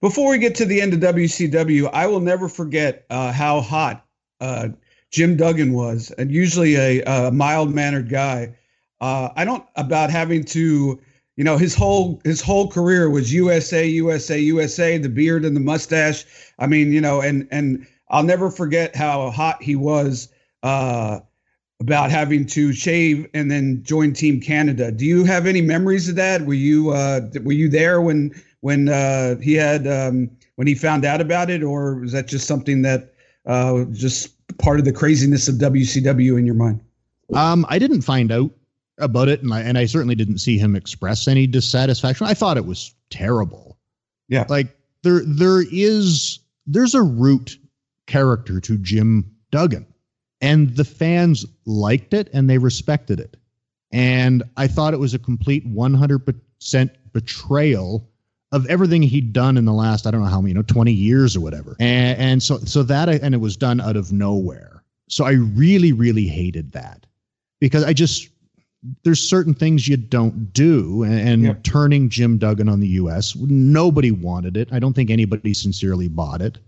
Before 0.00 0.30
we 0.30 0.38
get 0.38 0.56
to 0.56 0.64
the 0.64 0.80
end 0.80 0.94
of 0.94 1.00
WCW, 1.00 1.88
I 1.92 2.06
will 2.06 2.20
never 2.20 2.48
forget 2.48 3.06
uh, 3.08 3.32
how 3.32 3.60
hot 3.60 4.01
uh, 4.42 4.68
Jim 5.10 5.36
Duggan 5.36 5.72
was, 5.72 6.10
and 6.18 6.30
usually 6.32 6.74
a, 6.74 7.02
a 7.02 7.30
mild 7.30 7.72
mannered 7.72 8.08
guy. 8.08 8.54
Uh, 9.00 9.30
I 9.36 9.44
don't 9.44 9.64
about 9.76 10.10
having 10.10 10.44
to 10.46 11.00
you 11.36 11.44
know 11.44 11.56
his 11.56 11.74
whole 11.74 12.20
his 12.24 12.40
whole 12.40 12.68
career 12.68 13.08
was 13.08 13.32
USA 13.32 13.86
USA 13.86 14.38
USA 14.38 14.98
the 14.98 15.08
beard 15.08 15.44
and 15.44 15.56
the 15.56 15.60
mustache 15.60 16.24
I 16.58 16.66
mean 16.66 16.92
you 16.92 17.00
know 17.00 17.20
and 17.20 17.48
and 17.50 17.86
I'll 18.10 18.22
never 18.22 18.50
forget 18.50 18.94
how 18.94 19.30
hot 19.30 19.62
he 19.62 19.74
was 19.74 20.28
uh, 20.62 21.20
about 21.80 22.10
having 22.10 22.46
to 22.46 22.72
shave 22.72 23.28
and 23.34 23.50
then 23.50 23.82
join 23.82 24.12
Team 24.12 24.40
Canada. 24.40 24.92
Do 24.92 25.04
you 25.06 25.24
have 25.24 25.46
any 25.46 25.62
memories 25.62 26.08
of 26.08 26.16
that? 26.16 26.42
Were 26.42 26.54
you 26.54 26.90
uh, 26.90 27.28
were 27.42 27.52
you 27.52 27.68
there 27.68 28.00
when 28.00 28.32
when 28.60 28.88
uh, 28.88 29.36
he 29.38 29.54
had 29.54 29.86
um, 29.86 30.30
when 30.56 30.66
he 30.66 30.74
found 30.74 31.04
out 31.04 31.20
about 31.20 31.50
it, 31.50 31.62
or 31.62 31.96
was 31.96 32.12
that 32.12 32.28
just 32.28 32.46
something 32.46 32.82
that 32.82 33.11
uh, 33.46 33.84
just 33.92 34.30
part 34.58 34.78
of 34.78 34.84
the 34.84 34.92
craziness 34.92 35.48
of 35.48 35.56
WCW 35.56 36.38
in 36.38 36.46
your 36.46 36.54
mind? 36.54 36.80
Um, 37.34 37.66
I 37.68 37.78
didn't 37.78 38.02
find 38.02 38.30
out 38.30 38.50
about 38.98 39.28
it, 39.28 39.42
and 39.42 39.52
I 39.52 39.60
and 39.60 39.78
I 39.78 39.86
certainly 39.86 40.14
didn't 40.14 40.38
see 40.38 40.58
him 40.58 40.76
express 40.76 41.28
any 41.28 41.46
dissatisfaction. 41.46 42.26
I 42.26 42.34
thought 42.34 42.56
it 42.56 42.66
was 42.66 42.94
terrible. 43.10 43.78
Yeah, 44.28 44.46
like 44.48 44.76
there 45.02 45.22
there 45.24 45.62
is 45.62 46.38
there's 46.66 46.94
a 46.94 47.02
root 47.02 47.58
character 48.06 48.60
to 48.60 48.78
Jim 48.78 49.34
Duggan, 49.50 49.86
and 50.40 50.76
the 50.76 50.84
fans 50.84 51.46
liked 51.64 52.14
it 52.14 52.28
and 52.32 52.48
they 52.48 52.58
respected 52.58 53.18
it, 53.20 53.36
and 53.90 54.42
I 54.56 54.66
thought 54.68 54.94
it 54.94 55.00
was 55.00 55.14
a 55.14 55.18
complete 55.18 55.64
100 55.66 56.18
percent 56.60 56.92
betrayal 57.12 58.08
of 58.52 58.66
everything 58.66 59.02
he'd 59.02 59.32
done 59.32 59.56
in 59.56 59.64
the 59.64 59.72
last 59.72 60.06
I 60.06 60.10
don't 60.10 60.20
know 60.20 60.28
how 60.28 60.40
many 60.40 60.50
you 60.50 60.54
know 60.54 60.62
20 60.62 60.92
years 60.92 61.34
or 61.34 61.40
whatever, 61.40 61.74
and, 61.80 62.18
and 62.18 62.42
so 62.42 62.58
so 62.58 62.82
that 62.84 63.08
and 63.08 63.34
it 63.34 63.38
was 63.38 63.56
done 63.56 63.80
out 63.80 63.96
of 63.96 64.12
nowhere. 64.12 64.84
So 65.08 65.24
I 65.24 65.32
really 65.32 65.92
really 65.92 66.26
hated 66.26 66.72
that. 66.72 67.06
Because 67.60 67.84
I 67.84 67.92
just 67.92 68.28
there's 69.04 69.26
certain 69.26 69.54
things 69.54 69.86
you 69.86 69.96
don't 69.96 70.52
do 70.52 71.04
and, 71.04 71.28
and 71.28 71.42
yep. 71.44 71.62
turning 71.62 72.08
Jim 72.08 72.36
Duggan 72.36 72.68
on 72.68 72.80
the 72.80 72.88
US 72.88 73.34
nobody 73.36 74.10
wanted 74.10 74.56
it. 74.56 74.68
I 74.72 74.78
don't 74.78 74.92
think 74.92 75.10
anybody 75.10 75.54
sincerely 75.54 76.08
bought 76.08 76.42
it. 76.42 76.58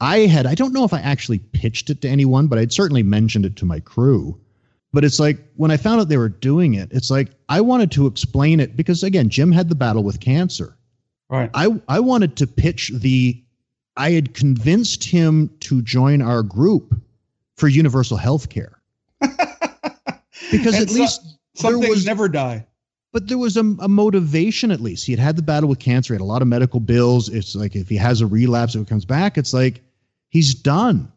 I 0.00 0.20
had 0.20 0.46
I 0.46 0.54
don't 0.54 0.72
know 0.72 0.84
if 0.84 0.94
I 0.94 1.00
actually 1.00 1.40
pitched 1.40 1.90
it 1.90 2.00
to 2.02 2.08
anyone 2.08 2.46
but 2.46 2.58
I'd 2.58 2.72
certainly 2.72 3.02
mentioned 3.02 3.44
it 3.44 3.56
to 3.56 3.66
my 3.66 3.80
crew. 3.80 4.40
But 4.92 5.04
it's 5.04 5.20
like 5.20 5.38
when 5.56 5.70
I 5.70 5.76
found 5.76 6.00
out 6.00 6.08
they 6.08 6.16
were 6.16 6.28
doing 6.28 6.74
it 6.74 6.88
it's 6.92 7.10
like 7.10 7.32
I 7.48 7.60
wanted 7.60 7.90
to 7.92 8.06
explain 8.06 8.60
it 8.60 8.76
because 8.76 9.02
again 9.02 9.28
Jim 9.28 9.52
had 9.52 9.68
the 9.68 9.74
battle 9.74 10.04
with 10.04 10.20
cancer 10.20 10.77
right 11.30 11.50
I 11.54 11.80
I 11.88 12.00
wanted 12.00 12.36
to 12.36 12.46
pitch 12.46 12.90
the 12.94 13.42
I 13.96 14.12
had 14.12 14.34
convinced 14.34 15.04
him 15.04 15.50
to 15.60 15.82
join 15.82 16.22
our 16.22 16.42
group 16.42 17.00
for 17.56 17.68
universal 17.68 18.16
health 18.16 18.48
care 18.48 18.80
because 19.20 20.80
at 20.80 20.88
so, 20.88 20.94
least 20.94 21.38
some 21.54 21.80
things 21.80 21.96
was, 21.96 22.06
never 22.06 22.28
die. 22.28 22.64
But 23.12 23.26
there 23.26 23.38
was 23.38 23.56
a, 23.56 23.60
a, 23.80 23.88
motivation 23.88 24.70
at 24.70 24.80
least. 24.80 25.06
He 25.06 25.12
had 25.12 25.18
had 25.18 25.36
the 25.36 25.42
battle 25.42 25.68
with 25.68 25.80
cancer, 25.80 26.14
he 26.14 26.16
had 26.16 26.20
a 26.20 26.24
lot 26.24 26.42
of 26.42 26.48
medical 26.48 26.78
bills. 26.78 27.28
It's 27.28 27.54
like 27.54 27.74
if 27.74 27.88
he 27.88 27.96
has 27.96 28.20
a 28.20 28.26
relapse, 28.26 28.74
if 28.74 28.82
it 28.82 28.88
comes 28.88 29.04
back, 29.04 29.36
it's 29.36 29.52
like 29.52 29.82
he's 30.28 30.54
done. 30.54 31.10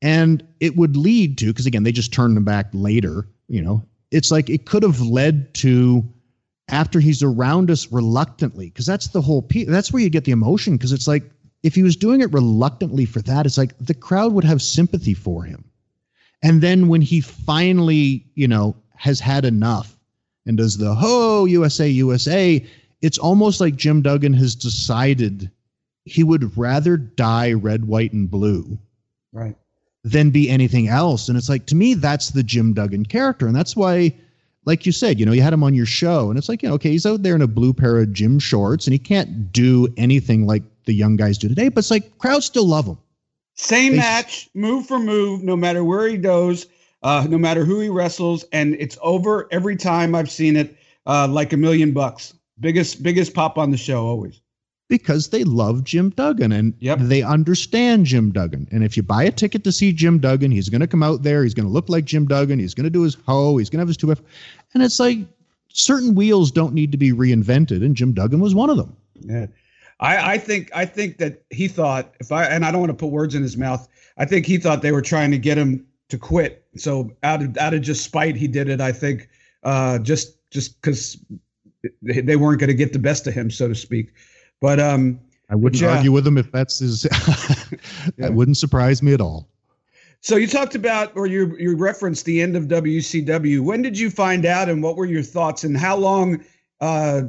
And 0.00 0.46
it 0.60 0.76
would 0.76 0.96
lead 0.96 1.38
to, 1.38 1.46
because 1.46 1.66
again, 1.66 1.82
they 1.82 1.92
just 1.92 2.12
turned 2.12 2.36
him 2.36 2.44
back 2.44 2.68
later, 2.72 3.28
you 3.48 3.60
know, 3.60 3.84
it's 4.10 4.30
like 4.30 4.50
it 4.50 4.66
could 4.66 4.82
have 4.82 5.00
led 5.00 5.52
to 5.54 6.04
after 6.68 7.00
he's 7.00 7.22
around 7.22 7.70
us 7.70 7.90
reluctantly, 7.92 8.66
because 8.66 8.86
that's 8.86 9.08
the 9.08 9.20
whole 9.20 9.42
piece. 9.42 9.68
That's 9.68 9.92
where 9.92 10.02
you 10.02 10.10
get 10.10 10.24
the 10.24 10.32
emotion, 10.32 10.76
because 10.76 10.92
it's 10.92 11.08
like 11.08 11.24
if 11.62 11.74
he 11.74 11.82
was 11.82 11.96
doing 11.96 12.20
it 12.20 12.32
reluctantly 12.32 13.04
for 13.04 13.20
that, 13.22 13.46
it's 13.46 13.58
like 13.58 13.76
the 13.78 13.94
crowd 13.94 14.32
would 14.32 14.44
have 14.44 14.62
sympathy 14.62 15.14
for 15.14 15.44
him. 15.44 15.64
And 16.42 16.60
then 16.60 16.88
when 16.88 17.02
he 17.02 17.20
finally, 17.20 18.26
you 18.34 18.48
know, 18.48 18.74
has 18.96 19.20
had 19.20 19.44
enough 19.44 19.96
and 20.46 20.56
does 20.56 20.76
the 20.76 20.94
ho 20.94 21.44
USA 21.44 21.88
USA, 21.88 22.64
it's 23.00 23.18
almost 23.18 23.60
like 23.60 23.76
Jim 23.76 24.02
Duggan 24.02 24.32
has 24.34 24.54
decided 24.54 25.50
he 26.04 26.24
would 26.24 26.56
rather 26.56 26.96
die 26.96 27.52
red, 27.52 27.84
white, 27.84 28.12
and 28.12 28.30
blue. 28.30 28.78
Right. 29.32 29.56
Than 30.04 30.30
be 30.30 30.50
anything 30.50 30.88
else. 30.88 31.28
And 31.28 31.38
it's 31.38 31.48
like 31.48 31.66
to 31.66 31.76
me, 31.76 31.94
that's 31.94 32.30
the 32.30 32.42
Jim 32.42 32.74
Duggan 32.74 33.06
character. 33.06 33.46
And 33.46 33.54
that's 33.54 33.76
why, 33.76 34.14
like 34.64 34.86
you 34.86 34.92
said, 34.92 35.18
you 35.18 35.26
know, 35.26 35.32
you 35.32 35.42
had 35.42 35.52
him 35.52 35.64
on 35.64 35.74
your 35.74 35.86
show, 35.86 36.28
and 36.28 36.38
it's 36.38 36.48
like, 36.48 36.62
you 36.62 36.68
know, 36.68 36.76
okay, 36.76 36.90
he's 36.90 37.06
out 37.06 37.22
there 37.22 37.34
in 37.34 37.42
a 37.42 37.46
blue 37.46 37.72
pair 37.72 37.98
of 37.98 38.12
gym 38.12 38.38
shorts 38.38 38.86
and 38.86 38.92
he 38.92 38.98
can't 38.98 39.52
do 39.52 39.88
anything 39.96 40.46
like 40.46 40.62
the 40.84 40.92
young 40.92 41.16
guys 41.16 41.38
do 41.38 41.48
today, 41.48 41.68
but 41.68 41.78
it's 41.78 41.90
like 41.90 42.18
crowds 42.18 42.46
still 42.46 42.66
love 42.66 42.86
him. 42.86 42.98
Same 43.54 43.92
they, 43.92 43.98
match, 43.98 44.48
move 44.54 44.86
for 44.86 44.98
move, 44.98 45.42
no 45.42 45.56
matter 45.56 45.84
where 45.84 46.08
he 46.08 46.16
goes 46.16 46.66
uh, 47.02 47.26
no 47.28 47.38
matter 47.38 47.64
who 47.64 47.80
he 47.80 47.88
wrestles, 47.88 48.44
and 48.52 48.74
it's 48.78 48.96
over 49.02 49.48
every 49.50 49.76
time 49.76 50.14
I've 50.14 50.30
seen 50.30 50.56
it, 50.56 50.76
uh, 51.06 51.26
like 51.28 51.52
a 51.52 51.56
million 51.56 51.92
bucks. 51.92 52.34
Biggest 52.60 53.02
biggest 53.02 53.34
pop 53.34 53.58
on 53.58 53.70
the 53.70 53.76
show 53.76 54.06
always. 54.06 54.40
Because 54.92 55.30
they 55.30 55.42
love 55.42 55.84
Jim 55.84 56.10
Duggan 56.10 56.52
and 56.52 56.74
yep. 56.80 56.98
they 57.00 57.22
understand 57.22 58.04
Jim 58.04 58.30
Duggan. 58.30 58.68
And 58.70 58.84
if 58.84 58.94
you 58.94 59.02
buy 59.02 59.22
a 59.22 59.30
ticket 59.30 59.64
to 59.64 59.72
see 59.72 59.90
Jim 59.90 60.18
Duggan, 60.18 60.50
he's 60.50 60.68
going 60.68 60.82
to 60.82 60.86
come 60.86 61.02
out 61.02 61.22
there. 61.22 61.44
He's 61.44 61.54
going 61.54 61.66
to 61.66 61.72
look 61.72 61.88
like 61.88 62.04
Jim 62.04 62.26
Duggan. 62.26 62.58
He's 62.58 62.74
going 62.74 62.84
to 62.84 62.90
do 62.90 63.00
his 63.00 63.16
ho. 63.26 63.56
He's 63.56 63.70
going 63.70 63.78
to 63.78 63.80
have 63.80 63.88
his 63.88 63.96
two 63.96 64.12
F. 64.12 64.20
And 64.74 64.82
it's 64.82 65.00
like 65.00 65.20
certain 65.68 66.14
wheels 66.14 66.50
don't 66.50 66.74
need 66.74 66.92
to 66.92 66.98
be 66.98 67.10
reinvented, 67.10 67.82
and 67.82 67.96
Jim 67.96 68.12
Duggan 68.12 68.40
was 68.40 68.54
one 68.54 68.68
of 68.68 68.76
them. 68.76 68.94
Yeah. 69.20 69.46
I, 69.98 70.32
I, 70.32 70.38
think 70.38 70.70
I 70.74 70.84
think 70.84 71.16
that 71.16 71.42
he 71.48 71.68
thought 71.68 72.12
if 72.20 72.30
I 72.30 72.44
and 72.44 72.66
I 72.66 72.70
don't 72.70 72.80
want 72.80 72.90
to 72.90 72.96
put 72.96 73.12
words 73.12 73.34
in 73.34 73.42
his 73.42 73.56
mouth. 73.56 73.88
I 74.18 74.26
think 74.26 74.44
he 74.44 74.58
thought 74.58 74.82
they 74.82 74.92
were 74.92 75.00
trying 75.00 75.30
to 75.30 75.38
get 75.38 75.56
him 75.56 75.86
to 76.10 76.18
quit. 76.18 76.66
So 76.76 77.10
out 77.22 77.40
of 77.40 77.56
out 77.56 77.72
of 77.72 77.80
just 77.80 78.04
spite, 78.04 78.36
he 78.36 78.46
did 78.46 78.68
it. 78.68 78.82
I 78.82 78.92
think 78.92 79.30
uh, 79.62 80.00
just 80.00 80.36
just 80.50 80.82
because 80.82 81.16
they 82.02 82.36
weren't 82.36 82.60
going 82.60 82.68
to 82.68 82.74
get 82.74 82.92
the 82.92 82.98
best 82.98 83.26
of 83.26 83.32
him, 83.32 83.50
so 83.50 83.68
to 83.68 83.74
speak. 83.74 84.12
But 84.62 84.78
um, 84.78 85.20
I 85.50 85.56
wouldn't 85.56 85.82
yeah. 85.82 85.96
argue 85.96 86.12
with 86.12 86.26
him 86.26 86.38
if 86.38 86.50
that's 86.52 86.78
his. 86.78 87.04
yeah. 87.10 87.78
That 88.16 88.32
wouldn't 88.32 88.56
surprise 88.56 89.02
me 89.02 89.12
at 89.12 89.20
all. 89.20 89.48
So 90.20 90.36
you 90.36 90.46
talked 90.46 90.76
about, 90.76 91.14
or 91.16 91.26
you 91.26 91.56
you 91.58 91.76
referenced 91.76 92.24
the 92.24 92.40
end 92.40 92.54
of 92.56 92.64
WCW. 92.64 93.60
When 93.60 93.82
did 93.82 93.98
you 93.98 94.08
find 94.08 94.46
out, 94.46 94.68
and 94.68 94.80
what 94.80 94.96
were 94.96 95.04
your 95.04 95.24
thoughts, 95.24 95.64
and 95.64 95.76
how 95.76 95.96
long 95.96 96.44
uh, 96.80 97.22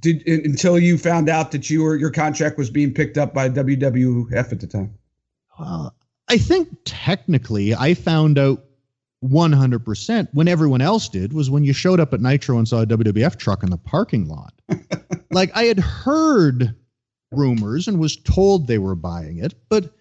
did 0.00 0.26
until 0.26 0.78
you 0.78 0.96
found 0.96 1.28
out 1.28 1.50
that 1.52 1.68
you 1.68 1.82
were 1.82 1.96
your 1.96 2.10
contract 2.10 2.56
was 2.56 2.70
being 2.70 2.94
picked 2.94 3.18
up 3.18 3.34
by 3.34 3.50
WWF 3.50 4.50
at 4.50 4.58
the 4.58 4.66
time? 4.66 4.94
Well, 5.58 5.94
I 6.30 6.38
think 6.38 6.74
technically 6.86 7.74
I 7.74 7.92
found 7.92 8.38
out 8.38 8.64
100% 9.24 10.28
when 10.32 10.48
everyone 10.48 10.80
else 10.80 11.08
did 11.08 11.32
was 11.32 11.50
when 11.50 11.64
you 11.64 11.72
showed 11.72 12.00
up 12.00 12.14
at 12.14 12.20
Nitro 12.20 12.58
and 12.58 12.66
saw 12.66 12.82
a 12.82 12.86
WWF 12.86 13.36
truck 13.36 13.62
in 13.62 13.70
the 13.70 13.76
parking 13.76 14.28
lot. 14.28 14.54
like 15.30 15.54
I 15.54 15.64
had 15.64 15.78
heard 15.78 16.74
rumors 17.30 17.86
and 17.86 17.98
was 17.98 18.16
told 18.16 18.66
they 18.66 18.78
were 18.78 18.94
buying 18.94 19.38
it, 19.38 19.54
but 19.68 19.92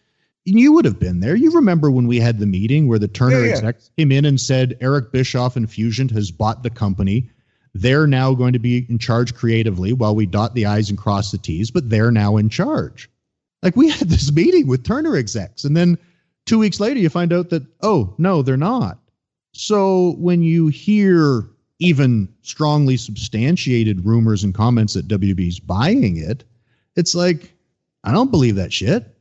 you 0.46 0.72
would 0.74 0.86
have 0.86 1.00
been 1.00 1.20
there. 1.20 1.36
You 1.36 1.52
remember 1.52 1.92
when 1.92 2.08
we 2.08 2.20
had 2.20 2.40
the 2.40 2.46
meeting 2.46 2.88
where 2.88 2.98
the 2.98 3.08
Turner 3.08 3.42
yeah, 3.42 3.48
yeah. 3.48 3.52
execs 3.52 3.92
came 3.98 4.12
in 4.12 4.26
and 4.26 4.40
said 4.40 4.78
Eric 4.80 5.12
Bischoff 5.12 5.56
and 5.56 5.70
Fusient 5.70 6.12
has 6.12 6.32
bought 6.32 6.64
the 6.64 6.70
company. 6.70 7.30
They're 7.74 8.08
now 8.08 8.34
going 8.34 8.54
to 8.54 8.60
be 8.60 8.86
in 8.90 8.98
charge 8.98 9.36
creatively 9.36 9.94
while 9.94 10.16
we 10.16 10.26
dot 10.26 10.56
the 10.56 10.66
I's 10.66 10.90
and 10.90 10.98
cross 10.98 11.32
the 11.32 11.38
T's, 11.38 11.70
but 11.70 11.90
they're 11.90 12.12
now 12.12 12.38
in 12.38 12.50
charge. 12.50 13.10
Like 13.62 13.76
we 13.76 13.90
had 13.90 14.10
this 14.10 14.32
meeting 14.32 14.66
with 14.66 14.86
Turner 14.86 15.18
execs, 15.18 15.66
and 15.66 15.76
then 15.76 15.98
Two 16.50 16.58
weeks 16.58 16.80
later, 16.80 17.00
you 17.00 17.10
find 17.10 17.32
out 17.32 17.52
that, 17.52 17.64
oh, 17.82 18.16
no, 18.18 18.42
they're 18.42 18.58
not. 18.58 18.99
So 19.54 20.16
when 20.18 20.41
you 20.41 20.68
hear 20.68 21.43
even 21.80 22.28
strongly 22.41 22.97
substantiated 22.97 24.06
rumors 24.06 24.43
and 24.43 24.54
comments 24.54 24.93
that 24.93 25.08
WB's 25.08 25.60
buying 25.60 26.18
it, 26.18 26.43
it's 26.95 27.16
like, 27.16 27.54
I 28.04 28.12
don't 28.12 28.32
believe 28.32 28.56
that 28.56 28.74
shit. 28.74 29.16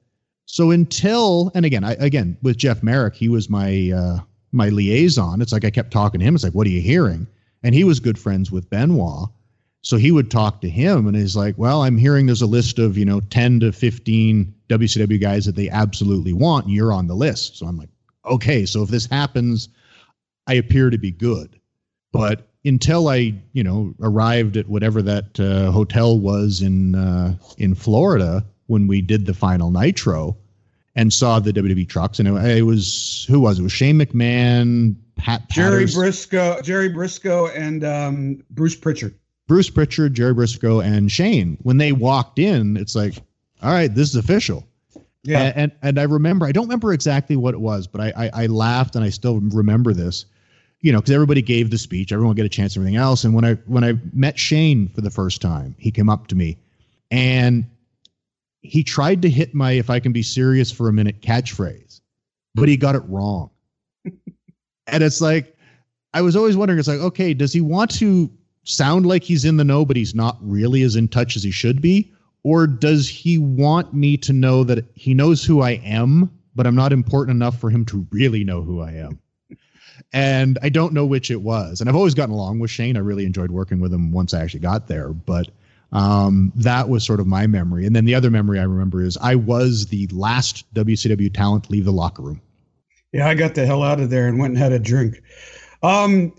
So 0.47 0.71
until, 0.71 1.51
and 1.55 1.65
again, 1.65 1.85
I, 1.85 1.93
again, 1.95 2.37
with 2.43 2.57
Jeff 2.57 2.83
Merrick, 2.83 3.15
he 3.15 3.29
was 3.29 3.49
my, 3.49 3.93
uh, 3.95 4.19
my 4.53 4.71
liaison. 4.71 5.43
It's 5.43 5.53
like 5.53 5.65
I 5.65 5.71
kept 5.71 5.91
talking 5.91 6.21
to 6.21 6.27
him. 6.27 6.35
It's 6.35 6.45
like, 6.45 6.55
what 6.55 6.67
are 6.67 6.71
you 6.71 6.81
hearing? 6.81 7.27
And 7.63 7.75
he 7.75 7.85
was 7.85 8.01
good 8.01 8.19
friends 8.19 8.51
with 8.51 8.69
Benoit. 8.71 9.29
So 9.83 9.97
he 9.97 10.11
would 10.11 10.31
talk 10.31 10.61
to 10.61 10.69
him 10.69 11.07
and 11.07 11.17
he's 11.17 11.37
like, 11.37 11.57
Well, 11.57 11.83
I'm 11.83 11.97
hearing 11.97 12.27
there's 12.27 12.43
a 12.43 12.47
list 12.47 12.79
of, 12.79 12.99
you 12.99 13.05
know, 13.05 13.21
10 13.21 13.61
to 13.61 13.73
15 13.73 14.53
WCW 14.69 15.21
guys 15.21 15.47
that 15.47 15.55
they 15.55 15.71
absolutely 15.71 16.33
want. 16.33 16.67
And 16.67 16.75
you're 16.75 16.93
on 16.93 17.07
the 17.07 17.15
list. 17.15 17.57
So 17.57 17.67
I'm 17.67 17.77
like, 17.77 17.89
Okay, 18.27 18.67
so 18.67 18.83
if 18.83 18.91
this 18.91 19.07
happens, 19.07 19.69
I 20.49 20.55
appear 20.55 20.91
to 20.91 20.99
be 20.99 21.13
good. 21.13 21.61
But 22.13 22.49
until 22.65 23.09
I, 23.09 23.35
you 23.53 23.63
know, 23.63 23.95
arrived 24.01 24.57
at 24.57 24.69
whatever 24.69 25.03
that 25.03 25.39
uh, 25.39 25.71
hotel 25.71 26.19
was 26.19 26.63
in 26.63 26.95
uh, 26.95 27.37
in 27.59 27.75
Florida 27.75 28.45
when 28.67 28.87
we 28.87 29.01
did 29.01 29.27
the 29.27 29.35
final 29.35 29.71
Nitro 29.71 30.37
and 30.97 31.13
saw 31.13 31.39
the 31.39 31.53
WWE 31.53 31.89
trucks, 31.89 32.19
and 32.19 32.27
it, 32.27 32.59
it 32.59 32.63
was 32.63 33.25
who 33.29 33.41
was 33.41 33.59
it? 33.59 33.63
it 33.63 33.65
was 33.65 33.73
Shane 33.73 33.99
McMahon, 33.99 34.97
Pat 35.17 35.49
Jerry 35.49 35.85
Brisco, 35.85 36.63
Jerry 36.63 36.91
Brisco, 36.91 37.55
and 37.55 37.85
um, 37.85 38.43
Bruce 38.51 38.75
Pritchard. 38.75 39.15
Bruce 39.47 39.71
Pritchard, 39.71 40.15
Jerry 40.15 40.35
Brisco, 40.35 40.85
and 40.85 41.11
Shane. 41.11 41.57
When 41.63 41.79
they 41.79 41.93
walked 41.93 42.39
in, 42.39 42.77
it's 42.77 42.95
like, 42.95 43.15
all 43.63 43.73
right, 43.73 43.93
this 43.93 44.11
is 44.11 44.17
official. 44.17 44.67
Yeah. 45.25 45.41
And, 45.41 45.57
and, 45.57 45.73
and 45.83 45.99
I 45.99 46.05
remember, 46.05 46.47
I 46.47 46.53
don't 46.53 46.65
remember 46.65 46.93
exactly 46.93 47.37
what 47.37 47.55
it 47.55 47.61
was, 47.61 47.87
but 47.87 48.01
I, 48.01 48.13
I, 48.17 48.31
I 48.43 48.47
laughed 48.47 48.95
and 48.95 49.05
I 49.05 49.09
still 49.09 49.41
remember 49.41 49.93
this, 49.93 50.27
you 50.81 50.93
know, 50.93 50.99
because 50.99 51.15
everybody 51.15 51.43
gave 51.43 51.71
the 51.71 51.79
speech, 51.79 52.13
everyone 52.13 52.37
get 52.37 52.47
a 52.47 52.49
chance, 52.49 52.77
everything 52.77 52.97
else. 52.97 53.25
And 53.25 53.35
when 53.35 53.45
I 53.45 53.55
when 53.67 53.85
I 53.85 53.95
met 54.13 54.39
Shane 54.39 54.89
for 54.89 55.01
the 55.01 55.11
first 55.11 55.41
time, 55.41 55.75
he 55.79 55.91
came 55.91 56.09
up 56.09 56.29
to 56.29 56.37
me 56.37 56.59
and 57.11 57.69
he 58.63 58.85
tried 58.85 59.23
to 59.23 59.31
hit 59.31 59.55
my 59.55 59.73
"if 59.73 59.91
I 59.91 60.01
can 60.01 60.13
be 60.13 60.23
serious 60.23 60.71
for 60.71 60.89
a 60.89 60.93
minute" 60.93 61.21
catchphrase, 61.21 62.01
but 62.55 62.69
he 62.69 62.77
got 62.77 62.95
it 62.95 63.03
wrong. 63.09 63.51
and 64.05 65.03
it's 65.03 65.21
like, 65.21 65.57
I 66.15 66.23
was 66.23 66.37
always 66.37 66.57
wondering, 66.57 66.79
it's 66.79 66.89
like, 66.89 67.01
okay, 67.01 67.35
does 67.35 67.53
he 67.53 67.61
want 67.61 67.91
to 67.97 68.31
sound 68.65 69.07
like 69.07 69.23
he's 69.23 69.45
in 69.45 69.57
the 69.57 69.65
know, 69.65 69.85
but 69.85 69.97
he's 69.97 70.15
not 70.15 70.37
really 70.41 70.83
as 70.83 70.97
in 70.97 71.09
touch 71.09 71.37
as 71.37 71.43
he 71.43 71.51
should 71.51 71.81
be? 71.81 72.13
Or 72.45 72.67
does 72.67 73.09
he 73.09 73.39
want 73.39 73.93
me 73.95 74.17
to 74.19 74.33
know 74.33 74.65
that 74.65 74.85
he 74.95 75.13
knows 75.13 75.45
who 75.45 75.61
I 75.61 75.73
am, 75.85 76.31
but 76.55 76.67
I'm 76.67 76.77
not 76.77 76.93
important 76.93 77.37
enough 77.37 77.59
for 77.59 77.69
him 77.69 77.85
to 77.87 78.07
really 78.11 78.45
know 78.45 78.63
who 78.63 78.81
I 78.81 78.93
am? 78.93 79.19
And 80.13 80.59
I 80.63 80.69
don't 80.69 80.93
know 80.93 81.07
which 81.07 81.31
it 81.31 81.43
was. 81.43 81.81
And 81.81 81.89
I've 81.89 81.97
always 81.97 82.15
gotten 82.15 82.35
along 82.35 82.59
with 82.59 82.71
Shane. 82.71 82.97
I 82.97 83.01
really 83.01 83.27
enjoyed 83.27 83.51
working 83.51 83.81
with 83.81 83.93
him 83.93 84.13
once 84.13 84.35
I 84.35 84.41
actually 84.41 84.61
got 84.61 84.89
there, 84.89 85.09
but 85.13 85.49
um, 85.93 86.53
that 86.57 86.89
was 86.89 87.05
sort 87.05 87.21
of 87.21 87.27
my 87.27 87.47
memory. 87.47 87.87
And 87.87 87.97
then 87.97 88.05
the 88.05 88.15
other 88.15 88.31
memory 88.31 88.59
I 88.59 88.65
remember 88.65 89.03
is 89.03 89.17
I 89.21 89.35
was 89.35 89.87
the 89.87 90.07
last 90.09 90.73
WCW 90.75 91.33
talent 91.33 91.65
to 91.65 91.73
leave 91.73 91.85
the 91.85 91.93
locker 91.93 92.23
room. 92.23 92.41
Yeah, 93.13 93.29
I 93.29 93.35
got 93.35 93.55
the 93.55 93.65
hell 93.65 93.83
out 93.83 94.01
of 94.01 94.11
there 94.11 94.29
and 94.29 94.39
went 94.39 94.53
and 94.53 94.59
had 94.59 94.73
a 94.73 94.79
drink. 94.79 95.23
Um, 95.83 96.35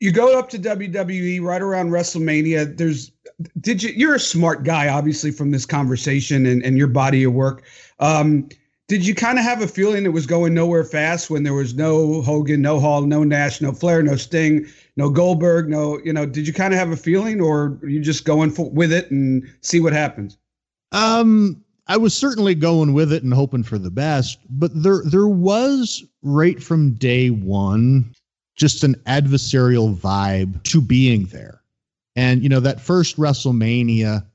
you 0.00 0.12
go 0.12 0.38
up 0.38 0.50
to 0.50 0.58
WWE 0.58 1.40
right 1.40 1.62
around 1.62 1.90
WrestleMania. 1.90 2.76
There's, 2.76 3.12
did 3.60 3.82
you? 3.82 3.90
You're 3.90 4.16
a 4.16 4.20
smart 4.20 4.64
guy, 4.64 4.88
obviously, 4.88 5.30
from 5.30 5.50
this 5.50 5.64
conversation 5.64 6.44
and, 6.44 6.62
and 6.62 6.76
your 6.76 6.88
body 6.88 7.24
of 7.24 7.32
work. 7.32 7.62
Um, 8.00 8.48
did 8.92 9.06
you 9.06 9.14
kind 9.14 9.38
of 9.38 9.44
have 9.46 9.62
a 9.62 9.66
feeling 9.66 10.04
it 10.04 10.12
was 10.12 10.26
going 10.26 10.52
nowhere 10.52 10.84
fast 10.84 11.30
when 11.30 11.44
there 11.44 11.54
was 11.54 11.72
no 11.72 12.20
Hogan, 12.20 12.60
no 12.60 12.78
Hall, 12.78 13.00
no 13.00 13.24
Nash, 13.24 13.62
no 13.62 13.72
Flair, 13.72 14.02
no 14.02 14.16
Sting, 14.16 14.66
no 14.98 15.08
Goldberg, 15.08 15.66
no, 15.66 15.98
you 16.04 16.12
know, 16.12 16.26
did 16.26 16.46
you 16.46 16.52
kind 16.52 16.74
of 16.74 16.78
have 16.78 16.90
a 16.90 16.96
feeling 16.96 17.40
or 17.40 17.78
you 17.84 18.02
just 18.02 18.26
going 18.26 18.50
for, 18.50 18.68
with 18.68 18.92
it 18.92 19.10
and 19.10 19.48
see 19.62 19.80
what 19.80 19.94
happens? 19.94 20.36
Um, 20.92 21.64
I 21.86 21.96
was 21.96 22.12
certainly 22.12 22.54
going 22.54 22.92
with 22.92 23.14
it 23.14 23.22
and 23.22 23.32
hoping 23.32 23.62
for 23.62 23.78
the 23.78 23.90
best, 23.90 24.40
but 24.50 24.70
there 24.74 25.00
there 25.06 25.26
was 25.26 26.04
right 26.20 26.62
from 26.62 26.92
day 26.92 27.30
one 27.30 28.14
just 28.56 28.84
an 28.84 28.96
adversarial 29.06 29.96
vibe 29.96 30.62
to 30.64 30.82
being 30.82 31.24
there. 31.28 31.62
And 32.14 32.42
you 32.42 32.50
know, 32.50 32.60
that 32.60 32.78
first 32.78 33.16
WrestleMania, 33.16 34.26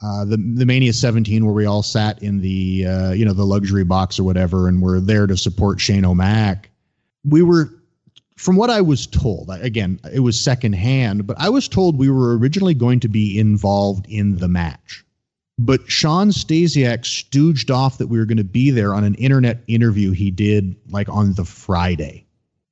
uh, 0.00 0.24
the 0.24 0.36
the 0.36 0.64
Mania 0.64 0.92
17, 0.92 1.44
where 1.44 1.54
we 1.54 1.66
all 1.66 1.82
sat 1.82 2.22
in 2.22 2.40
the 2.40 2.86
uh, 2.86 3.12
you 3.12 3.24
know 3.24 3.32
the 3.32 3.46
luxury 3.46 3.84
box 3.84 4.18
or 4.18 4.24
whatever, 4.24 4.68
and 4.68 4.80
we're 4.80 5.00
there 5.00 5.26
to 5.26 5.36
support 5.36 5.80
Shane 5.80 6.04
O'Mac. 6.04 6.70
We 7.24 7.42
were, 7.42 7.70
from 8.36 8.56
what 8.56 8.70
I 8.70 8.80
was 8.80 9.06
told, 9.06 9.50
again, 9.50 10.00
it 10.12 10.20
was 10.20 10.38
secondhand, 10.40 11.26
but 11.26 11.36
I 11.40 11.48
was 11.48 11.66
told 11.66 11.98
we 11.98 12.10
were 12.10 12.38
originally 12.38 12.74
going 12.74 13.00
to 13.00 13.08
be 13.08 13.38
involved 13.38 14.06
in 14.08 14.36
the 14.36 14.48
match. 14.48 15.04
But 15.58 15.90
Shawn 15.90 16.28
Stasiak 16.28 17.00
stooged 17.00 17.74
off 17.74 17.98
that 17.98 18.06
we 18.06 18.18
were 18.18 18.24
going 18.24 18.38
to 18.38 18.44
be 18.44 18.70
there 18.70 18.94
on 18.94 19.02
an 19.02 19.16
internet 19.16 19.64
interview 19.66 20.12
he 20.12 20.30
did 20.30 20.76
like 20.90 21.08
on 21.08 21.34
the 21.34 21.44
Friday 21.44 22.27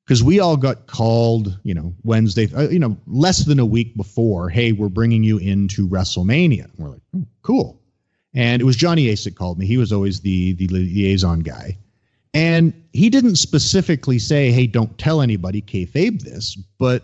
because 0.07 0.23
we 0.23 0.39
all 0.39 0.57
got 0.57 0.87
called, 0.87 1.59
you 1.65 1.75
know, 1.75 1.93
Wednesday, 2.05 2.49
uh, 2.55 2.69
you 2.69 2.79
know, 2.79 2.97
less 3.07 3.45
than 3.45 3.59
a 3.59 3.67
week 3.67 3.97
before. 3.97 4.49
Hey, 4.49 4.71
we're 4.73 4.89
bringing 4.89 5.25
you 5.25 5.39
into 5.39 5.89
WrestleMania. 5.89 6.65
And 6.65 6.73
we're 6.79 6.91
like, 6.91 7.03
oh, 7.17 7.27
cool. 7.43 7.83
And 8.33 8.63
it 8.63 8.65
was 8.65 8.77
Johnny 8.77 9.09
Ace 9.09 9.25
that 9.25 9.35
called 9.35 9.59
me. 9.59 9.67
He 9.67 9.79
was 9.79 9.93
always 9.93 10.21
the 10.21 10.53
the 10.55 10.69
liaison 10.69 11.41
guy, 11.41 11.79
and 12.35 12.75
he 12.93 13.09
didn't 13.09 13.37
specifically 13.37 14.19
say, 14.19 14.53
"Hey, 14.53 14.67
don't 14.67 14.97
tell 14.99 15.23
anybody 15.23 15.63
kayfabe 15.63 16.23
this," 16.23 16.55
but 16.79 17.03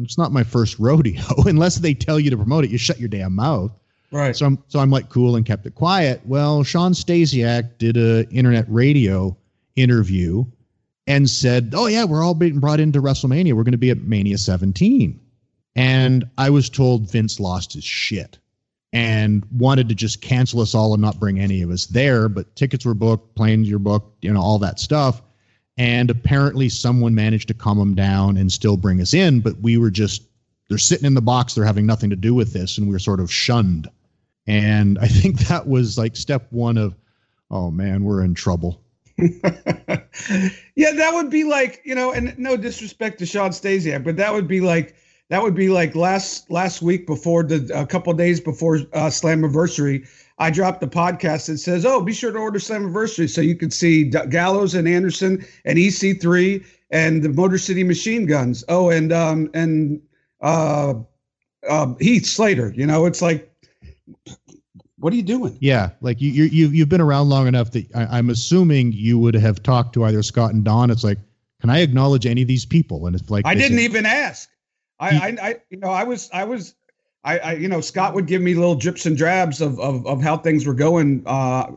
it's 0.00 0.18
not 0.18 0.32
my 0.32 0.42
first 0.42 0.76
rodeo. 0.80 1.22
Unless 1.46 1.76
they 1.76 1.94
tell 1.94 2.18
you 2.18 2.28
to 2.28 2.36
promote 2.36 2.64
it, 2.64 2.70
you 2.70 2.78
shut 2.78 2.98
your 2.98 3.08
damn 3.08 3.36
mouth. 3.36 3.70
Right. 4.10 4.36
So 4.36 4.46
I'm 4.46 4.58
so 4.66 4.80
I'm 4.80 4.90
like 4.90 5.10
cool 5.10 5.36
and 5.36 5.46
kept 5.46 5.64
it 5.64 5.76
quiet. 5.76 6.20
Well, 6.24 6.64
Shawn 6.64 6.92
Stasiak 6.92 7.78
did 7.78 7.96
a 7.96 8.28
internet 8.30 8.66
radio 8.68 9.36
interview 9.76 10.44
and 11.06 11.28
said, 11.28 11.72
"Oh 11.74 11.86
yeah, 11.86 12.04
we're 12.04 12.22
all 12.22 12.34
being 12.34 12.60
brought 12.60 12.80
into 12.80 13.02
WrestleMania. 13.02 13.52
We're 13.54 13.64
going 13.64 13.72
to 13.72 13.78
be 13.78 13.90
at 13.90 14.02
Mania 14.02 14.38
17." 14.38 15.20
And 15.76 16.24
I 16.38 16.50
was 16.50 16.70
told 16.70 17.10
Vince 17.10 17.40
lost 17.40 17.72
his 17.72 17.84
shit 17.84 18.38
and 18.92 19.44
wanted 19.50 19.88
to 19.88 19.94
just 19.94 20.20
cancel 20.20 20.60
us 20.60 20.74
all 20.74 20.94
and 20.94 21.02
not 21.02 21.18
bring 21.18 21.40
any 21.40 21.62
of 21.62 21.70
us 21.70 21.86
there. 21.86 22.28
But 22.28 22.54
tickets 22.54 22.84
were 22.84 22.94
booked, 22.94 23.34
planes 23.34 23.70
were 23.70 23.78
booked, 23.80 24.24
you 24.24 24.32
know, 24.32 24.40
all 24.40 24.58
that 24.60 24.78
stuff. 24.78 25.20
And 25.76 26.10
apparently, 26.10 26.68
someone 26.68 27.16
managed 27.16 27.48
to 27.48 27.54
calm 27.54 27.78
them 27.78 27.96
down 27.96 28.36
and 28.36 28.52
still 28.52 28.76
bring 28.76 29.00
us 29.00 29.12
in. 29.12 29.40
But 29.40 29.60
we 29.60 29.76
were 29.76 29.90
just 29.90 30.22
they're 30.68 30.78
sitting 30.78 31.06
in 31.06 31.14
the 31.14 31.22
box. 31.22 31.54
They're 31.54 31.64
having 31.64 31.86
nothing 31.86 32.10
to 32.10 32.16
do 32.16 32.34
with 32.34 32.52
this, 32.52 32.78
and 32.78 32.86
we 32.86 32.92
we're 32.92 33.00
sort 33.00 33.20
of 33.20 33.32
shunned. 33.32 33.88
And 34.46 34.98
I 34.98 35.08
think 35.08 35.40
that 35.40 35.66
was 35.66 35.98
like 35.98 36.16
step 36.16 36.46
one 36.50 36.78
of, 36.78 36.94
oh 37.50 37.70
man, 37.70 38.04
we're 38.04 38.24
in 38.24 38.34
trouble. 38.34 38.80
yeah, 39.18 40.92
that 40.92 41.10
would 41.12 41.30
be 41.30 41.44
like 41.44 41.80
you 41.84 41.94
know, 41.94 42.12
and 42.12 42.36
no 42.38 42.56
disrespect 42.56 43.18
to 43.20 43.26
Shawn 43.26 43.50
Stasiak, 43.50 44.04
but 44.04 44.16
that 44.16 44.32
would 44.32 44.48
be 44.48 44.60
like 44.60 44.96
that 45.30 45.42
would 45.42 45.54
be 45.54 45.68
like 45.68 45.94
last 45.94 46.50
last 46.50 46.82
week 46.82 47.06
before 47.06 47.42
the 47.42 47.70
a 47.74 47.86
couple 47.86 48.12
days 48.12 48.40
before 48.40 48.76
uh, 48.92 49.08
Slammiversary. 49.08 50.08
I 50.38 50.50
dropped 50.50 50.80
the 50.80 50.88
podcast 50.88 51.46
that 51.46 51.58
says, 51.58 51.86
"Oh, 51.86 52.02
be 52.02 52.12
sure 52.12 52.32
to 52.32 52.38
order 52.38 52.58
Slammiversary 52.58 53.30
so 53.30 53.40
you 53.40 53.54
can 53.56 53.70
see 53.70 54.04
D- 54.04 54.18
Gallows 54.30 54.74
and 54.74 54.88
Anderson 54.88 55.44
and 55.64 55.78
EC3 55.78 56.64
and 56.90 57.22
the 57.22 57.28
Motor 57.28 57.58
City 57.58 57.84
Machine 57.84 58.26
Guns. 58.26 58.64
Oh, 58.68 58.90
and 58.90 59.12
um 59.12 59.50
and 59.54 60.00
uh, 60.40 60.94
uh 61.68 61.94
Heath 62.00 62.26
Slater. 62.26 62.72
You 62.76 62.86
know, 62.86 63.06
it's 63.06 63.22
like 63.22 63.50
what 65.04 65.12
are 65.12 65.16
you 65.16 65.22
doing? 65.22 65.54
Yeah, 65.60 65.90
like 66.00 66.22
you 66.22 66.30
you 66.30 66.44
you 66.44 66.68
you've 66.68 66.88
been 66.88 67.02
around 67.02 67.28
long 67.28 67.46
enough 67.46 67.72
that 67.72 67.94
I, 67.94 68.18
am 68.18 68.30
assuming 68.30 68.90
you 68.92 69.18
would 69.18 69.34
have 69.34 69.62
talked 69.62 69.92
to 69.92 70.04
either 70.04 70.22
Scott 70.22 70.54
and 70.54 70.64
Don. 70.64 70.90
It's 70.90 71.04
like, 71.04 71.18
can 71.60 71.68
I 71.68 71.80
acknowledge 71.80 72.24
any 72.24 72.40
of 72.40 72.48
these 72.48 72.64
people? 72.64 73.06
And 73.06 73.14
it's 73.14 73.28
like 73.28 73.44
I 73.44 73.54
didn't 73.54 73.76
say, 73.76 73.84
even 73.84 74.06
ask. 74.06 74.48
I, 74.98 75.10
he, 75.10 75.18
I 75.18 75.48
I 75.48 75.56
you 75.68 75.76
know 75.76 75.90
I 75.90 76.04
was 76.04 76.30
I 76.32 76.44
was 76.44 76.74
I, 77.22 77.38
I 77.38 77.52
you 77.52 77.68
know 77.68 77.82
Scott 77.82 78.14
would 78.14 78.26
give 78.26 78.40
me 78.40 78.54
little 78.54 78.76
drips 78.76 79.04
and 79.04 79.14
drabs 79.14 79.60
of 79.60 79.78
of, 79.78 80.06
of 80.06 80.22
how 80.22 80.38
things 80.38 80.64
were 80.64 80.72
going. 80.72 81.22
Uh, 81.26 81.72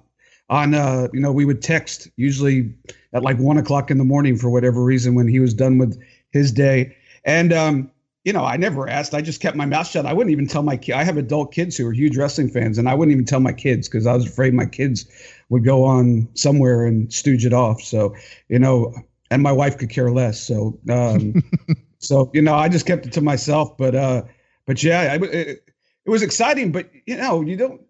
on 0.50 0.74
uh 0.74 1.10
you 1.12 1.20
know 1.20 1.34
we 1.34 1.44
would 1.44 1.62
text 1.62 2.08
usually 2.16 2.74
at 3.12 3.22
like 3.22 3.38
one 3.38 3.58
o'clock 3.58 3.92
in 3.92 3.98
the 3.98 4.06
morning 4.06 4.38
for 4.38 4.50
whatever 4.50 4.82
reason 4.82 5.14
when 5.14 5.28
he 5.28 5.42
was 5.42 5.54
done 5.54 5.78
with 5.78 6.02
his 6.32 6.54
day 6.54 6.96
and 7.26 7.52
um 7.52 7.92
you 8.28 8.34
know, 8.34 8.44
I 8.44 8.58
never 8.58 8.90
asked. 8.90 9.14
I 9.14 9.22
just 9.22 9.40
kept 9.40 9.56
my 9.56 9.66
mouth 9.66 9.88
shut. 9.88 10.06
I 10.06 10.12
wouldn't 10.12 10.34
even 10.34 10.48
tell 10.48 10.62
my 10.62 10.76
kids. 10.76 10.98
I 10.98 11.06
have 11.06 11.16
adult 11.16 11.54
kids 11.54 11.78
who 11.78 11.88
are 11.88 11.94
huge 11.94 12.18
wrestling 12.18 12.50
fans, 12.50 12.78
and 12.78 12.90
I 12.90 12.94
wouldn't 12.94 13.14
even 13.14 13.24
tell 13.24 13.40
my 13.40 13.54
kids 13.54 13.88
because 13.88 14.06
I 14.06 14.14
was 14.14 14.26
afraid 14.26 14.54
my 14.54 14.66
kids 14.66 15.06
would 15.48 15.64
go 15.64 15.86
on 15.86 16.28
somewhere 16.34 16.86
and 16.86 17.12
stooge 17.14 17.46
it 17.46 17.54
off. 17.54 17.82
So, 17.82 18.14
you 18.50 18.60
know, 18.60 18.94
and 19.32 19.42
my 19.42 19.54
wife 19.54 19.78
could 19.78 19.90
care 19.90 20.12
less. 20.12 20.46
So, 20.46 20.78
um, 20.90 21.42
so 22.00 22.30
you 22.34 22.42
know, 22.42 22.54
I 22.54 22.68
just 22.68 22.86
kept 22.86 23.06
it 23.06 23.14
to 23.14 23.22
myself. 23.22 23.78
But, 23.78 23.96
uh, 23.96 24.24
but 24.66 24.84
yeah, 24.84 25.14
I, 25.14 25.26
it, 25.26 25.64
it 26.06 26.10
was 26.10 26.22
exciting. 26.22 26.74
But 26.74 26.92
you 27.06 27.16
know, 27.16 27.40
you 27.44 27.56
don't. 27.56 27.82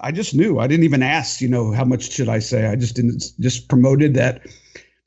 I 0.00 0.10
just 0.10 0.34
knew. 0.34 0.58
I 0.58 0.66
didn't 0.66 0.86
even 0.86 1.04
ask. 1.04 1.40
You 1.40 1.48
know, 1.48 1.70
how 1.70 1.84
much 1.84 2.10
should 2.10 2.28
I 2.28 2.40
say? 2.40 2.66
I 2.66 2.74
just 2.74 2.96
didn't. 2.96 3.22
Just 3.38 3.68
promoted 3.68 4.14
that. 4.14 4.44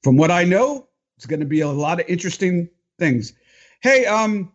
From 0.01 0.15
what 0.15 0.31
I 0.31 0.45
know, 0.45 0.87
it's 1.17 1.25
going 1.25 1.41
to 1.41 1.45
be 1.45 1.59
a 1.59 1.67
lot 1.67 1.99
of 1.99 2.07
interesting 2.07 2.69
things. 2.97 3.33
Hey, 3.81 4.05
um, 4.05 4.53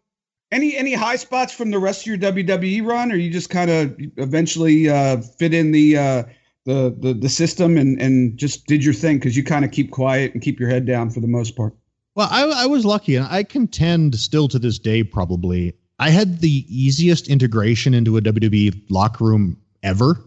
any 0.52 0.76
any 0.76 0.92
high 0.92 1.16
spots 1.16 1.52
from 1.52 1.70
the 1.70 1.78
rest 1.78 2.02
of 2.02 2.06
your 2.06 2.18
WWE 2.18 2.86
run, 2.86 3.10
or 3.10 3.16
you 3.16 3.30
just 3.30 3.50
kind 3.50 3.70
of 3.70 3.96
eventually 4.18 4.88
uh, 4.88 5.16
fit 5.16 5.54
in 5.54 5.72
the, 5.72 5.96
uh, 5.96 6.22
the 6.66 6.94
the 7.00 7.14
the 7.14 7.28
system 7.28 7.76
and 7.76 8.00
and 8.00 8.38
just 8.38 8.66
did 8.66 8.84
your 8.84 8.94
thing 8.94 9.18
because 9.18 9.36
you 9.36 9.42
kind 9.42 9.64
of 9.64 9.72
keep 9.72 9.90
quiet 9.90 10.32
and 10.34 10.42
keep 10.42 10.60
your 10.60 10.68
head 10.68 10.86
down 10.86 11.10
for 11.10 11.20
the 11.20 11.26
most 11.26 11.56
part. 11.56 11.74
Well, 12.14 12.28
I, 12.30 12.42
I 12.64 12.66
was 12.66 12.84
lucky, 12.84 13.16
and 13.16 13.26
I 13.26 13.42
contend 13.42 14.14
still 14.16 14.46
to 14.48 14.58
this 14.58 14.78
day 14.78 15.02
probably 15.02 15.74
I 15.98 16.10
had 16.10 16.40
the 16.40 16.64
easiest 16.68 17.28
integration 17.28 17.94
into 17.94 18.16
a 18.18 18.20
WWE 18.20 18.84
locker 18.90 19.24
room 19.24 19.56
ever 19.82 20.22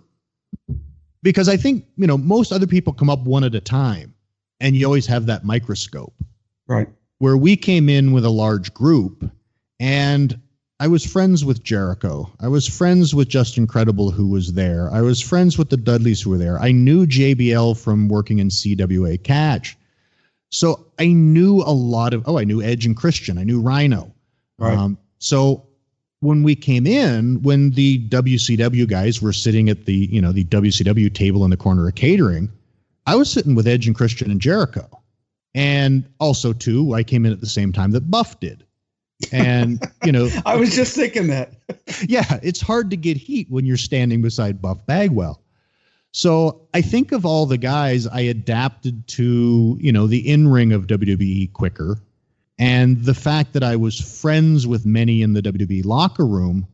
because 1.21 1.47
I 1.47 1.55
think 1.55 1.85
you 1.95 2.07
know 2.07 2.17
most 2.17 2.51
other 2.51 2.67
people 2.67 2.91
come 2.91 3.09
up 3.09 3.21
one 3.21 3.43
at 3.43 3.53
a 3.53 3.61
time, 3.61 4.15
and 4.59 4.75
you 4.75 4.85
always 4.85 5.05
have 5.05 5.27
that 5.27 5.45
microscope, 5.45 6.15
right? 6.67 6.87
Where 7.19 7.37
we 7.37 7.55
came 7.55 7.87
in 7.87 8.11
with 8.11 8.25
a 8.25 8.29
large 8.29 8.73
group 8.73 9.29
and 9.79 10.39
I 10.79 10.87
was 10.87 11.05
friends 11.05 11.45
with 11.45 11.63
Jericho. 11.63 12.29
I 12.39 12.49
was 12.49 12.67
friends 12.67 13.15
with 13.15 13.29
Justin 13.29 13.65
Credible, 13.65 14.11
who 14.11 14.27
was 14.27 14.53
there. 14.53 14.91
I 14.91 15.01
was 15.01 15.21
friends 15.21 15.57
with 15.57 15.69
the 15.69 15.77
Dudleys, 15.77 16.21
who 16.21 16.31
were 16.31 16.37
there. 16.37 16.59
I 16.59 16.73
knew 16.73 17.05
JBL 17.05 17.77
from 17.77 18.09
working 18.09 18.39
in 18.39 18.49
CWA 18.49 19.21
Catch. 19.23 19.77
So 20.49 20.85
I 20.99 21.07
knew 21.07 21.61
a 21.61 21.71
lot 21.71 22.13
of, 22.13 22.23
oh, 22.27 22.37
I 22.37 22.43
knew 22.43 22.61
Edge 22.61 22.85
and 22.85 22.95
Christian. 22.95 23.37
I 23.37 23.43
knew 23.43 23.61
Rhino. 23.61 24.13
Right. 24.59 24.77
Um, 24.77 24.97
so 25.19 25.65
when 26.19 26.43
we 26.43 26.55
came 26.55 26.85
in, 26.85 27.41
when 27.41 27.71
the 27.71 28.07
WCW 28.09 28.87
guys 28.87 29.21
were 29.21 29.33
sitting 29.33 29.69
at 29.69 29.85
the, 29.85 29.93
you 29.93 30.21
know, 30.21 30.33
the 30.33 30.45
WCW 30.45 31.13
table 31.13 31.45
in 31.45 31.51
the 31.51 31.57
corner 31.57 31.87
of 31.87 31.95
catering, 31.95 32.51
I 33.05 33.15
was 33.15 33.31
sitting 33.31 33.55
with 33.55 33.67
Edge 33.67 33.87
and 33.87 33.95
Christian 33.95 34.29
and 34.29 34.41
Jericho. 34.41 34.89
And 35.53 36.05
also, 36.19 36.51
too, 36.51 36.93
I 36.93 37.03
came 37.03 37.25
in 37.25 37.31
at 37.31 37.39
the 37.39 37.47
same 37.47 37.71
time 37.71 37.91
that 37.91 38.11
Buff 38.11 38.41
did 38.41 38.65
and 39.31 39.81
you 40.03 40.11
know 40.11 40.29
i 40.45 40.55
was 40.55 40.75
just 40.75 40.95
thinking 40.95 41.27
that. 41.27 41.53
Yeah 42.07 42.39
it's 42.43 42.61
hard 42.61 42.89
to 42.89 42.97
get 42.97 43.17
heat 43.17 43.47
when 43.49 43.65
you're 43.65 43.77
standing 43.77 44.21
beside 44.21 44.61
buff 44.61 44.85
bagwell. 44.85 45.41
So 46.11 46.67
i 46.73 46.81
think 46.81 47.11
of 47.11 47.25
all 47.25 47.45
the 47.45 47.57
guys 47.57 48.07
i 48.07 48.21
adapted 48.21 49.07
to 49.09 49.77
you 49.79 49.91
know 49.91 50.07
the 50.07 50.29
in-ring 50.29 50.73
of 50.73 50.87
wwe 50.87 51.51
quicker 51.53 51.97
and 52.57 53.03
the 53.03 53.13
fact 53.13 53.53
that 53.53 53.63
i 53.63 53.75
was 53.75 53.99
friends 53.99 54.67
with 54.67 54.85
many 54.85 55.21
in 55.21 55.33
the 55.33 55.41
wwe 55.41 55.85
locker 55.85 56.25
room 56.25 56.67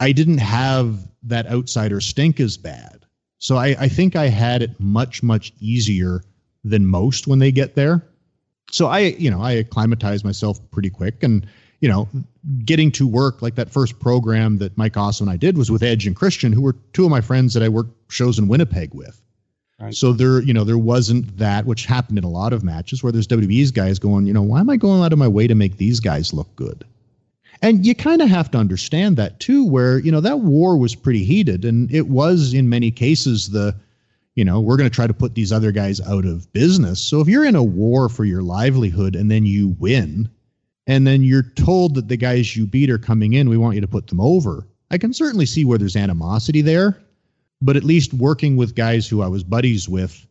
i 0.00 0.12
didn't 0.12 0.38
have 0.38 1.08
that 1.22 1.46
outsider 1.46 2.00
stink 2.00 2.40
as 2.40 2.56
bad. 2.56 3.04
So 3.38 3.56
i, 3.56 3.76
I 3.78 3.88
think 3.88 4.16
i 4.16 4.28
had 4.28 4.62
it 4.62 4.78
much 4.80 5.22
much 5.22 5.52
easier 5.60 6.22
than 6.64 6.86
most 6.86 7.26
when 7.26 7.38
they 7.38 7.52
get 7.52 7.74
there. 7.74 8.04
So 8.70 8.86
I, 8.86 9.00
you 9.00 9.30
know, 9.30 9.42
I 9.42 9.52
acclimatized 9.52 10.24
myself 10.24 10.58
pretty 10.70 10.90
quick 10.90 11.22
and, 11.22 11.46
you 11.82 11.88
know, 11.88 12.08
getting 12.64 12.92
to 12.92 13.06
work 13.08 13.42
like 13.42 13.56
that 13.56 13.68
first 13.68 13.98
program 13.98 14.56
that 14.58 14.78
Mike 14.78 14.96
Awesome 14.96 15.28
and 15.28 15.34
I 15.34 15.36
did 15.36 15.58
was 15.58 15.68
with 15.70 15.82
Edge 15.82 16.06
and 16.06 16.14
Christian, 16.14 16.52
who 16.52 16.62
were 16.62 16.76
two 16.92 17.04
of 17.04 17.10
my 17.10 17.20
friends 17.20 17.52
that 17.54 17.62
I 17.62 17.68
worked 17.68 17.90
shows 18.10 18.38
in 18.38 18.46
Winnipeg 18.46 18.94
with. 18.94 19.20
Right. 19.80 19.92
So 19.92 20.12
there, 20.12 20.40
you 20.40 20.54
know, 20.54 20.62
there 20.62 20.78
wasn't 20.78 21.36
that, 21.38 21.66
which 21.66 21.84
happened 21.84 22.18
in 22.18 22.24
a 22.24 22.30
lot 22.30 22.52
of 22.52 22.62
matches 22.62 23.02
where 23.02 23.10
there's 23.10 23.26
WWE's 23.26 23.72
guys 23.72 23.98
going, 23.98 24.26
you 24.26 24.32
know, 24.32 24.42
why 24.42 24.60
am 24.60 24.70
I 24.70 24.76
going 24.76 25.02
out 25.02 25.12
of 25.12 25.18
my 25.18 25.26
way 25.26 25.48
to 25.48 25.56
make 25.56 25.76
these 25.76 25.98
guys 25.98 26.32
look 26.32 26.54
good? 26.54 26.84
And 27.62 27.84
you 27.84 27.96
kind 27.96 28.22
of 28.22 28.28
have 28.28 28.48
to 28.52 28.58
understand 28.58 29.16
that 29.16 29.40
too, 29.40 29.64
where, 29.64 29.98
you 29.98 30.12
know, 30.12 30.20
that 30.20 30.38
war 30.38 30.76
was 30.76 30.94
pretty 30.94 31.24
heated 31.24 31.64
and 31.64 31.92
it 31.92 32.06
was 32.06 32.54
in 32.54 32.68
many 32.68 32.92
cases 32.92 33.50
the, 33.50 33.74
you 34.36 34.44
know, 34.44 34.60
we're 34.60 34.76
going 34.76 34.88
to 34.88 34.94
try 34.94 35.08
to 35.08 35.14
put 35.14 35.34
these 35.34 35.50
other 35.50 35.72
guys 35.72 36.00
out 36.00 36.26
of 36.26 36.52
business. 36.52 37.00
So 37.00 37.20
if 37.20 37.26
you're 37.26 37.44
in 37.44 37.56
a 37.56 37.62
war 37.62 38.08
for 38.08 38.24
your 38.24 38.42
livelihood 38.42 39.16
and 39.16 39.28
then 39.28 39.46
you 39.46 39.74
win, 39.80 40.30
and 40.86 41.06
then 41.06 41.22
you're 41.22 41.42
told 41.42 41.94
that 41.94 42.08
the 42.08 42.16
guys 42.16 42.56
you 42.56 42.66
beat 42.66 42.90
are 42.90 42.98
coming 42.98 43.34
in, 43.34 43.48
we 43.48 43.56
want 43.56 43.74
you 43.74 43.80
to 43.80 43.88
put 43.88 44.08
them 44.08 44.20
over. 44.20 44.66
I 44.90 44.98
can 44.98 45.12
certainly 45.12 45.46
see 45.46 45.64
where 45.64 45.78
there's 45.78 45.96
animosity 45.96 46.60
there, 46.60 47.00
but 47.60 47.76
at 47.76 47.84
least 47.84 48.12
working 48.12 48.56
with 48.56 48.74
guys 48.74 49.08
who 49.08 49.22
I 49.22 49.28
was 49.28 49.44
buddies 49.44 49.88
with 49.88 50.26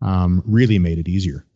um, 0.00 0.42
really 0.44 0.78
made 0.78 0.98
it 0.98 1.08
easier. 1.08 1.46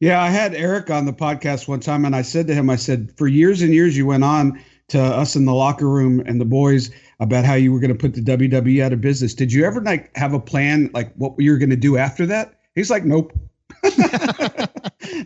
Yeah, 0.00 0.22
I 0.22 0.28
had 0.30 0.54
Eric 0.54 0.90
on 0.90 1.06
the 1.06 1.12
podcast 1.12 1.66
one 1.66 1.80
time, 1.80 2.04
and 2.04 2.14
I 2.14 2.22
said 2.22 2.46
to 2.46 2.54
him, 2.54 2.70
I 2.70 2.76
said, 2.76 3.12
for 3.16 3.26
years 3.26 3.62
and 3.62 3.74
years, 3.74 3.96
you 3.96 4.06
went 4.06 4.24
on 4.24 4.62
to 4.88 5.00
us 5.00 5.36
in 5.36 5.44
the 5.44 5.54
locker 5.54 5.88
room 5.88 6.22
and 6.24 6.40
the 6.40 6.44
boys 6.44 6.90
about 7.20 7.44
how 7.44 7.54
you 7.54 7.72
were 7.72 7.80
going 7.80 7.92
to 7.92 7.98
put 7.98 8.14
the 8.14 8.22
WWE 8.22 8.82
out 8.82 8.92
of 8.92 9.00
business. 9.00 9.34
Did 9.34 9.52
you 9.52 9.64
ever 9.64 9.82
like 9.82 10.16
have 10.16 10.32
a 10.32 10.40
plan, 10.40 10.90
like 10.94 11.12
what 11.16 11.34
you 11.38 11.50
were 11.50 11.58
going 11.58 11.70
to 11.70 11.76
do 11.76 11.96
after 11.96 12.24
that? 12.26 12.60
He's 12.74 12.90
like, 12.90 13.04
nope. 13.04 13.32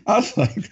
I 0.07 0.17
was 0.17 0.37
like, 0.37 0.71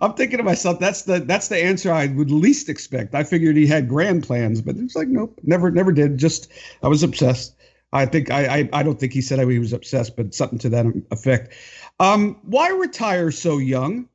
I'm 0.00 0.14
thinking 0.14 0.38
to 0.38 0.44
myself, 0.44 0.78
that's 0.78 1.02
the 1.02 1.20
that's 1.20 1.48
the 1.48 1.56
answer 1.56 1.92
I 1.92 2.06
would 2.06 2.30
least 2.30 2.68
expect. 2.68 3.14
I 3.14 3.24
figured 3.24 3.56
he 3.56 3.66
had 3.66 3.88
grand 3.88 4.22
plans, 4.22 4.60
but 4.60 4.76
it's 4.76 4.94
like, 4.94 5.08
nope, 5.08 5.38
never, 5.42 5.70
never 5.70 5.92
did. 5.92 6.18
Just 6.18 6.50
I 6.82 6.88
was 6.88 7.02
obsessed. 7.02 7.54
I 7.92 8.06
think 8.06 8.30
I 8.30 8.60
I, 8.60 8.68
I 8.72 8.82
don't 8.82 9.00
think 9.00 9.12
he 9.12 9.20
said 9.20 9.38
he 9.48 9.58
was 9.58 9.72
obsessed, 9.72 10.16
but 10.16 10.34
something 10.34 10.58
to 10.60 10.68
that 10.70 10.86
effect. 11.10 11.54
Um, 11.98 12.38
why 12.42 12.68
retire 12.70 13.30
so 13.30 13.58
young? 13.58 14.08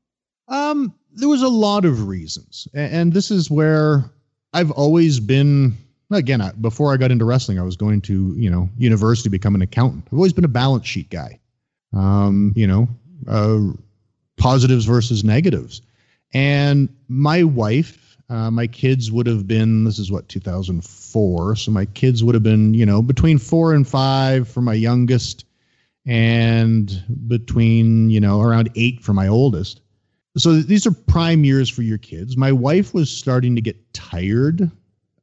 Um, 0.47 0.93
there 1.13 1.29
was 1.29 1.41
a 1.41 1.49
lot 1.49 1.83
of 1.83 2.07
reasons, 2.07 2.67
and 2.73 3.11
this 3.11 3.31
is 3.31 3.51
where 3.51 4.11
I've 4.53 4.71
always 4.71 5.19
been. 5.19 5.77
Again, 6.11 6.43
before 6.61 6.93
I 6.93 6.97
got 6.97 7.09
into 7.09 7.25
wrestling, 7.25 7.57
I 7.57 7.63
was 7.63 7.75
going 7.75 7.99
to 8.01 8.33
you 8.37 8.49
know 8.49 8.69
university 8.77 9.29
become 9.29 9.55
an 9.55 9.61
accountant. 9.61 10.07
I've 10.07 10.17
always 10.17 10.33
been 10.33 10.45
a 10.45 10.49
balance 10.49 10.85
sheet 10.85 11.09
guy. 11.09 11.39
Um, 11.91 12.53
you 12.55 12.67
know, 12.67 12.87
uh, 13.27 13.73
positives 14.37 14.85
versus 14.85 15.23
negatives, 15.23 15.81
and 16.33 16.89
my 17.07 17.43
wife, 17.43 18.17
uh, 18.29 18.49
my 18.49 18.67
kids 18.67 19.11
would 19.11 19.27
have 19.27 19.47
been. 19.47 19.83
This 19.83 19.99
is 19.99 20.11
what 20.11 20.29
2004, 20.29 21.55
so 21.55 21.71
my 21.71 21.85
kids 21.85 22.23
would 22.23 22.35
have 22.35 22.43
been 22.43 22.73
you 22.73 22.85
know 22.85 23.01
between 23.01 23.37
four 23.37 23.73
and 23.73 23.87
five 23.87 24.47
for 24.47 24.61
my 24.61 24.73
youngest 24.73 25.45
and 26.05 27.03
between 27.27 28.09
you 28.09 28.19
know 28.19 28.41
around 28.41 28.69
eight 28.75 29.01
for 29.01 29.13
my 29.13 29.27
oldest. 29.27 29.81
So 30.35 30.55
these 30.55 30.87
are 30.87 30.91
prime 30.91 31.43
years 31.43 31.69
for 31.69 31.83
your 31.83 31.99
kids. 31.99 32.35
My 32.35 32.51
wife 32.51 32.93
was 32.93 33.11
starting 33.11 33.55
to 33.55 33.61
get 33.61 33.93
tired 33.93 34.71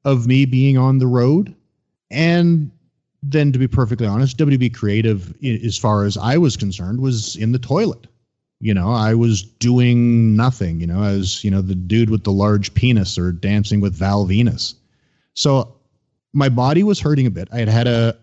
of 0.05 0.27
me 0.27 0.45
being 0.45 0.79
on 0.79 0.99
the 0.99 1.07
road. 1.07 1.55
And 2.11 2.71
then 3.23 3.53
to 3.53 3.59
be 3.59 3.69
perfectly 3.69 4.07
honest 4.07 4.39
WB 4.39 4.75
creative 4.75 5.35
as 5.45 5.77
far 5.77 6.05
as 6.05 6.17
i 6.17 6.37
was 6.39 6.57
concerned 6.57 7.01
was 7.01 7.37
in 7.37 7.53
the 7.53 7.59
toilet 7.59 8.07
you 8.61 8.75
know 8.75 8.91
i 8.91 9.15
was 9.15 9.43
doing 9.43 10.37
nothing 10.37 10.81
you 10.81 10.87
know 10.87 11.03
as 11.03 11.43
you 11.43 11.51
know 11.51 11.63
the 11.63 11.75
dude 11.75 12.11
with 12.11 12.25
the 12.25 12.33
large 12.33 12.73
penis 12.75 13.19
or 13.19 13.33
dancing 13.33 13.81
with 13.81 13.95
val 13.95 14.27
venis 14.27 14.75
so 15.35 15.77
my 16.33 16.49
body 16.49 16.83
was 16.83 17.01
hurting 17.01 17.27
a 17.27 17.31
bit 17.31 17.49
i 17.53 17.59
had 17.59 17.69
had 17.69 17.87
a 17.87 18.17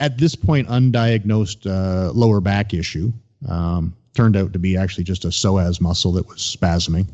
at 0.00 0.18
this 0.18 0.34
point 0.34 0.68
undiagnosed 0.68 1.66
uh, 1.66 2.12
lower 2.12 2.40
back 2.40 2.74
issue. 2.74 3.12
Um, 3.48 3.94
turned 4.14 4.36
out 4.36 4.52
to 4.52 4.58
be 4.58 4.76
actually 4.76 5.04
just 5.04 5.24
a 5.24 5.28
psoas 5.28 5.80
muscle 5.80 6.12
that 6.12 6.26
was 6.26 6.38
spasming. 6.38 7.06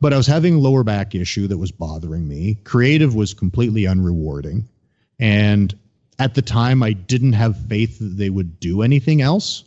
But 0.00 0.12
I 0.12 0.16
was 0.16 0.26
having 0.26 0.58
lower 0.58 0.82
back 0.82 1.14
issue 1.14 1.46
that 1.48 1.58
was 1.58 1.70
bothering 1.70 2.26
me. 2.26 2.58
Creative 2.64 3.14
was 3.14 3.32
completely 3.32 3.82
unrewarding. 3.82 4.64
And 5.20 5.76
at 6.18 6.34
the 6.34 6.42
time, 6.42 6.82
I 6.82 6.92
didn't 6.92 7.34
have 7.34 7.56
faith 7.68 8.00
that 8.00 8.16
they 8.16 8.28
would 8.28 8.58
do 8.58 8.82
anything 8.82 9.22
else. 9.22 9.64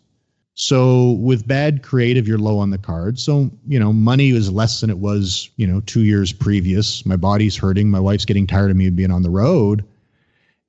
So 0.57 1.11
with 1.11 1.45
bad 1.45 1.83
creative, 1.83 2.29
you're 2.29 2.37
low 2.37 2.57
on 2.59 2.69
the 2.69 2.77
card. 2.77 3.19
So, 3.19 3.51
you 3.67 3.77
know, 3.77 3.91
money 3.91 4.29
is 4.29 4.49
less 4.49 4.79
than 4.79 4.89
it 4.89 4.99
was, 4.99 5.49
you 5.57 5.67
know, 5.67 5.81
two 5.81 6.03
years 6.05 6.31
previous. 6.31 7.05
My 7.05 7.17
body's 7.17 7.57
hurting. 7.57 7.91
My 7.91 7.99
wife's 7.99 8.23
getting 8.23 8.47
tired 8.47 8.71
of 8.71 8.77
me 8.77 8.89
being 8.89 9.11
on 9.11 9.21
the 9.21 9.29
road. 9.29 9.83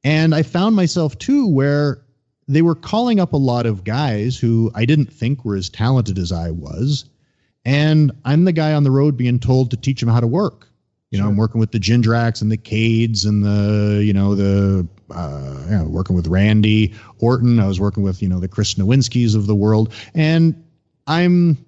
And 0.02 0.34
I 0.34 0.42
found 0.42 0.74
myself 0.74 1.16
too 1.18 1.46
where 1.46 2.02
they 2.48 2.62
were 2.62 2.74
calling 2.74 3.20
up 3.20 3.32
a 3.32 3.38
lot 3.38 3.64
of 3.64 3.84
guys 3.84 4.36
who 4.36 4.72
I 4.74 4.86
didn't 4.86 5.12
think 5.12 5.44
were 5.44 5.56
as 5.56 5.68
talented 5.68 6.18
as 6.18 6.32
I 6.32 6.50
was. 6.50 7.04
And 7.64 8.10
I'm 8.24 8.44
the 8.44 8.52
guy 8.52 8.72
on 8.74 8.82
the 8.82 8.90
road 8.90 9.16
being 9.16 9.38
told 9.38 9.70
to 9.70 9.76
teach 9.76 10.00
them 10.00 10.08
how 10.08 10.20
to 10.20 10.26
work. 10.26 10.68
You 11.12 11.18
know, 11.18 11.24
sure. 11.24 11.30
I'm 11.30 11.36
working 11.36 11.60
with 11.60 11.70
the 11.70 11.78
Jindraks 11.78 12.42
and 12.42 12.50
the 12.50 12.58
Cades 12.58 13.24
and 13.24 13.44
the, 13.44 14.02
you 14.04 14.12
know, 14.12 14.34
the, 14.34 14.86
uh, 15.10 15.64
you 15.64 15.76
know, 15.76 15.84
working 15.84 16.16
with 16.16 16.26
Randy 16.26 16.94
Orton. 17.18 17.60
I 17.60 17.66
was 17.66 17.80
working 17.80 18.02
with, 18.02 18.22
you 18.22 18.28
know, 18.28 18.40
the 18.40 18.48
Chris 18.48 18.74
Nowinskis 18.74 19.34
of 19.34 19.46
the 19.46 19.54
world. 19.54 19.92
And 20.14 20.62
I'm 21.06 21.58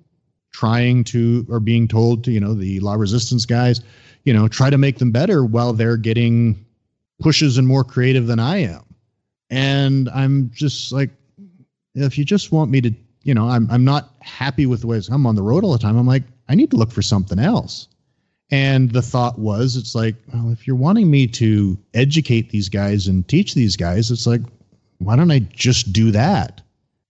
trying 0.53 1.05
to, 1.05 1.47
or 1.49 1.61
being 1.61 1.86
told 1.89 2.24
to, 2.24 2.32
you 2.32 2.41
know, 2.41 2.55
the 2.55 2.80
La 2.80 2.95
Resistance 2.95 3.47
guys, 3.47 3.80
you 4.24 4.32
know, 4.32 4.49
try 4.49 4.70
to 4.70 4.78
make 4.78 4.99
them 4.99 5.12
better 5.12 5.45
while 5.45 5.72
they're 5.72 5.97
getting 5.97 6.64
pushes 7.20 7.59
and 7.59 7.66
more 7.66 7.84
creative 7.84 8.26
than 8.26 8.39
I 8.39 8.59
am. 8.59 8.84
And 9.51 10.09
I'm 10.11 10.51
just 10.53 10.93
like, 10.93 11.11
if 11.95 12.18
you 12.18 12.24
just 12.24 12.53
want 12.53 12.70
me 12.70 12.80
to, 12.82 12.93
you 13.22 13.34
know, 13.34 13.49
I'm 13.49 13.68
I'm 13.70 13.84
not 13.84 14.14
happy 14.20 14.66
with 14.66 14.82
the 14.82 14.86
ways 14.86 15.09
I'm 15.09 15.26
on 15.26 15.34
the 15.34 15.43
road 15.43 15.64
all 15.64 15.72
the 15.72 15.78
time. 15.78 15.97
I'm 15.97 16.07
like, 16.07 16.22
I 16.49 16.55
need 16.55 16.70
to 16.70 16.76
look 16.76 16.93
for 16.93 17.03
something 17.03 17.39
else. 17.39 17.89
And 18.51 18.90
the 18.90 19.03
thought 19.03 19.38
was, 19.38 19.76
it's 19.76 19.94
like, 19.94 20.16
well, 20.32 20.51
if 20.51 20.66
you're 20.66 20.76
wanting 20.76 21.11
me 21.11 21.26
to 21.26 21.78
educate 21.92 22.51
these 22.51 22.68
guys 22.68 23.07
and 23.07 23.26
teach 23.28 23.55
these 23.55 23.76
guys, 23.76 24.11
it's 24.11 24.26
like, 24.26 24.40
why 24.99 25.16
don't 25.16 25.30
I 25.30 25.40
just 25.40 25.92
do 25.92 26.11
that? 26.12 26.62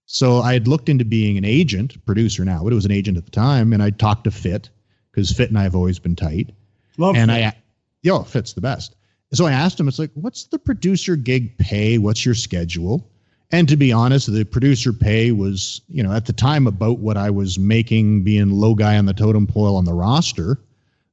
So 0.07 0.39
I 0.39 0.55
had 0.55 0.67
looked 0.67 0.89
into 0.89 1.05
being 1.05 1.39
an 1.39 1.45
agent, 1.45 2.05
producer 2.07 2.45
now, 2.45 2.65
but 2.65 2.73
it 2.73 2.77
was 2.77 2.87
an 2.87 2.93
agent 2.93 3.19
at 3.19 3.25
the 3.25 3.31
time, 3.31 3.73
and 3.73 3.83
I 3.83 3.91
talked 3.91 4.25
to 4.25 4.31
Fit 4.31 4.71
because 5.13 5.31
Fit 5.31 5.51
and 5.51 5.59
I 5.59 5.63
have 5.63 5.75
always 5.77 5.99
been 5.99 6.17
tight. 6.17 6.51
Love 6.97 7.15
and 7.15 7.31
Fit. 7.31 7.45
I, 7.45 7.57
yo, 8.03 8.23
Fit's 8.25 8.55
the 8.55 8.61
best. 8.61 8.97
So 9.33 9.47
I 9.47 9.53
asked 9.53 9.79
him, 9.79 9.87
it's 9.87 9.99
like, 9.99 10.11
what's 10.15 10.45
the 10.45 10.59
producer 10.59 11.15
gig 11.15 11.59
pay? 11.59 11.99
What's 11.99 12.25
your 12.25 12.35
schedule? 12.35 13.09
And 13.51 13.69
to 13.69 13.77
be 13.77 13.93
honest, 13.93 14.33
the 14.33 14.45
producer 14.45 14.93
pay 14.93 15.33
was, 15.33 15.83
you 15.89 16.03
know, 16.03 16.13
at 16.13 16.27
the 16.27 16.33
time 16.33 16.67
about 16.67 16.99
what 16.99 17.17
I 17.17 17.31
was 17.31 17.59
making 17.59 18.25
being 18.25 18.51
low 18.51 18.75
guy 18.75 18.97
on 18.97 19.07
the 19.07 19.15
totem 19.15 19.47
pole 19.47 19.77
on 19.77 19.85
the 19.85 19.95
roster. 19.95 20.59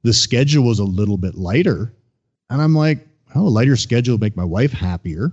The 0.06 0.12
schedule 0.12 0.64
was 0.64 0.78
a 0.78 0.84
little 0.84 1.16
bit 1.16 1.34
lighter. 1.34 1.92
And 2.48 2.62
I'm 2.62 2.76
like, 2.76 3.04
oh, 3.34 3.48
a 3.48 3.48
lighter 3.48 3.74
schedule 3.74 4.18
make 4.18 4.36
my 4.36 4.44
wife 4.44 4.72
happier. 4.72 5.32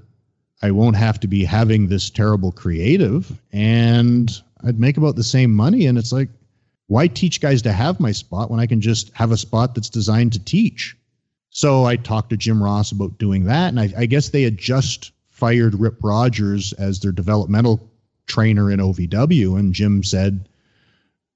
I 0.63 0.71
won't 0.71 0.95
have 0.95 1.19
to 1.19 1.27
be 1.27 1.45
having 1.45 1.87
this 1.87 2.09
terrible 2.09 2.51
creative 2.51 3.39
and 3.51 4.31
I'd 4.63 4.79
make 4.79 4.97
about 4.97 5.15
the 5.15 5.23
same 5.23 5.53
money. 5.53 5.85
And 5.85 5.99
it's 5.99 6.11
like, 6.11 6.29
why 6.87 7.05
teach 7.05 7.39
guys 7.39 7.61
to 7.61 7.71
have 7.71 7.99
my 7.99 8.13
spot 8.13 8.49
when 8.49 8.59
I 8.59 8.65
can 8.65 8.81
just 8.81 9.13
have 9.13 9.31
a 9.31 9.37
spot 9.37 9.75
that's 9.75 9.91
designed 9.91 10.33
to 10.33 10.43
teach? 10.43 10.97
So 11.51 11.85
I 11.85 11.95
talked 11.95 12.31
to 12.31 12.37
Jim 12.37 12.63
Ross 12.63 12.91
about 12.91 13.19
doing 13.19 13.43
that, 13.43 13.69
and 13.69 13.79
I, 13.79 13.93
I 13.95 14.05
guess 14.07 14.29
they 14.29 14.41
had 14.41 14.57
just 14.57 15.11
fired 15.29 15.75
Rip 15.75 16.03
Rogers 16.03 16.73
as 16.73 16.99
their 16.99 17.11
developmental 17.11 17.91
trainer 18.25 18.71
in 18.71 18.79
OVW, 18.79 19.59
and 19.59 19.71
Jim 19.71 20.03
said, 20.03 20.49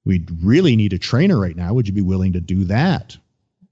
"We 0.04 0.26
really 0.42 0.74
need 0.74 0.92
a 0.92 0.98
trainer 0.98 1.38
right 1.38 1.54
now. 1.54 1.72
Would 1.74 1.86
you 1.86 1.94
be 1.94 2.00
willing 2.00 2.32
to 2.32 2.40
do 2.40 2.64
that?" 2.64 3.16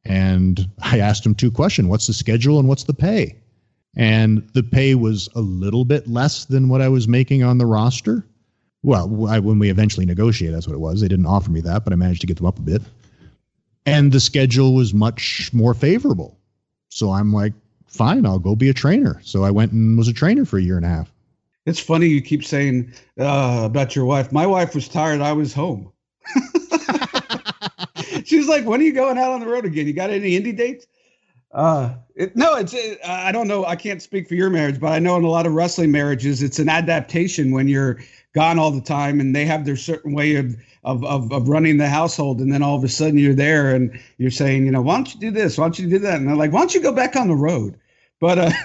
And 0.08 0.68
I 0.82 1.00
asked 1.00 1.24
him 1.24 1.34
two 1.34 1.50
questions: 1.50 1.88
What's 1.88 2.06
the 2.06 2.12
schedule 2.12 2.58
and 2.58 2.68
what's 2.68 2.84
the 2.84 2.94
pay? 2.94 3.36
And 3.96 4.48
the 4.52 4.62
pay 4.62 4.94
was 4.94 5.28
a 5.34 5.40
little 5.40 5.84
bit 5.84 6.06
less 6.06 6.44
than 6.44 6.68
what 6.68 6.82
I 6.82 6.88
was 6.88 7.08
making 7.08 7.42
on 7.42 7.58
the 7.58 7.66
roster. 7.66 8.24
Well, 8.82 9.26
I, 9.26 9.38
when 9.38 9.58
we 9.58 9.70
eventually 9.70 10.06
negotiated, 10.06 10.54
that's 10.54 10.68
what 10.68 10.74
it 10.74 10.80
was. 10.80 11.00
They 11.00 11.08
didn't 11.08 11.26
offer 11.26 11.50
me 11.50 11.60
that, 11.62 11.82
but 11.82 11.92
I 11.92 11.96
managed 11.96 12.20
to 12.20 12.26
get 12.26 12.36
them 12.36 12.46
up 12.46 12.58
a 12.58 12.62
bit 12.62 12.82
and 13.86 14.10
the 14.10 14.20
schedule 14.20 14.74
was 14.74 14.92
much 14.92 15.50
more 15.52 15.72
favorable. 15.72 16.36
So 16.90 17.12
I'm 17.12 17.32
like, 17.32 17.54
fine, 17.86 18.26
I'll 18.26 18.40
go 18.40 18.56
be 18.56 18.68
a 18.68 18.74
trainer. 18.74 19.20
So 19.22 19.44
I 19.44 19.50
went 19.50 19.72
and 19.72 19.96
was 19.96 20.08
a 20.08 20.12
trainer 20.12 20.44
for 20.44 20.58
a 20.58 20.62
year 20.62 20.76
and 20.76 20.84
a 20.84 20.88
half. 20.88 21.12
It's 21.64 21.80
funny 21.80 22.06
you 22.06 22.20
keep 22.20 22.44
saying 22.44 22.92
uh, 23.18 23.62
about 23.64 23.96
your 23.96 24.04
wife. 24.04 24.32
My 24.32 24.46
wife 24.46 24.74
was 24.74 24.88
tired. 24.88 25.20
I 25.20 25.32
was 25.32 25.52
home. 25.54 25.92
She's 28.46 28.54
like, 28.54 28.64
when 28.64 28.80
are 28.80 28.84
you 28.84 28.92
going 28.92 29.18
out 29.18 29.32
on 29.32 29.40
the 29.40 29.46
road 29.48 29.64
again? 29.64 29.88
You 29.88 29.92
got 29.92 30.10
any 30.10 30.40
indie 30.40 30.56
dates? 30.56 30.86
Uh, 31.50 31.94
it, 32.14 32.36
no, 32.36 32.54
it's 32.54 32.72
it, 32.74 33.00
I 33.04 33.32
don't 33.32 33.48
know. 33.48 33.64
I 33.64 33.74
can't 33.74 34.00
speak 34.00 34.28
for 34.28 34.36
your 34.36 34.50
marriage, 34.50 34.78
but 34.78 34.92
I 34.92 35.00
know 35.00 35.16
in 35.16 35.24
a 35.24 35.28
lot 35.28 35.46
of 35.46 35.54
wrestling 35.54 35.90
marriages, 35.90 36.44
it's 36.44 36.60
an 36.60 36.68
adaptation 36.68 37.50
when 37.50 37.66
you're 37.66 37.98
gone 38.36 38.60
all 38.60 38.70
the 38.70 38.80
time, 38.80 39.18
and 39.18 39.34
they 39.34 39.46
have 39.46 39.64
their 39.64 39.74
certain 39.74 40.12
way 40.12 40.36
of 40.36 40.54
of 40.84 41.04
of, 41.04 41.32
of 41.32 41.48
running 41.48 41.78
the 41.78 41.88
household, 41.88 42.40
and 42.40 42.52
then 42.52 42.62
all 42.62 42.76
of 42.76 42.84
a 42.84 42.88
sudden 42.88 43.18
you're 43.18 43.34
there 43.34 43.74
and 43.74 43.98
you're 44.18 44.30
saying, 44.30 44.64
you 44.64 44.70
know, 44.70 44.80
why 44.82 44.94
don't 44.94 45.12
you 45.12 45.18
do 45.18 45.32
this? 45.32 45.58
Why 45.58 45.64
don't 45.64 45.78
you 45.80 45.90
do 45.90 45.98
that? 45.98 46.14
And 46.14 46.28
they're 46.28 46.36
like, 46.36 46.52
why 46.52 46.60
don't 46.60 46.72
you 46.72 46.82
go 46.82 46.92
back 46.92 47.16
on 47.16 47.26
the 47.26 47.34
road? 47.34 47.80
But 48.20 48.38
uh, 48.38 48.50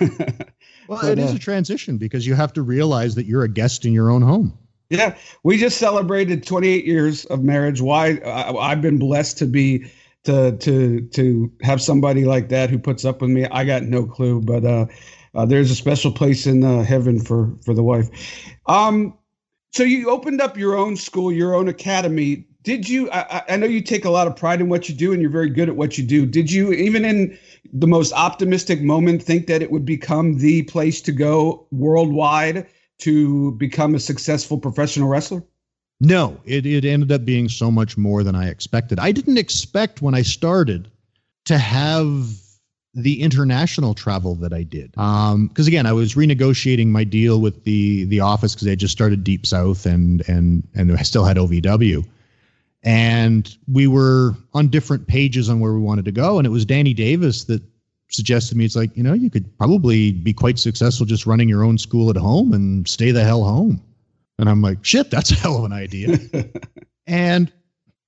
well, 0.88 1.00
but, 1.02 1.18
it 1.18 1.20
is 1.20 1.32
uh, 1.32 1.38
a 1.38 1.40
transition 1.40 1.98
because 1.98 2.28
you 2.28 2.36
have 2.36 2.54
to 2.54 2.62
realize 2.62 3.16
that 3.16 3.26
you're 3.26 3.44
a 3.44 3.50
guest 3.50 3.84
in 3.84 3.94
your 3.94 4.12
own 4.12 4.22
home. 4.22 4.60
Yeah, 4.92 5.16
we 5.44 5.58
just 5.58 5.78
celebrated 5.78 6.46
28 6.46 6.84
years 6.84 7.24
of 7.26 7.44
marriage. 7.44 7.82
Why 7.82 8.18
I, 8.26 8.54
I've 8.54 8.82
been 8.82 9.00
blessed 9.00 9.38
to 9.38 9.46
be 9.46 9.90
to 10.26 10.58
to 10.58 11.00
to 11.00 11.52
have 11.62 11.82
somebody 11.82 12.26
like 12.26 12.50
that 12.50 12.70
who 12.70 12.78
puts 12.78 13.06
up 13.06 13.22
with 13.22 13.30
me. 13.30 13.46
I 13.46 13.64
got 13.64 13.84
no 13.84 14.06
clue, 14.06 14.42
but 14.42 14.66
uh, 14.66 14.88
uh, 15.34 15.46
there's 15.46 15.72
a 15.72 15.76
special 15.76 16.12
place 16.12 16.46
in 16.46 16.66
uh, 16.66 16.84
heaven 16.84 17.22
for 17.22 17.54
for 17.64 17.74
the 17.74 17.82
wife. 17.82 18.10
Um, 18.66 19.18
so 19.72 19.84
you 19.84 20.10
opened 20.10 20.42
up 20.42 20.58
your 20.58 20.76
own 20.76 20.98
school, 20.98 21.32
your 21.32 21.56
own 21.56 21.70
academy. 21.70 22.46
Did 22.64 22.90
you? 22.90 23.10
I, 23.12 23.44
I 23.48 23.56
know 23.56 23.68
you 23.68 23.80
take 23.80 24.04
a 24.04 24.10
lot 24.10 24.28
of 24.28 24.36
pride 24.36 24.60
in 24.60 24.68
what 24.68 24.90
you 24.90 24.94
do, 24.94 25.14
and 25.14 25.22
you're 25.22 25.32
very 25.32 25.50
good 25.50 25.70
at 25.70 25.78
what 25.78 25.98
you 25.98 26.04
do. 26.04 26.26
Did 26.26 26.52
you, 26.52 26.74
even 26.74 27.06
in 27.06 27.40
the 27.72 27.88
most 27.88 28.12
optimistic 28.12 28.82
moment, 28.82 29.24
think 29.24 29.48
that 29.48 29.62
it 29.62 29.72
would 29.72 29.86
become 29.86 30.40
the 30.40 30.64
place 30.64 31.02
to 31.04 31.14
go 31.14 31.66
worldwide 31.72 32.68
to 33.02 33.52
become 33.54 33.96
a 33.96 34.00
successful 34.00 34.58
professional 34.58 35.08
wrestler? 35.08 35.44
No, 36.00 36.40
it, 36.46 36.66
it 36.66 36.84
ended 36.84 37.12
up 37.12 37.26
being 37.26 37.48
so 37.48 37.70
much 37.70 37.98
more 37.98 38.24
than 38.24 38.36
I 38.36 38.50
expected. 38.50 39.00
I 39.00 39.12
didn't 39.12 39.38
expect 39.38 40.02
when 40.02 40.16
I 40.16 40.24
started 40.24 40.90
to 41.46 41.58
have 41.58 42.28
the 42.94 43.22
international 43.22 43.94
travel 43.94 44.36
that 44.36 44.52
I 44.52 44.64
did. 44.64 44.92
Because 44.92 45.34
um, 45.34 45.52
again, 45.58 45.86
I 45.86 45.94
was 45.94 46.16
renegotiating 46.16 46.88
my 46.88 47.04
deal 47.04 47.40
with 47.40 47.64
the 47.64 48.06
the 48.06 48.20
office 48.20 48.54
because 48.54 48.68
I 48.68 48.76
just 48.76 48.92
started 48.92 49.24
Deep 49.24 49.46
South 49.46 49.86
and 49.86 50.28
and 50.28 50.68
and 50.76 50.98
I 50.98 51.04
still 51.04 51.24
had 51.24 51.38
OVW, 51.38 52.06
and 52.84 53.56
we 53.72 53.88
were 53.88 54.36
on 54.54 54.68
different 54.68 55.08
pages 55.08 55.50
on 55.50 55.60
where 55.60 55.74
we 55.74 55.80
wanted 55.80 56.06
to 56.06 56.12
go. 56.12 56.38
And 56.38 56.46
it 56.46 56.52
was 56.52 56.66
Danny 56.66 56.94
Davis 56.94 57.46
that 57.46 57.62
suggested 58.12 58.52
to 58.52 58.58
me, 58.58 58.66
it's 58.66 58.76
like 58.76 58.96
you 58.96 59.04
know 59.04 59.14
you 59.14 59.30
could 59.30 59.58
probably 59.58 60.12
be 60.12 60.34
quite 60.34 60.60
successful 60.60 61.06
just 61.06 61.26
running 61.26 61.50
your 61.50 61.64
own 61.64 61.78
school 61.78 62.10
at 62.10 62.18
home 62.18 62.54
and 62.54 62.88
stay 62.88 63.12
the 63.12 63.24
hell 63.24 63.44
home. 63.44 63.82
And 64.38 64.50
I'm 64.50 64.62
like, 64.62 64.84
shit, 64.84 65.12
that's 65.12 65.32
a 65.32 65.36
hell 65.36 65.58
of 65.58 65.66
an 65.66 65.74
idea. 65.74 66.18
and 67.08 67.52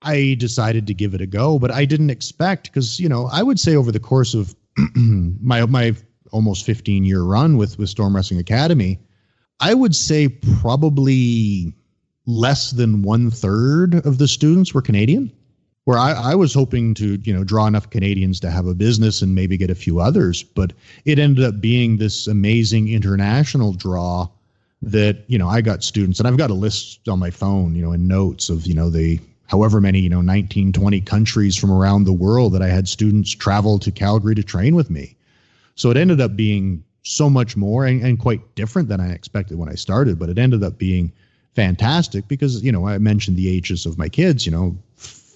I 0.01 0.35
decided 0.39 0.87
to 0.87 0.93
give 0.93 1.13
it 1.13 1.21
a 1.21 1.27
go, 1.27 1.59
but 1.59 1.71
I 1.71 1.85
didn't 1.85 2.09
expect 2.09 2.71
because, 2.71 2.99
you 2.99 3.07
know, 3.07 3.29
I 3.31 3.43
would 3.43 3.59
say 3.59 3.75
over 3.75 3.91
the 3.91 3.99
course 3.99 4.33
of 4.33 4.55
my 4.95 5.65
my 5.65 5.95
almost 6.31 6.65
15 6.65 7.05
year 7.05 7.21
run 7.21 7.57
with 7.57 7.77
with 7.77 7.89
Storm 7.89 8.15
Wrestling 8.15 8.39
Academy, 8.39 8.99
I 9.59 9.73
would 9.73 9.95
say 9.95 10.27
probably 10.27 11.73
less 12.25 12.71
than 12.71 13.01
one 13.01 13.29
third 13.29 14.05
of 14.05 14.17
the 14.17 14.27
students 14.27 14.73
were 14.73 14.81
Canadian. 14.81 15.31
Where 15.85 15.97
I, 15.97 16.13
I 16.13 16.35
was 16.35 16.53
hoping 16.53 16.93
to, 16.95 17.19
you 17.23 17.33
know, 17.33 17.43
draw 17.43 17.67
enough 17.67 17.89
Canadians 17.89 18.39
to 18.39 18.49
have 18.49 18.67
a 18.67 18.73
business 18.73 19.21
and 19.21 19.35
maybe 19.35 19.57
get 19.57 19.69
a 19.69 19.75
few 19.75 19.99
others, 19.99 20.41
but 20.41 20.71
it 21.03 21.19
ended 21.19 21.43
up 21.43 21.59
being 21.59 21.97
this 21.97 22.25
amazing 22.27 22.87
international 22.87 23.73
draw 23.73 24.29
that 24.83 25.23
you 25.27 25.37
know 25.37 25.47
I 25.47 25.61
got 25.61 25.83
students 25.83 26.19
and 26.19 26.27
I've 26.27 26.37
got 26.37 26.51
a 26.51 26.55
list 26.55 27.07
on 27.07 27.17
my 27.17 27.31
phone, 27.31 27.73
you 27.73 27.81
know, 27.81 27.93
in 27.93 28.07
notes 28.07 28.49
of 28.49 28.67
you 28.67 28.73
know 28.73 28.89
the 28.89 29.19
however 29.47 29.79
many 29.79 29.99
you 29.99 30.09
know 30.09 30.21
19 30.21 30.73
20 30.73 31.01
countries 31.01 31.55
from 31.55 31.71
around 31.71 32.03
the 32.03 32.13
world 32.13 32.53
that 32.53 32.61
I 32.61 32.67
had 32.67 32.87
students 32.87 33.31
travel 33.31 33.79
to 33.79 33.91
Calgary 33.91 34.35
to 34.35 34.43
train 34.43 34.75
with 34.75 34.89
me. 34.89 35.15
So 35.75 35.89
it 35.89 35.97
ended 35.97 36.21
up 36.21 36.35
being 36.35 36.83
so 37.03 37.29
much 37.29 37.57
more 37.57 37.85
and, 37.85 38.01
and 38.01 38.19
quite 38.19 38.55
different 38.55 38.89
than 38.89 38.99
I 38.99 39.11
expected 39.11 39.57
when 39.57 39.69
I 39.69 39.75
started, 39.75 40.19
but 40.19 40.29
it 40.29 40.37
ended 40.37 40.63
up 40.63 40.77
being 40.77 41.11
fantastic 41.55 42.27
because 42.27 42.61
you 42.61 42.71
know 42.71 42.87
I 42.87 42.97
mentioned 42.97 43.37
the 43.37 43.49
ages 43.49 43.85
of 43.85 43.97
my 43.97 44.09
kids, 44.09 44.45
you 44.45 44.51
know, 44.51 44.77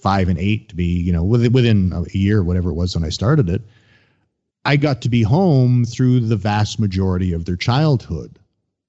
five 0.02 0.28
and 0.28 0.38
eight 0.38 0.68
to 0.68 0.76
be 0.76 0.84
you 0.84 1.12
know 1.12 1.22
within 1.22 1.92
a 1.92 2.16
year, 2.16 2.42
whatever 2.42 2.70
it 2.70 2.74
was 2.74 2.94
when 2.94 3.04
I 3.04 3.10
started 3.10 3.48
it. 3.48 3.62
I 4.64 4.76
got 4.76 5.00
to 5.02 5.08
be 5.08 5.22
home 5.22 5.84
through 5.84 6.20
the 6.20 6.36
vast 6.36 6.78
majority 6.78 7.32
of 7.32 7.44
their 7.44 7.56
childhood. 7.56 8.38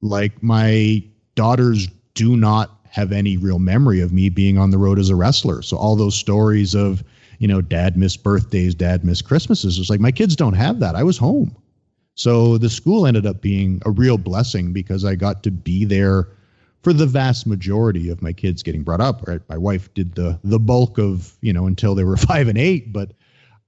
Like 0.01 0.41
my 0.43 1.03
daughters 1.35 1.87
do 2.15 2.35
not 2.35 2.79
have 2.89 3.11
any 3.11 3.37
real 3.37 3.59
memory 3.59 4.01
of 4.01 4.11
me 4.11 4.29
being 4.29 4.57
on 4.57 4.71
the 4.71 4.77
road 4.77 4.99
as 4.99 5.09
a 5.09 5.15
wrestler. 5.15 5.61
So 5.61 5.77
all 5.77 5.95
those 5.95 6.15
stories 6.15 6.73
of, 6.75 7.03
you 7.37 7.47
know, 7.47 7.61
dad 7.61 7.95
missed 7.95 8.23
birthdays, 8.23 8.75
dad 8.75 9.05
missed 9.05 9.25
Christmases, 9.25 9.79
it's 9.79 9.89
like 9.89 9.99
my 9.99 10.11
kids 10.11 10.35
don't 10.35 10.53
have 10.53 10.79
that. 10.79 10.95
I 10.95 11.03
was 11.03 11.17
home. 11.17 11.55
So 12.15 12.57
the 12.57 12.69
school 12.69 13.05
ended 13.05 13.25
up 13.25 13.41
being 13.41 13.81
a 13.85 13.91
real 13.91 14.17
blessing 14.17 14.73
because 14.73 15.05
I 15.05 15.15
got 15.15 15.43
to 15.43 15.51
be 15.51 15.85
there 15.85 16.27
for 16.81 16.93
the 16.93 17.05
vast 17.05 17.45
majority 17.45 18.09
of 18.09 18.21
my 18.21 18.33
kids 18.33 18.63
getting 18.63 18.83
brought 18.83 19.01
up. 19.01 19.27
Right, 19.27 19.41
my 19.49 19.57
wife 19.57 19.93
did 19.93 20.15
the 20.15 20.39
the 20.43 20.59
bulk 20.59 20.97
of 20.97 21.37
you 21.41 21.53
know 21.53 21.67
until 21.67 21.95
they 21.95 22.03
were 22.03 22.17
five 22.31 22.47
and 22.47 22.57
eight, 22.57 22.93
but 22.93 23.11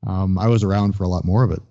um, 0.05 0.37
I 0.37 0.47
was 0.47 0.63
around 0.63 0.95
for 0.95 1.03
a 1.03 1.07
lot 1.07 1.25
more 1.25 1.43
of 1.43 1.51
it. 1.51 1.61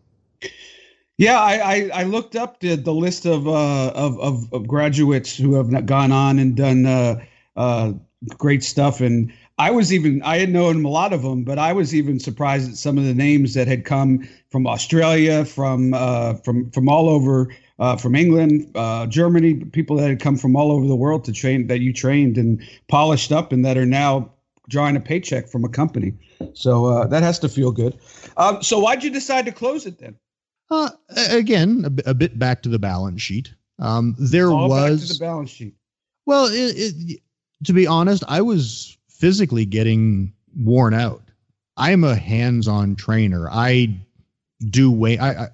Yeah, 1.18 1.38
I, 1.38 1.54
I, 1.56 1.90
I, 1.92 2.02
looked 2.04 2.34
up 2.34 2.60
the, 2.60 2.76
the 2.76 2.94
list 2.94 3.26
of, 3.26 3.46
uh, 3.46 3.90
of, 3.90 4.18
of, 4.20 4.50
of 4.54 4.66
graduates 4.66 5.36
who 5.36 5.52
have 5.52 5.84
gone 5.84 6.12
on 6.12 6.38
and 6.38 6.56
done 6.56 6.86
uh, 6.86 7.22
uh, 7.56 7.92
great 8.38 8.64
stuff, 8.64 9.02
and 9.02 9.30
I 9.58 9.70
was 9.70 9.92
even 9.92 10.22
I 10.22 10.38
had 10.38 10.48
known 10.48 10.82
a 10.82 10.88
lot 10.88 11.12
of 11.12 11.20
them, 11.20 11.44
but 11.44 11.58
I 11.58 11.74
was 11.74 11.94
even 11.94 12.18
surprised 12.18 12.70
at 12.70 12.78
some 12.78 12.96
of 12.96 13.04
the 13.04 13.12
names 13.12 13.52
that 13.52 13.68
had 13.68 13.84
come 13.84 14.26
from 14.48 14.66
Australia, 14.66 15.44
from 15.44 15.92
uh, 15.92 16.34
from 16.36 16.70
from 16.70 16.88
all 16.88 17.10
over, 17.10 17.54
uh, 17.80 17.96
from 17.96 18.14
England, 18.14 18.70
uh, 18.74 19.06
Germany, 19.06 19.54
people 19.54 19.96
that 19.96 20.08
had 20.08 20.20
come 20.20 20.36
from 20.36 20.54
all 20.54 20.70
over 20.70 20.86
the 20.86 20.94
world 20.94 21.24
to 21.24 21.32
train 21.32 21.66
that 21.68 21.80
you 21.80 21.92
trained 21.92 22.36
and 22.36 22.62
polished 22.88 23.32
up, 23.32 23.52
and 23.52 23.64
that 23.64 23.78
are 23.78 23.86
now 23.86 24.30
drawing 24.68 24.96
a 24.96 25.00
paycheck 25.00 25.48
from 25.48 25.64
a 25.64 25.68
company. 25.68 26.14
So 26.52 26.84
uh, 26.84 27.06
that 27.06 27.22
has 27.22 27.38
to 27.40 27.48
feel 27.48 27.72
good. 27.72 27.98
Um, 28.36 28.62
so 28.62 28.78
why'd 28.78 29.02
you 29.02 29.10
decide 29.10 29.46
to 29.46 29.52
close 29.52 29.86
it 29.86 29.98
then? 29.98 30.16
Uh, 30.70 30.90
again, 31.30 31.84
a, 31.84 32.10
a, 32.10 32.14
bit 32.14 32.38
back 32.38 32.62
to 32.62 32.68
the 32.68 32.78
balance 32.78 33.20
sheet. 33.20 33.52
Um, 33.80 34.14
there 34.18 34.50
All 34.50 34.68
was 34.68 35.18
the 35.18 35.24
balance 35.24 35.50
sheet. 35.50 35.74
Well, 36.26 36.46
it, 36.46 36.74
it, 36.76 37.20
to 37.64 37.72
be 37.72 37.88
honest, 37.88 38.22
I 38.28 38.42
was 38.42 38.96
physically 39.08 39.64
getting 39.64 40.32
worn 40.56 40.94
out. 40.94 41.22
I'm 41.76 42.04
a 42.04 42.14
hands-on 42.14 42.94
trainer. 42.94 43.48
I 43.50 43.98
do 44.68 44.92
way. 44.92 45.18
I, 45.18 45.44
I 45.44 45.48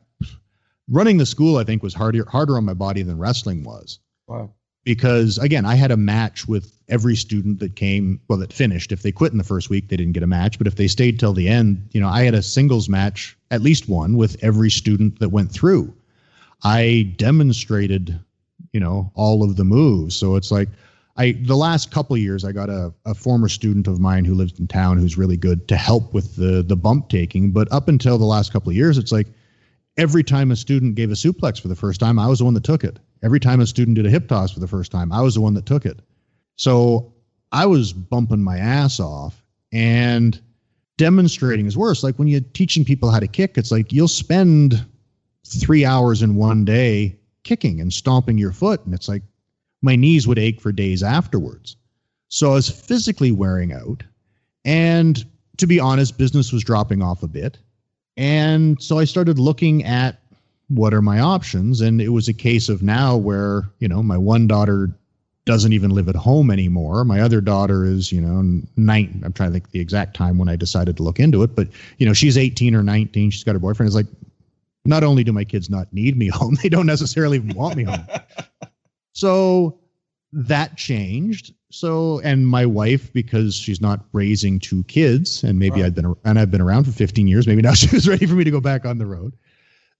running 0.88 1.18
the 1.18 1.26
school. 1.26 1.58
I 1.58 1.64
think 1.64 1.82
was 1.82 1.94
harder 1.94 2.24
harder 2.28 2.56
on 2.56 2.64
my 2.64 2.74
body 2.74 3.02
than 3.02 3.18
wrestling 3.18 3.64
was. 3.64 3.98
Wow. 4.26 4.52
Because 4.84 5.38
again, 5.38 5.64
I 5.64 5.74
had 5.74 5.90
a 5.90 5.96
match 5.96 6.46
with 6.46 6.72
every 6.88 7.16
student 7.16 7.58
that 7.60 7.74
came. 7.74 8.20
Well, 8.28 8.38
that 8.38 8.52
finished. 8.52 8.92
If 8.92 9.02
they 9.02 9.12
quit 9.12 9.32
in 9.32 9.38
the 9.38 9.44
first 9.44 9.68
week, 9.68 9.88
they 9.88 9.96
didn't 9.96 10.12
get 10.12 10.22
a 10.22 10.28
match. 10.28 10.58
But 10.58 10.66
if 10.66 10.76
they 10.76 10.86
stayed 10.86 11.18
till 11.18 11.32
the 11.32 11.48
end, 11.48 11.88
you 11.92 12.00
know, 12.00 12.08
I 12.08 12.22
had 12.22 12.34
a 12.34 12.42
singles 12.42 12.88
match 12.88 13.36
at 13.50 13.62
least 13.62 13.88
one 13.88 14.16
with 14.16 14.36
every 14.42 14.70
student 14.70 15.18
that 15.18 15.30
went 15.30 15.50
through. 15.50 15.92
I 16.62 17.14
demonstrated, 17.16 18.18
you 18.72 18.80
know, 18.80 19.10
all 19.14 19.42
of 19.42 19.56
the 19.56 19.64
moves. 19.64 20.14
So 20.16 20.36
it's 20.36 20.50
like 20.50 20.68
I 21.16 21.32
the 21.32 21.56
last 21.56 21.90
couple 21.90 22.16
years 22.16 22.44
I 22.44 22.52
got 22.52 22.70
a, 22.70 22.92
a 23.04 23.14
former 23.14 23.48
student 23.48 23.88
of 23.88 23.98
mine 23.98 24.24
who 24.24 24.34
lives 24.34 24.58
in 24.58 24.66
town 24.66 24.98
who's 24.98 25.18
really 25.18 25.36
good 25.36 25.66
to 25.68 25.76
help 25.76 26.12
with 26.14 26.36
the 26.36 26.62
the 26.62 26.76
bump 26.76 27.08
taking. 27.08 27.50
But 27.50 27.70
up 27.72 27.88
until 27.88 28.18
the 28.18 28.24
last 28.24 28.52
couple 28.52 28.70
of 28.70 28.76
years, 28.76 28.98
it's 28.98 29.12
like 29.12 29.26
every 29.96 30.22
time 30.22 30.50
a 30.50 30.56
student 30.56 30.94
gave 30.94 31.10
a 31.10 31.14
suplex 31.14 31.60
for 31.60 31.68
the 31.68 31.76
first 31.76 32.00
time, 32.00 32.18
I 32.18 32.26
was 32.28 32.38
the 32.38 32.44
one 32.44 32.54
that 32.54 32.64
took 32.64 32.84
it. 32.84 32.98
Every 33.22 33.40
time 33.40 33.60
a 33.60 33.66
student 33.66 33.96
did 33.96 34.06
a 34.06 34.10
hip 34.10 34.28
toss 34.28 34.52
for 34.52 34.60
the 34.60 34.68
first 34.68 34.92
time, 34.92 35.12
I 35.12 35.20
was 35.20 35.34
the 35.34 35.40
one 35.40 35.54
that 35.54 35.66
took 35.66 35.86
it. 35.86 36.00
So 36.56 37.12
I 37.52 37.66
was 37.66 37.92
bumping 37.92 38.42
my 38.42 38.58
ass 38.58 39.00
off. 39.00 39.42
And 39.72 40.40
demonstrating 40.96 41.66
is 41.66 41.76
worse. 41.76 42.02
Like 42.02 42.18
when 42.18 42.28
you're 42.28 42.40
teaching 42.40 42.84
people 42.84 43.10
how 43.10 43.20
to 43.20 43.28
kick, 43.28 43.58
it's 43.58 43.70
like 43.70 43.92
you'll 43.92 44.08
spend 44.08 44.84
three 45.46 45.84
hours 45.84 46.22
in 46.22 46.36
one 46.36 46.64
day 46.64 47.18
kicking 47.44 47.80
and 47.80 47.92
stomping 47.92 48.38
your 48.38 48.52
foot. 48.52 48.84
And 48.84 48.94
it's 48.94 49.08
like 49.08 49.22
my 49.82 49.96
knees 49.96 50.26
would 50.26 50.38
ache 50.38 50.60
for 50.60 50.72
days 50.72 51.02
afterwards. 51.02 51.76
So 52.28 52.52
I 52.52 52.54
was 52.54 52.68
physically 52.68 53.30
wearing 53.30 53.72
out. 53.72 54.02
And 54.64 55.24
to 55.58 55.66
be 55.66 55.78
honest, 55.78 56.18
business 56.18 56.52
was 56.52 56.64
dropping 56.64 57.02
off 57.02 57.22
a 57.22 57.28
bit. 57.28 57.58
And 58.16 58.80
so 58.82 58.98
I 58.98 59.04
started 59.04 59.38
looking 59.38 59.84
at 59.84 60.20
what 60.68 60.94
are 60.94 61.02
my 61.02 61.20
options. 61.20 61.80
And 61.80 62.00
it 62.00 62.08
was 62.08 62.28
a 62.28 62.32
case 62.32 62.68
of 62.68 62.82
now 62.82 63.16
where, 63.16 63.64
you 63.78 63.88
know, 63.88 64.02
my 64.02 64.16
one 64.16 64.46
daughter 64.46 64.90
doesn't 65.44 65.72
even 65.72 65.90
live 65.90 66.08
at 66.08 66.16
home 66.16 66.50
anymore. 66.50 67.04
My 67.04 67.20
other 67.20 67.40
daughter 67.40 67.84
is, 67.84 68.10
you 68.10 68.20
know, 68.20 68.62
nine. 68.76 69.22
I'm 69.24 69.32
trying 69.32 69.50
to 69.50 69.52
think 69.52 69.70
the 69.70 69.80
exact 69.80 70.16
time 70.16 70.38
when 70.38 70.48
I 70.48 70.56
decided 70.56 70.96
to 70.96 71.04
look 71.04 71.20
into 71.20 71.42
it, 71.44 71.54
but 71.54 71.68
you 71.98 72.06
know, 72.06 72.12
she's 72.12 72.36
18 72.36 72.74
or 72.74 72.82
19. 72.82 73.30
She's 73.30 73.44
got 73.44 73.52
her 73.52 73.60
boyfriend. 73.60 73.86
It's 73.88 73.96
like, 73.96 74.06
not 74.84 75.04
only 75.04 75.24
do 75.24 75.32
my 75.32 75.44
kids 75.44 75.70
not 75.70 75.92
need 75.92 76.16
me 76.16 76.28
home, 76.32 76.56
they 76.62 76.68
don't 76.68 76.86
necessarily 76.86 77.36
even 77.36 77.54
want 77.54 77.76
me 77.76 77.84
home. 77.84 78.06
so 79.12 79.78
that 80.32 80.76
changed. 80.76 81.54
So, 81.70 82.20
and 82.20 82.46
my 82.46 82.64
wife, 82.64 83.12
because 83.12 83.54
she's 83.54 83.80
not 83.80 84.04
raising 84.12 84.60
two 84.60 84.84
kids, 84.84 85.42
and 85.42 85.58
maybe 85.58 85.82
i've 85.82 85.94
been 85.94 86.14
and 86.24 86.38
I've 86.38 86.50
been 86.50 86.60
around 86.60 86.84
for 86.84 86.92
15 86.92 87.26
years, 87.26 87.46
maybe 87.46 87.62
now 87.68 87.74
she 87.74 87.94
was 87.94 88.08
ready 88.08 88.26
for 88.26 88.34
me 88.34 88.44
to 88.44 88.50
go 88.50 88.60
back 88.60 88.84
on 88.84 88.98
the 88.98 89.06
road. 89.06 89.32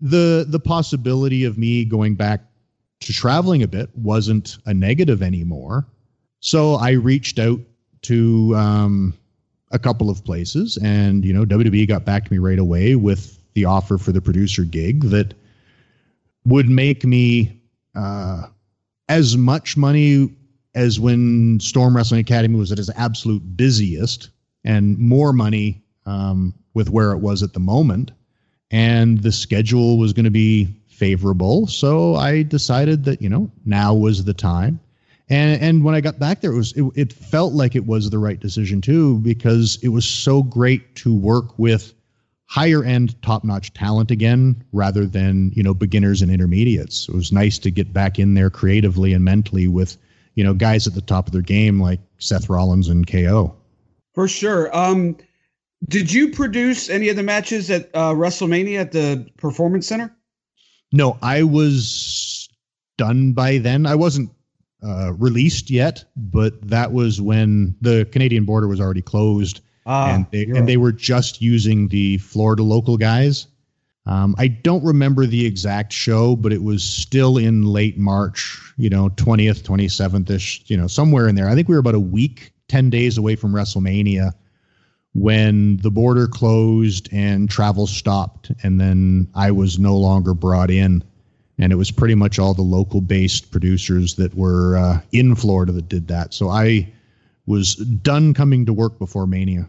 the 0.01 0.47
the 0.49 0.61
possibility 0.61 1.45
of 1.45 1.59
me 1.59 1.85
going 1.85 2.15
back 2.15 2.43
to 3.01 3.13
traveling 3.13 3.63
a 3.63 3.69
bit 3.69 3.91
wasn't 3.97 4.59
a 4.67 4.75
negative 4.75 5.23
anymore. 5.23 5.87
So 6.41 6.75
I 6.75 6.93
reached 6.93 7.39
out 7.39 7.61
to 8.03 8.55
um, 8.57 9.15
a 9.73 9.79
couple 9.79 10.09
of 10.11 10.25
places, 10.25 10.79
and 10.79 11.25
you 11.25 11.33
know, 11.33 11.45
WWE 11.45 11.89
got 11.89 12.05
back 12.05 12.25
to 12.27 12.33
me 12.33 12.39
right 12.39 12.59
away 12.59 12.95
with 12.95 13.39
the 13.55 13.65
offer 13.65 13.99
for 13.99 14.13
the 14.13 14.21
producer 14.21 14.65
gig 14.65 15.03
that 15.05 15.35
would 16.45 16.69
make 16.69 17.05
me 17.05 17.61
uh, 17.95 18.45
as 19.09 19.37
much 19.37 19.77
money 19.77 20.33
as 20.77 21.01
when 21.01 21.59
Storm 21.59 21.97
Wrestling 21.97 22.21
Academy 22.21 22.57
was 22.57 22.71
at 22.71 22.79
its 22.79 22.91
absolute 22.95 23.57
busiest, 23.57 24.29
and 24.63 24.99
more 24.99 25.33
money 25.33 25.83
um, 26.05 26.55
with 26.75 26.91
where 26.91 27.13
it 27.13 27.19
was 27.19 27.43
at 27.43 27.55
the 27.55 27.61
moment. 27.61 28.13
And 28.71 29.23
the 29.23 29.33
schedule 29.33 29.97
was 29.97 30.13
going 30.13 30.25
to 30.25 30.31
be 30.31 30.69
favorable, 30.89 31.67
so 31.67 32.15
I 32.15 32.43
decided 32.43 33.05
that 33.05 33.23
you 33.23 33.29
know 33.29 33.51
now 33.65 33.95
was 33.95 34.25
the 34.25 34.35
time. 34.35 34.79
And 35.29 35.61
and 35.63 35.85
when 35.85 35.95
I 35.95 36.01
got 36.01 36.19
back 36.19 36.41
there, 36.41 36.53
it 36.53 36.57
was 36.57 36.73
it, 36.73 36.85
it 36.95 37.13
felt 37.13 37.55
like 37.55 37.75
it 37.75 37.87
was 37.87 38.11
the 38.11 38.19
right 38.19 38.39
decision 38.39 38.81
too 38.81 39.19
because 39.19 39.79
it 39.83 39.89
was 39.89 40.05
so 40.05 40.43
great 40.43 40.95
to 40.97 41.15
work 41.15 41.59
with 41.59 41.95
higher 42.47 42.85
end 42.85 43.21
top 43.23 43.45
notch 43.45 43.73
talent 43.73 44.11
again 44.11 44.63
rather 44.73 45.07
than 45.07 45.53
you 45.55 45.63
know 45.63 45.75
beginners 45.75 46.23
and 46.23 46.31
intermediates. 46.31 47.09
It 47.09 47.15
was 47.15 47.33
nice 47.33 47.59
to 47.61 47.71
get 47.71 47.93
back 47.93 48.19
in 48.19 48.35
there 48.35 48.51
creatively 48.51 49.13
and 49.13 49.25
mentally 49.25 49.69
with 49.69 49.97
you 50.37 50.45
know 50.45 50.55
guys 50.55 50.87
at 50.87 50.95
the 50.95 51.01
top 51.01 51.27
of 51.27 51.33
their 51.33 51.43
game 51.43 51.81
like 51.81 52.01
Seth 52.19 52.49
Rollins 52.49 52.89
and 52.89 53.07
KO. 53.07 53.55
For 54.15 54.29
sure. 54.29 54.75
Um, 54.75 55.17
did 55.89 56.13
you 56.13 56.31
produce 56.31 56.89
any 56.89 57.09
of 57.09 57.17
the 57.17 57.23
matches 57.23 57.71
at 57.71 57.91
uh, 57.93 58.13
WrestleMania 58.13 58.81
at 58.81 58.93
the 58.93 59.27
Performance 59.37 59.87
Center? 59.87 60.15
No, 60.93 61.19
I 61.21 61.43
was 61.43 62.49
done 62.97 63.33
by 63.33 63.59
then. 63.59 63.87
I 63.87 63.95
wasn't 63.95 64.31
uh, 64.83 65.13
released 65.15 65.71
yet, 65.71 66.05
but 66.17 66.61
that 66.69 66.93
was 66.93 67.21
when 67.21 67.77
the 67.81 68.07
Canadian 68.13 68.45
border 68.45 68.69
was 68.69 68.81
already 68.81 69.03
closed, 69.03 69.61
ah, 69.85 70.15
and 70.15 70.27
they 70.31 70.45
and 70.45 70.69
they 70.69 70.77
were 70.77 70.93
just 70.93 71.43
using 71.43 71.89
the 71.89 72.19
Florida 72.19 72.63
local 72.63 72.97
guys. 72.97 73.49
Um, 74.07 74.35
I 74.39 74.49
don't 74.49 74.85
remember 74.85 75.27
the 75.27 75.45
exact 75.45 75.93
show, 75.93 76.37
but 76.37 76.53
it 76.53 76.63
was 76.63 76.85
still 76.85 77.39
in 77.39 77.65
late 77.65 77.99
March, 77.99 78.73
you 78.77 78.89
know, 78.89 79.09
20th, 79.11 79.63
27th 79.63 80.31
ish, 80.31 80.63
you 80.67 80.77
know, 80.77 80.87
somewhere 80.87 81.27
in 81.29 81.35
there. 81.35 81.49
I 81.49 81.55
think 81.55 81.69
we 81.69 81.75
were 81.75 81.81
about 81.81 81.97
a 81.97 82.01
week, 82.01 82.53
10 82.69 82.89
days 82.89 83.19
away 83.19 83.35
from 83.35 83.53
WrestleMania 83.53 84.33
when 85.15 85.79
the 85.79 85.91
border 85.91 86.29
closed 86.29 87.09
and 87.13 87.51
travel 87.51 87.87
stopped. 87.87 88.53
And 88.63 88.81
then 88.81 89.29
I 89.35 89.51
was 89.51 89.79
no 89.79 89.97
longer 89.97 90.35
brought 90.35 90.71
in 90.71 91.03
and 91.59 91.73
it 91.73 91.77
was 91.77 91.91
pretty 91.91 92.15
much 92.15 92.39
all 92.39 92.55
the 92.55 92.63
local 92.63 93.01
based 93.01 93.51
producers 93.51 94.15
that 94.17 94.35
were 94.35 94.77
uh, 94.77 95.01
in 95.13 95.35
Florida 95.35 95.73
that 95.73 95.89
did 95.89 96.09
that. 96.09 96.35
So 96.35 96.49
I 96.49 96.93
was 97.47 97.77
done 97.77 98.35
coming 98.35 98.67
to 98.67 98.73
work 98.73 98.99
before 98.99 99.27
Mania. 99.27 99.69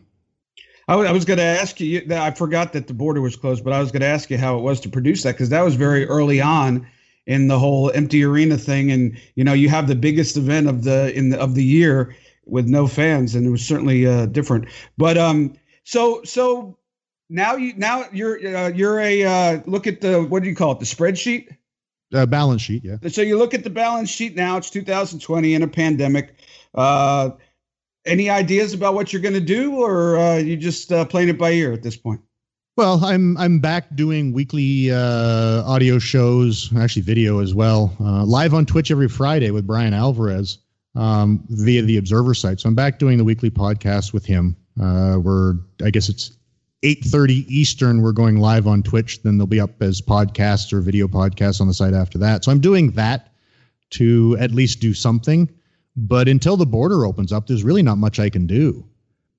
I, 0.87 0.93
w- 0.93 1.09
I 1.09 1.11
was 1.11 1.25
going 1.25 1.37
to 1.37 1.43
ask 1.43 1.79
you. 1.79 2.05
I 2.11 2.31
forgot 2.31 2.73
that 2.73 2.87
the 2.87 2.93
border 2.93 3.21
was 3.21 3.35
closed, 3.35 3.63
but 3.63 3.73
I 3.73 3.79
was 3.79 3.91
going 3.91 4.01
to 4.01 4.07
ask 4.07 4.29
you 4.29 4.37
how 4.37 4.57
it 4.57 4.61
was 4.61 4.79
to 4.81 4.89
produce 4.89 5.23
that 5.23 5.33
because 5.33 5.49
that 5.49 5.63
was 5.63 5.75
very 5.75 6.05
early 6.05 6.41
on 6.41 6.87
in 7.25 7.47
the 7.47 7.59
whole 7.59 7.91
empty 7.91 8.23
arena 8.23 8.57
thing, 8.57 8.91
and 8.91 9.17
you 9.35 9.43
know 9.43 9.53
you 9.53 9.69
have 9.69 9.87
the 9.87 9.95
biggest 9.95 10.37
event 10.37 10.67
of 10.67 10.83
the 10.83 11.13
in 11.17 11.29
the, 11.29 11.39
of 11.39 11.55
the 11.55 11.63
year 11.63 12.15
with 12.45 12.67
no 12.67 12.87
fans, 12.87 13.35
and 13.35 13.45
it 13.45 13.49
was 13.49 13.65
certainly 13.65 14.05
uh, 14.05 14.27
different. 14.27 14.69
But 14.97 15.17
um, 15.17 15.53
so 15.83 16.23
so 16.23 16.77
now 17.29 17.55
you 17.55 17.73
now 17.75 18.05
you're 18.13 18.55
uh, 18.55 18.69
you're 18.69 18.99
a 18.99 19.23
uh, 19.23 19.61
look 19.65 19.87
at 19.87 20.01
the 20.01 20.23
what 20.23 20.43
do 20.43 20.49
you 20.49 20.55
call 20.55 20.71
it 20.71 20.79
the 20.79 20.85
spreadsheet 20.85 21.49
uh, 22.13 22.25
balance 22.25 22.61
sheet, 22.61 22.83
yeah. 22.85 22.97
So 23.09 23.21
you 23.21 23.37
look 23.37 23.53
at 23.53 23.63
the 23.63 23.69
balance 23.69 24.09
sheet 24.09 24.35
now. 24.35 24.57
It's 24.57 24.69
2020 24.69 25.53
in 25.53 25.63
a 25.63 25.67
pandemic. 25.67 26.35
Uh, 26.73 27.31
any 28.07 28.29
ideas 28.29 28.73
about 28.73 28.93
what 28.93 29.11
you're 29.11 29.21
going 29.21 29.33
to 29.33 29.39
do, 29.39 29.75
or 29.75 30.17
uh, 30.17 30.37
you 30.37 30.57
just 30.57 30.91
uh, 30.91 31.05
playing 31.05 31.29
it 31.29 31.37
by 31.37 31.51
ear 31.51 31.73
at 31.73 31.83
this 31.83 31.95
point? 31.95 32.21
Well, 32.75 33.03
I'm 33.03 33.35
I'm 33.37 33.59
back 33.59 33.95
doing 33.95 34.33
weekly 34.33 34.91
uh, 34.91 35.63
audio 35.65 35.97
shows, 35.99 36.71
actually 36.77 37.01
video 37.01 37.39
as 37.39 37.53
well, 37.53 37.95
uh, 37.99 38.23
live 38.23 38.53
on 38.53 38.65
Twitch 38.65 38.91
every 38.91 39.07
Friday 39.07 39.51
with 39.51 39.65
Bryan 39.65 39.93
Alvarez 39.93 40.59
um, 40.95 41.43
via 41.49 41.81
the 41.81 41.97
Observer 41.97 42.33
site. 42.33 42.59
So 42.59 42.69
I'm 42.69 42.75
back 42.75 42.99
doing 42.99 43.17
the 43.17 43.23
weekly 43.23 43.49
podcast 43.49 44.13
with 44.13 44.25
him. 44.25 44.55
Uh, 44.79 45.17
we're 45.19 45.55
I 45.83 45.89
guess 45.89 46.07
it's 46.07 46.37
8.30 46.83 47.47
eastern 47.47 48.03
we're 48.03 48.11
going 48.11 48.37
live 48.37 48.67
on 48.67 48.83
twitch 48.83 49.23
then 49.23 49.39
they'll 49.39 49.47
be 49.47 49.59
up 49.59 49.81
as 49.81 49.99
podcasts 49.99 50.71
or 50.71 50.79
video 50.79 51.07
podcasts 51.07 51.59
on 51.59 51.67
the 51.67 51.73
site 51.73 51.95
after 51.95 52.19
that 52.19 52.45
so 52.45 52.51
i'm 52.51 52.59
doing 52.59 52.91
that 52.91 53.33
to 53.89 54.37
at 54.39 54.51
least 54.51 54.79
do 54.79 54.93
something 54.93 55.49
but 55.97 56.29
until 56.29 56.55
the 56.55 56.65
border 56.65 57.05
opens 57.05 57.33
up 57.33 57.47
there's 57.47 57.63
really 57.63 57.81
not 57.81 57.97
much 57.97 58.19
i 58.19 58.29
can 58.29 58.47
do. 58.47 58.85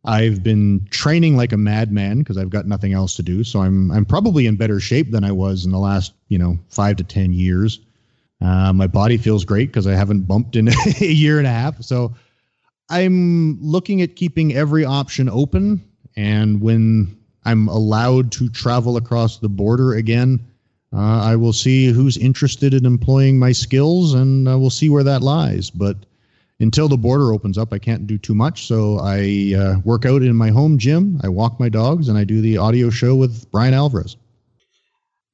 I've 0.04 0.42
been 0.42 0.86
training 0.90 1.36
like 1.36 1.52
a 1.52 1.56
madman 1.56 2.18
because 2.18 2.36
i've 2.36 2.50
got 2.50 2.66
nothing 2.66 2.92
else 2.92 3.14
to 3.16 3.22
do. 3.22 3.44
So 3.44 3.60
i'm 3.60 3.90
i'm 3.92 4.04
probably 4.04 4.46
in 4.46 4.56
better 4.56 4.80
shape 4.80 5.10
than 5.10 5.24
i 5.24 5.32
was 5.32 5.64
in 5.64 5.70
the 5.70 5.78
last 5.78 6.12
you 6.28 6.38
know 6.38 6.58
five 6.68 6.96
to 6.96 7.04
ten 7.04 7.32
years. 7.32 7.80
Uh, 8.40 8.72
my 8.72 8.86
body 8.86 9.16
feels 9.16 9.44
great 9.44 9.68
because 9.68 9.86
i 9.86 9.94
haven't 9.94 10.22
bumped 10.22 10.56
in 10.56 10.68
a 11.00 11.04
year 11.04 11.38
and 11.38 11.46
a 11.46 11.50
half. 11.50 11.80
So 11.82 12.14
i'm 12.90 13.58
looking 13.62 14.02
at 14.02 14.16
keeping 14.16 14.54
every 14.54 14.84
option 14.84 15.28
open. 15.28 15.84
And 16.16 16.60
when 16.60 17.16
I'm 17.44 17.68
allowed 17.68 18.32
to 18.32 18.48
travel 18.48 18.96
across 18.96 19.38
the 19.38 19.48
border 19.48 19.94
again, 19.94 20.40
uh, 20.92 21.20
I 21.22 21.36
will 21.36 21.52
see 21.52 21.86
who's 21.86 22.16
interested 22.16 22.74
in 22.74 22.84
employing 22.86 23.38
my 23.38 23.52
skills, 23.52 24.14
and 24.14 24.48
uh, 24.48 24.58
we'll 24.58 24.70
see 24.70 24.88
where 24.88 25.04
that 25.04 25.22
lies. 25.22 25.70
But 25.70 25.96
until 26.60 26.88
the 26.88 26.96
border 26.96 27.32
opens 27.32 27.56
up, 27.56 27.72
I 27.72 27.78
can't 27.78 28.06
do 28.06 28.18
too 28.18 28.34
much. 28.34 28.66
So 28.66 28.98
I 28.98 29.54
uh, 29.56 29.78
work 29.84 30.04
out 30.04 30.22
in 30.22 30.34
my 30.34 30.50
home 30.50 30.78
gym, 30.78 31.20
I 31.22 31.28
walk 31.28 31.60
my 31.60 31.68
dogs, 31.68 32.08
and 32.08 32.18
I 32.18 32.24
do 32.24 32.40
the 32.40 32.58
audio 32.58 32.90
show 32.90 33.14
with 33.14 33.50
Bryan 33.50 33.74
Alvarez. 33.74 34.16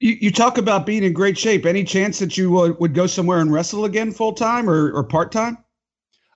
You, 0.00 0.16
you 0.20 0.30
talk 0.30 0.58
about 0.58 0.84
being 0.84 1.02
in 1.02 1.12
great 1.12 1.38
shape. 1.38 1.64
Any 1.64 1.84
chance 1.84 2.18
that 2.18 2.36
you 2.36 2.58
uh, 2.58 2.74
would 2.78 2.94
go 2.94 3.06
somewhere 3.06 3.40
and 3.40 3.52
wrestle 3.52 3.84
again 3.84 4.12
full 4.12 4.32
time 4.32 4.68
or, 4.68 4.92
or 4.92 5.02
part 5.02 5.32
time? 5.32 5.56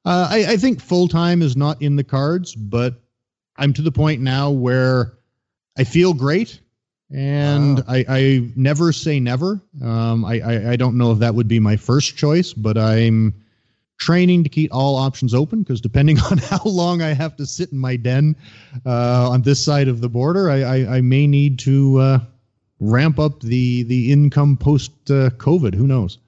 Uh, 0.05 0.28
I, 0.30 0.53
I 0.53 0.57
think 0.57 0.80
full 0.80 1.09
time 1.09 1.43
is 1.43 1.57
not 1.57 1.82
in 1.82 1.97
the 1.97 2.05
cards, 2.05 2.55
but 2.55 2.95
I'm 3.57 3.72
to 3.74 3.82
the 3.82 3.93
point 3.93 4.22
now 4.22 4.51
where 4.51 5.18
I 5.76 5.84
feel 5.84 6.14
great, 6.14 6.61
and 7.11 7.78
wow. 7.78 7.84
I, 7.89 8.05
I 8.09 8.51
never 8.57 8.93
say 8.93 9.20
never. 9.20 9.61
Um, 9.82 10.24
I, 10.24 10.41
I, 10.41 10.70
I 10.70 10.76
don't 10.76 10.97
know 10.97 11.12
if 11.12 11.18
that 11.18 11.34
would 11.34 11.49
be 11.49 11.61
my 11.61 11.76
first 11.76 12.16
choice, 12.16 12.55
but 12.55 12.78
I'm 12.78 13.34
training 13.99 14.42
to 14.44 14.49
keep 14.49 14.74
all 14.74 14.96
options 14.96 15.34
open 15.34 15.62
because 15.62 15.80
depending 15.80 16.18
on 16.30 16.38
how 16.38 16.62
long 16.64 17.03
I 17.03 17.12
have 17.12 17.36
to 17.36 17.46
sit 17.46 17.72
in 17.72 17.78
my 17.78 17.96
den 17.96 18.36
uh, 18.86 19.30
on 19.30 19.42
this 19.42 19.62
side 19.62 19.88
of 19.88 20.01
the 20.01 20.09
border, 20.09 20.51
I, 20.51 20.62
I, 20.62 20.96
I 20.96 21.01
may 21.01 21.26
need 21.26 21.59
to 21.61 21.99
uh, 21.99 22.18
ramp 22.80 23.18
up 23.18 23.40
the 23.40 23.82
the 23.84 24.12
income 24.12 24.57
post 24.57 24.92
uh, 25.11 25.30
COVID. 25.30 25.74
Who 25.74 25.86
knows? 25.86 26.18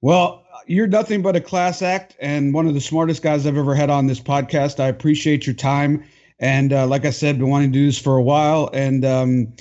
Well, 0.00 0.44
you're 0.66 0.86
nothing 0.86 1.22
but 1.22 1.36
a 1.36 1.40
class 1.40 1.82
act 1.82 2.16
and 2.20 2.52
one 2.52 2.66
of 2.66 2.74
the 2.74 2.80
smartest 2.80 3.22
guys 3.22 3.46
I've 3.46 3.56
ever 3.56 3.74
had 3.74 3.90
on 3.90 4.06
this 4.06 4.20
podcast. 4.20 4.80
I 4.80 4.88
appreciate 4.88 5.46
your 5.46 5.54
time 5.54 6.04
and 6.38 6.72
uh, 6.72 6.86
like 6.86 7.04
I 7.04 7.10
said, 7.10 7.38
been 7.38 7.48
wanting 7.48 7.72
to 7.72 7.78
do 7.78 7.86
this 7.86 7.98
for 7.98 8.16
a 8.16 8.22
while. 8.22 8.70
And 8.72 9.04
um, 9.04 9.52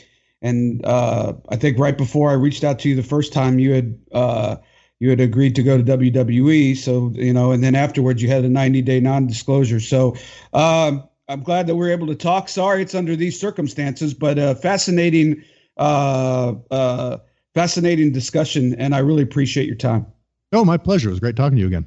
and 0.41 0.85
uh, 0.85 1.33
I 1.49 1.55
think 1.55 1.79
right 1.79 1.97
before 1.97 2.29
I 2.29 2.33
reached 2.33 2.63
out 2.63 2.79
to 2.79 2.89
you 2.89 2.95
the 2.95 3.03
first 3.03 3.33
time, 3.33 3.59
you 3.59 3.73
had 3.73 3.97
uh, 4.11 4.57
you 4.99 5.09
had 5.09 5.19
agreed 5.19 5.55
to 5.55 5.63
go 5.63 5.77
to 5.77 5.83
WWE. 5.83 6.77
So 6.77 7.11
you 7.15 7.33
know, 7.33 7.51
and 7.51 7.63
then 7.63 7.75
afterwards, 7.75 8.21
you 8.21 8.29
had 8.29 8.43
a 8.45 8.49
90 8.49 8.81
day 8.81 8.99
non 8.99 9.27
disclosure. 9.27 9.79
So 9.79 10.15
um, 10.53 11.07
I'm 11.27 11.41
glad 11.41 11.67
that 11.67 11.75
we 11.75 11.87
are 11.87 11.91
able 11.91 12.07
to 12.07 12.15
talk. 12.15 12.49
Sorry, 12.49 12.81
it's 12.81 12.95
under 12.95 13.15
these 13.15 13.39
circumstances, 13.39 14.13
but 14.13 14.37
uh, 14.37 14.55
fascinating, 14.55 15.43
uh, 15.77 16.53
uh, 16.71 17.17
fascinating 17.53 18.11
discussion, 18.11 18.75
and 18.75 18.93
I 18.93 18.99
really 18.99 19.23
appreciate 19.23 19.67
your 19.67 19.75
time. 19.75 20.05
Oh, 20.53 20.63
my 20.63 20.77
pleasure. 20.77 21.09
It 21.09 21.13
was 21.13 21.19
great 21.19 21.35
talking 21.35 21.55
to 21.57 21.61
you 21.61 21.67
again. 21.67 21.85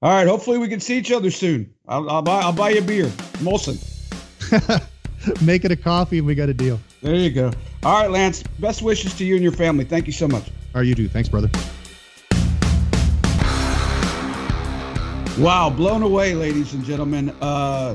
All 0.00 0.10
right. 0.10 0.26
Hopefully, 0.28 0.58
we 0.58 0.68
can 0.68 0.80
see 0.80 0.96
each 0.96 1.10
other 1.10 1.30
soon. 1.30 1.74
I'll, 1.88 2.08
I'll 2.08 2.22
buy 2.22 2.40
I'll 2.40 2.52
buy 2.52 2.70
you 2.70 2.78
a 2.78 2.82
beer, 2.82 3.06
Molson. 3.38 3.84
Make 5.42 5.64
it 5.64 5.72
a 5.72 5.76
coffee 5.76 6.18
and 6.18 6.26
we 6.26 6.34
got 6.34 6.48
a 6.48 6.54
deal. 6.54 6.78
There 7.02 7.14
you 7.14 7.30
go. 7.30 7.50
All 7.82 8.00
right, 8.00 8.10
Lance. 8.10 8.42
Best 8.60 8.82
wishes 8.82 9.14
to 9.14 9.24
you 9.24 9.34
and 9.34 9.42
your 9.42 9.52
family. 9.52 9.84
Thank 9.84 10.06
you 10.06 10.12
so 10.12 10.28
much. 10.28 10.44
All 10.74 10.80
right, 10.80 10.86
you 10.86 10.94
do. 10.94 11.08
Thanks, 11.08 11.28
brother. 11.28 11.50
Wow, 15.40 15.70
blown 15.70 16.02
away, 16.02 16.34
ladies 16.34 16.74
and 16.74 16.84
gentlemen. 16.84 17.30
Uh, 17.40 17.94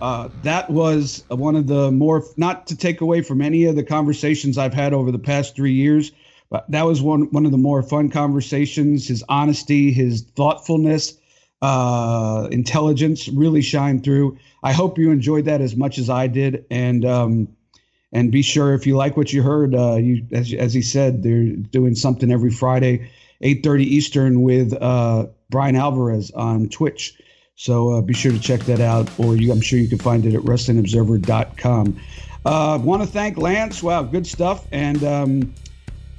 uh, 0.00 0.28
that 0.44 0.70
was 0.70 1.24
one 1.28 1.56
of 1.56 1.66
the 1.66 1.90
more, 1.90 2.22
not 2.36 2.68
to 2.68 2.76
take 2.76 3.00
away 3.00 3.22
from 3.22 3.42
any 3.42 3.64
of 3.64 3.74
the 3.74 3.82
conversations 3.82 4.56
I've 4.56 4.72
had 4.72 4.92
over 4.92 5.10
the 5.10 5.18
past 5.18 5.56
three 5.56 5.72
years, 5.72 6.12
but 6.48 6.70
that 6.70 6.86
was 6.86 7.02
one 7.02 7.22
one 7.32 7.44
of 7.44 7.50
the 7.50 7.58
more 7.58 7.82
fun 7.82 8.08
conversations. 8.08 9.08
His 9.08 9.24
honesty, 9.28 9.90
his 9.90 10.22
thoughtfulness, 10.36 11.18
uh, 11.60 12.46
intelligence 12.52 13.28
really 13.28 13.62
shine 13.62 14.00
through. 14.00 14.38
I 14.62 14.72
hope 14.72 14.96
you 14.96 15.10
enjoyed 15.10 15.46
that 15.46 15.60
as 15.60 15.74
much 15.74 15.98
as 15.98 16.08
I 16.08 16.28
did, 16.28 16.66
and 16.70 17.04
um, 17.04 17.48
And 18.12 18.30
be 18.30 18.42
sure 18.42 18.74
if 18.74 18.86
you 18.86 18.96
like 18.96 19.16
what 19.16 19.32
you 19.32 19.42
heard, 19.42 19.74
uh, 19.74 19.96
you 19.96 20.24
as 20.30 20.52
as 20.52 20.72
he 20.72 20.82
said, 20.82 21.24
they're 21.24 21.46
doing 21.56 21.96
something 21.96 22.30
every 22.30 22.50
Friday, 22.50 23.10
8:30 23.42 23.82
Eastern 23.82 24.42
with 24.42 24.72
Bryan 25.50 25.76
Alvarez 25.76 26.30
on 26.30 26.68
Twitch. 26.68 27.14
So 27.56 27.92
uh, 27.92 28.02
be 28.02 28.12
sure 28.12 28.32
to 28.32 28.38
check 28.38 28.60
that 28.62 28.80
out, 28.80 29.08
or 29.18 29.36
you, 29.36 29.50
I'm 29.50 29.62
sure 29.62 29.78
you 29.78 29.88
can 29.88 29.98
find 29.98 30.26
it 30.26 30.34
at 30.34 30.42
WrestlingObserver.com. 30.42 32.00
Uh, 32.44 32.78
Want 32.82 33.02
to 33.02 33.08
thank 33.08 33.38
Lance. 33.38 33.82
Wow, 33.82 34.02
good 34.02 34.26
stuff, 34.26 34.66
and 34.70 35.02
um, 35.02 35.54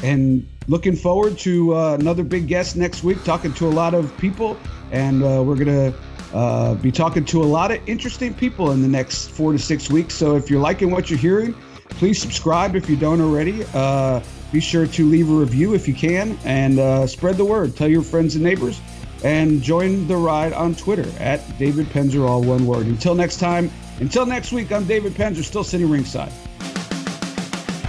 and 0.04 0.48
looking 0.68 0.96
forward 0.96 1.38
to 1.40 1.76
uh, 1.76 1.98
another 2.00 2.24
big 2.24 2.48
guest 2.48 2.76
next 2.76 3.04
week, 3.04 3.24
talking 3.24 3.54
to 3.54 3.68
a 3.68 3.70
lot 3.70 3.94
of 3.94 4.16
people, 4.18 4.58
and 4.92 5.24
uh, 5.24 5.44
we're 5.46 5.56
gonna 5.56 5.94
uh, 6.34 6.74
be 6.76 6.92
talking 6.92 7.24
to 7.26 7.44
a 7.44 7.46
lot 7.46 7.72
of 7.72 7.88
interesting 7.88 8.34
people 8.34 8.72
in 8.72 8.82
the 8.82 8.88
next 8.88 9.30
four 9.30 9.52
to 9.52 9.60
six 9.60 9.90
weeks. 9.90 10.16
So 10.16 10.36
if 10.36 10.50
you're 10.50 10.60
liking 10.60 10.90
what 10.90 11.10
you're 11.10 11.20
hearing, 11.20 11.54
please 11.90 12.20
subscribe 12.20 12.76
if 12.76 12.90
you 12.90 12.96
don't 12.96 13.22
already. 13.22 13.64
Uh, 13.74 14.22
be 14.52 14.60
sure 14.60 14.88
to 14.88 15.06
leave 15.06 15.30
a 15.30 15.34
review 15.34 15.76
if 15.76 15.88
you 15.88 15.94
can, 15.94 16.38
and 16.46 16.80
uh, 16.80 17.06
spread 17.06 17.38
the 17.38 17.46
word. 17.46 17.76
Tell 17.76 17.88
your 17.88 18.02
friends 18.02 18.36
and 18.36 18.44
neighbors 18.44 18.82
and 19.28 19.62
join 19.62 20.08
the 20.08 20.16
ride 20.16 20.54
on 20.54 20.74
Twitter 20.74 21.06
at 21.20 21.42
David 21.60 21.86
Penzer, 21.88 22.26
all 22.26 22.42
one 22.42 22.66
word. 22.66 22.86
Until 22.86 23.14
next 23.14 23.42
time, 23.42 23.70
until 24.00 24.26
next 24.26 24.54
week, 24.54 24.72
I'm 24.72 24.86
David 24.86 25.16
Penzer, 25.16 25.44
still 25.44 25.66
sitting 25.66 25.90
ringside. 25.90 26.32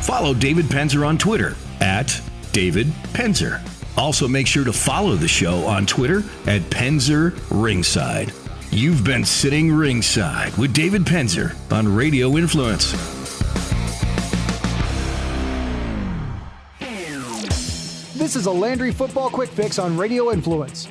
Follow 0.02 0.34
David 0.34 0.64
Penzer 0.64 1.06
on 1.06 1.16
Twitter 1.16 1.54
at 1.80 2.20
David 2.50 2.88
Penzer. 3.12 3.60
Also, 3.96 4.26
make 4.26 4.48
sure 4.48 4.64
to 4.64 4.72
follow 4.72 5.14
the 5.14 5.28
show 5.28 5.64
on 5.64 5.86
Twitter 5.86 6.24
at 6.48 6.62
Penzer 6.62 7.38
Ringside. 7.50 8.32
You've 8.72 9.04
been 9.04 9.24
sitting 9.24 9.70
ringside 9.70 10.56
with 10.56 10.72
David 10.72 11.02
Penzer 11.02 11.54
on 11.72 11.86
Radio 11.94 12.36
Influence. 12.36 12.92
This 18.14 18.34
is 18.34 18.46
a 18.46 18.52
Landry 18.52 18.90
Football 18.90 19.30
Quick 19.30 19.50
Fix 19.50 19.78
on 19.78 19.96
Radio 19.96 20.32
Influence 20.32 20.88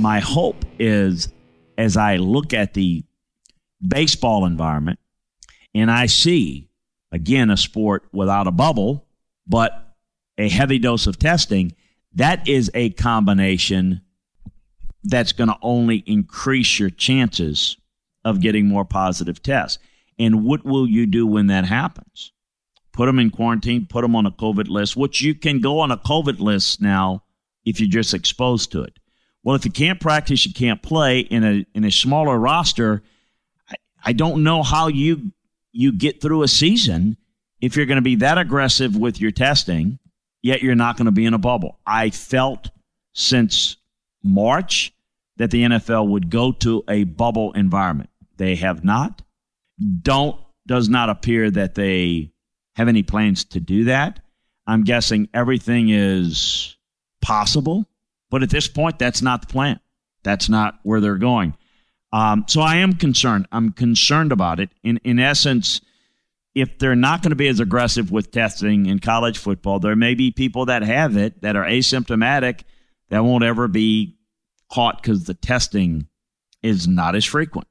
my 0.00 0.20
hope 0.20 0.64
is 0.78 1.28
as 1.76 1.96
I 1.96 2.16
look 2.16 2.54
at 2.54 2.74
the 2.74 3.04
baseball 3.86 4.46
environment 4.46 4.98
and 5.74 5.90
I 5.90 6.06
see, 6.06 6.70
again, 7.12 7.50
a 7.50 7.56
sport 7.56 8.04
without 8.12 8.46
a 8.46 8.52
bubble, 8.52 9.06
but 9.46 9.94
a 10.38 10.48
heavy 10.48 10.78
dose 10.78 11.06
of 11.06 11.18
testing, 11.18 11.72
that 12.14 12.48
is 12.48 12.70
a 12.74 12.90
combination 12.90 14.00
that's 15.04 15.32
going 15.32 15.48
to 15.48 15.58
only 15.62 16.02
increase 16.06 16.78
your 16.78 16.90
chances 16.90 17.76
of 18.24 18.40
getting 18.40 18.66
more 18.66 18.84
positive 18.84 19.42
tests. 19.42 19.78
And 20.18 20.44
what 20.44 20.64
will 20.64 20.88
you 20.88 21.06
do 21.06 21.26
when 21.26 21.46
that 21.46 21.64
happens? 21.64 22.32
Put 22.92 23.06
them 23.06 23.18
in 23.18 23.30
quarantine, 23.30 23.86
put 23.86 24.02
them 24.02 24.16
on 24.16 24.26
a 24.26 24.30
COVID 24.30 24.68
list, 24.68 24.96
which 24.96 25.22
you 25.22 25.34
can 25.34 25.60
go 25.60 25.80
on 25.80 25.90
a 25.90 25.96
COVID 25.96 26.40
list 26.40 26.82
now 26.82 27.22
if 27.64 27.80
you're 27.80 27.88
just 27.88 28.12
exposed 28.12 28.72
to 28.72 28.82
it. 28.82 28.98
Well, 29.42 29.56
if 29.56 29.64
you 29.64 29.70
can't 29.70 30.00
practice, 30.00 30.44
you 30.44 30.52
can't 30.52 30.82
play 30.82 31.20
in 31.20 31.44
a 31.44 31.66
in 31.74 31.84
a 31.84 31.90
smaller 31.90 32.38
roster. 32.38 33.02
I, 33.68 33.74
I 34.04 34.12
don't 34.12 34.42
know 34.42 34.62
how 34.62 34.88
you 34.88 35.32
you 35.72 35.92
get 35.92 36.20
through 36.20 36.42
a 36.42 36.48
season 36.48 37.16
if 37.60 37.76
you're 37.76 37.86
going 37.86 37.96
to 37.96 38.02
be 38.02 38.16
that 38.16 38.38
aggressive 38.38 38.96
with 38.96 39.20
your 39.20 39.30
testing, 39.30 39.98
yet 40.42 40.62
you're 40.62 40.74
not 40.74 40.96
going 40.96 41.06
to 41.06 41.12
be 41.12 41.26
in 41.26 41.34
a 41.34 41.38
bubble. 41.38 41.78
I 41.86 42.10
felt 42.10 42.70
since 43.12 43.76
March 44.22 44.92
that 45.36 45.50
the 45.50 45.62
NFL 45.62 46.08
would 46.08 46.30
go 46.30 46.52
to 46.52 46.84
a 46.88 47.04
bubble 47.04 47.52
environment. 47.52 48.10
They 48.36 48.56
have 48.56 48.84
not. 48.84 49.22
Don't 50.02 50.38
does 50.66 50.88
not 50.88 51.08
appear 51.08 51.50
that 51.50 51.74
they 51.74 52.32
have 52.76 52.88
any 52.88 53.02
plans 53.02 53.44
to 53.44 53.60
do 53.60 53.84
that. 53.84 54.20
I'm 54.66 54.84
guessing 54.84 55.28
everything 55.34 55.88
is 55.88 56.76
possible 57.22 57.86
but 58.30 58.42
at 58.42 58.50
this 58.50 58.68
point, 58.68 58.98
that's 58.98 59.22
not 59.22 59.42
the 59.42 59.52
plan. 59.52 59.80
That's 60.22 60.48
not 60.48 60.78
where 60.82 61.00
they're 61.00 61.16
going. 61.16 61.56
Um, 62.12 62.44
so 62.48 62.60
I 62.60 62.76
am 62.76 62.94
concerned. 62.94 63.46
I'm 63.52 63.72
concerned 63.72 64.32
about 64.32 64.60
it. 64.60 64.70
In 64.82 64.98
in 65.04 65.18
essence, 65.18 65.80
if 66.54 66.78
they're 66.78 66.96
not 66.96 67.22
going 67.22 67.30
to 67.30 67.36
be 67.36 67.48
as 67.48 67.60
aggressive 67.60 68.10
with 68.10 68.32
testing 68.32 68.86
in 68.86 68.98
college 68.98 69.38
football, 69.38 69.78
there 69.78 69.96
may 69.96 70.14
be 70.14 70.30
people 70.30 70.66
that 70.66 70.82
have 70.82 71.16
it 71.16 71.42
that 71.42 71.56
are 71.56 71.64
asymptomatic 71.64 72.62
that 73.10 73.24
won't 73.24 73.44
ever 73.44 73.68
be 73.68 74.16
caught 74.72 75.00
because 75.00 75.24
the 75.24 75.34
testing 75.34 76.08
is 76.62 76.88
not 76.88 77.14
as 77.14 77.24
frequent. 77.24 77.68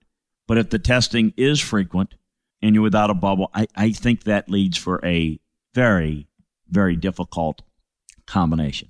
But 0.48 0.58
if 0.58 0.70
the 0.70 0.80
testing 0.80 1.34
is 1.38 1.60
frequent 1.60 2.16
and 2.62 2.74
you're 2.74 2.84
without 2.84 3.10
a 3.10 3.14
bubble, 3.14 3.52
I, 3.54 3.68
I 3.76 3.92
think 3.92 4.24
that 4.24 4.50
leads 4.50 4.78
for 4.78 5.00
a 5.06 5.40
very, 5.74 6.28
very 6.70 6.96
difficult 6.96 7.62
combination. 8.26 8.90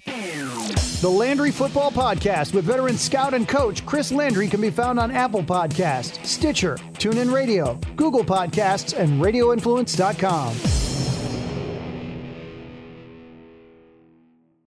The 0.97 1.09
Landry 1.09 1.51
Football 1.51 1.91
Podcast 1.91 2.53
with 2.53 2.65
veteran 2.65 2.97
scout 2.97 3.33
and 3.33 3.47
coach 3.47 3.85
Chris 3.85 4.11
Landry 4.11 4.49
can 4.49 4.59
be 4.59 4.69
found 4.69 4.99
on 4.99 5.11
Apple 5.11 5.41
Podcasts, 5.43 6.25
Stitcher, 6.25 6.75
TuneIn 6.95 7.31
Radio, 7.33 7.79
Google 7.95 8.25
Podcasts, 8.25 8.93
and 8.97 9.21
RadioInfluence.com. 9.21 11.08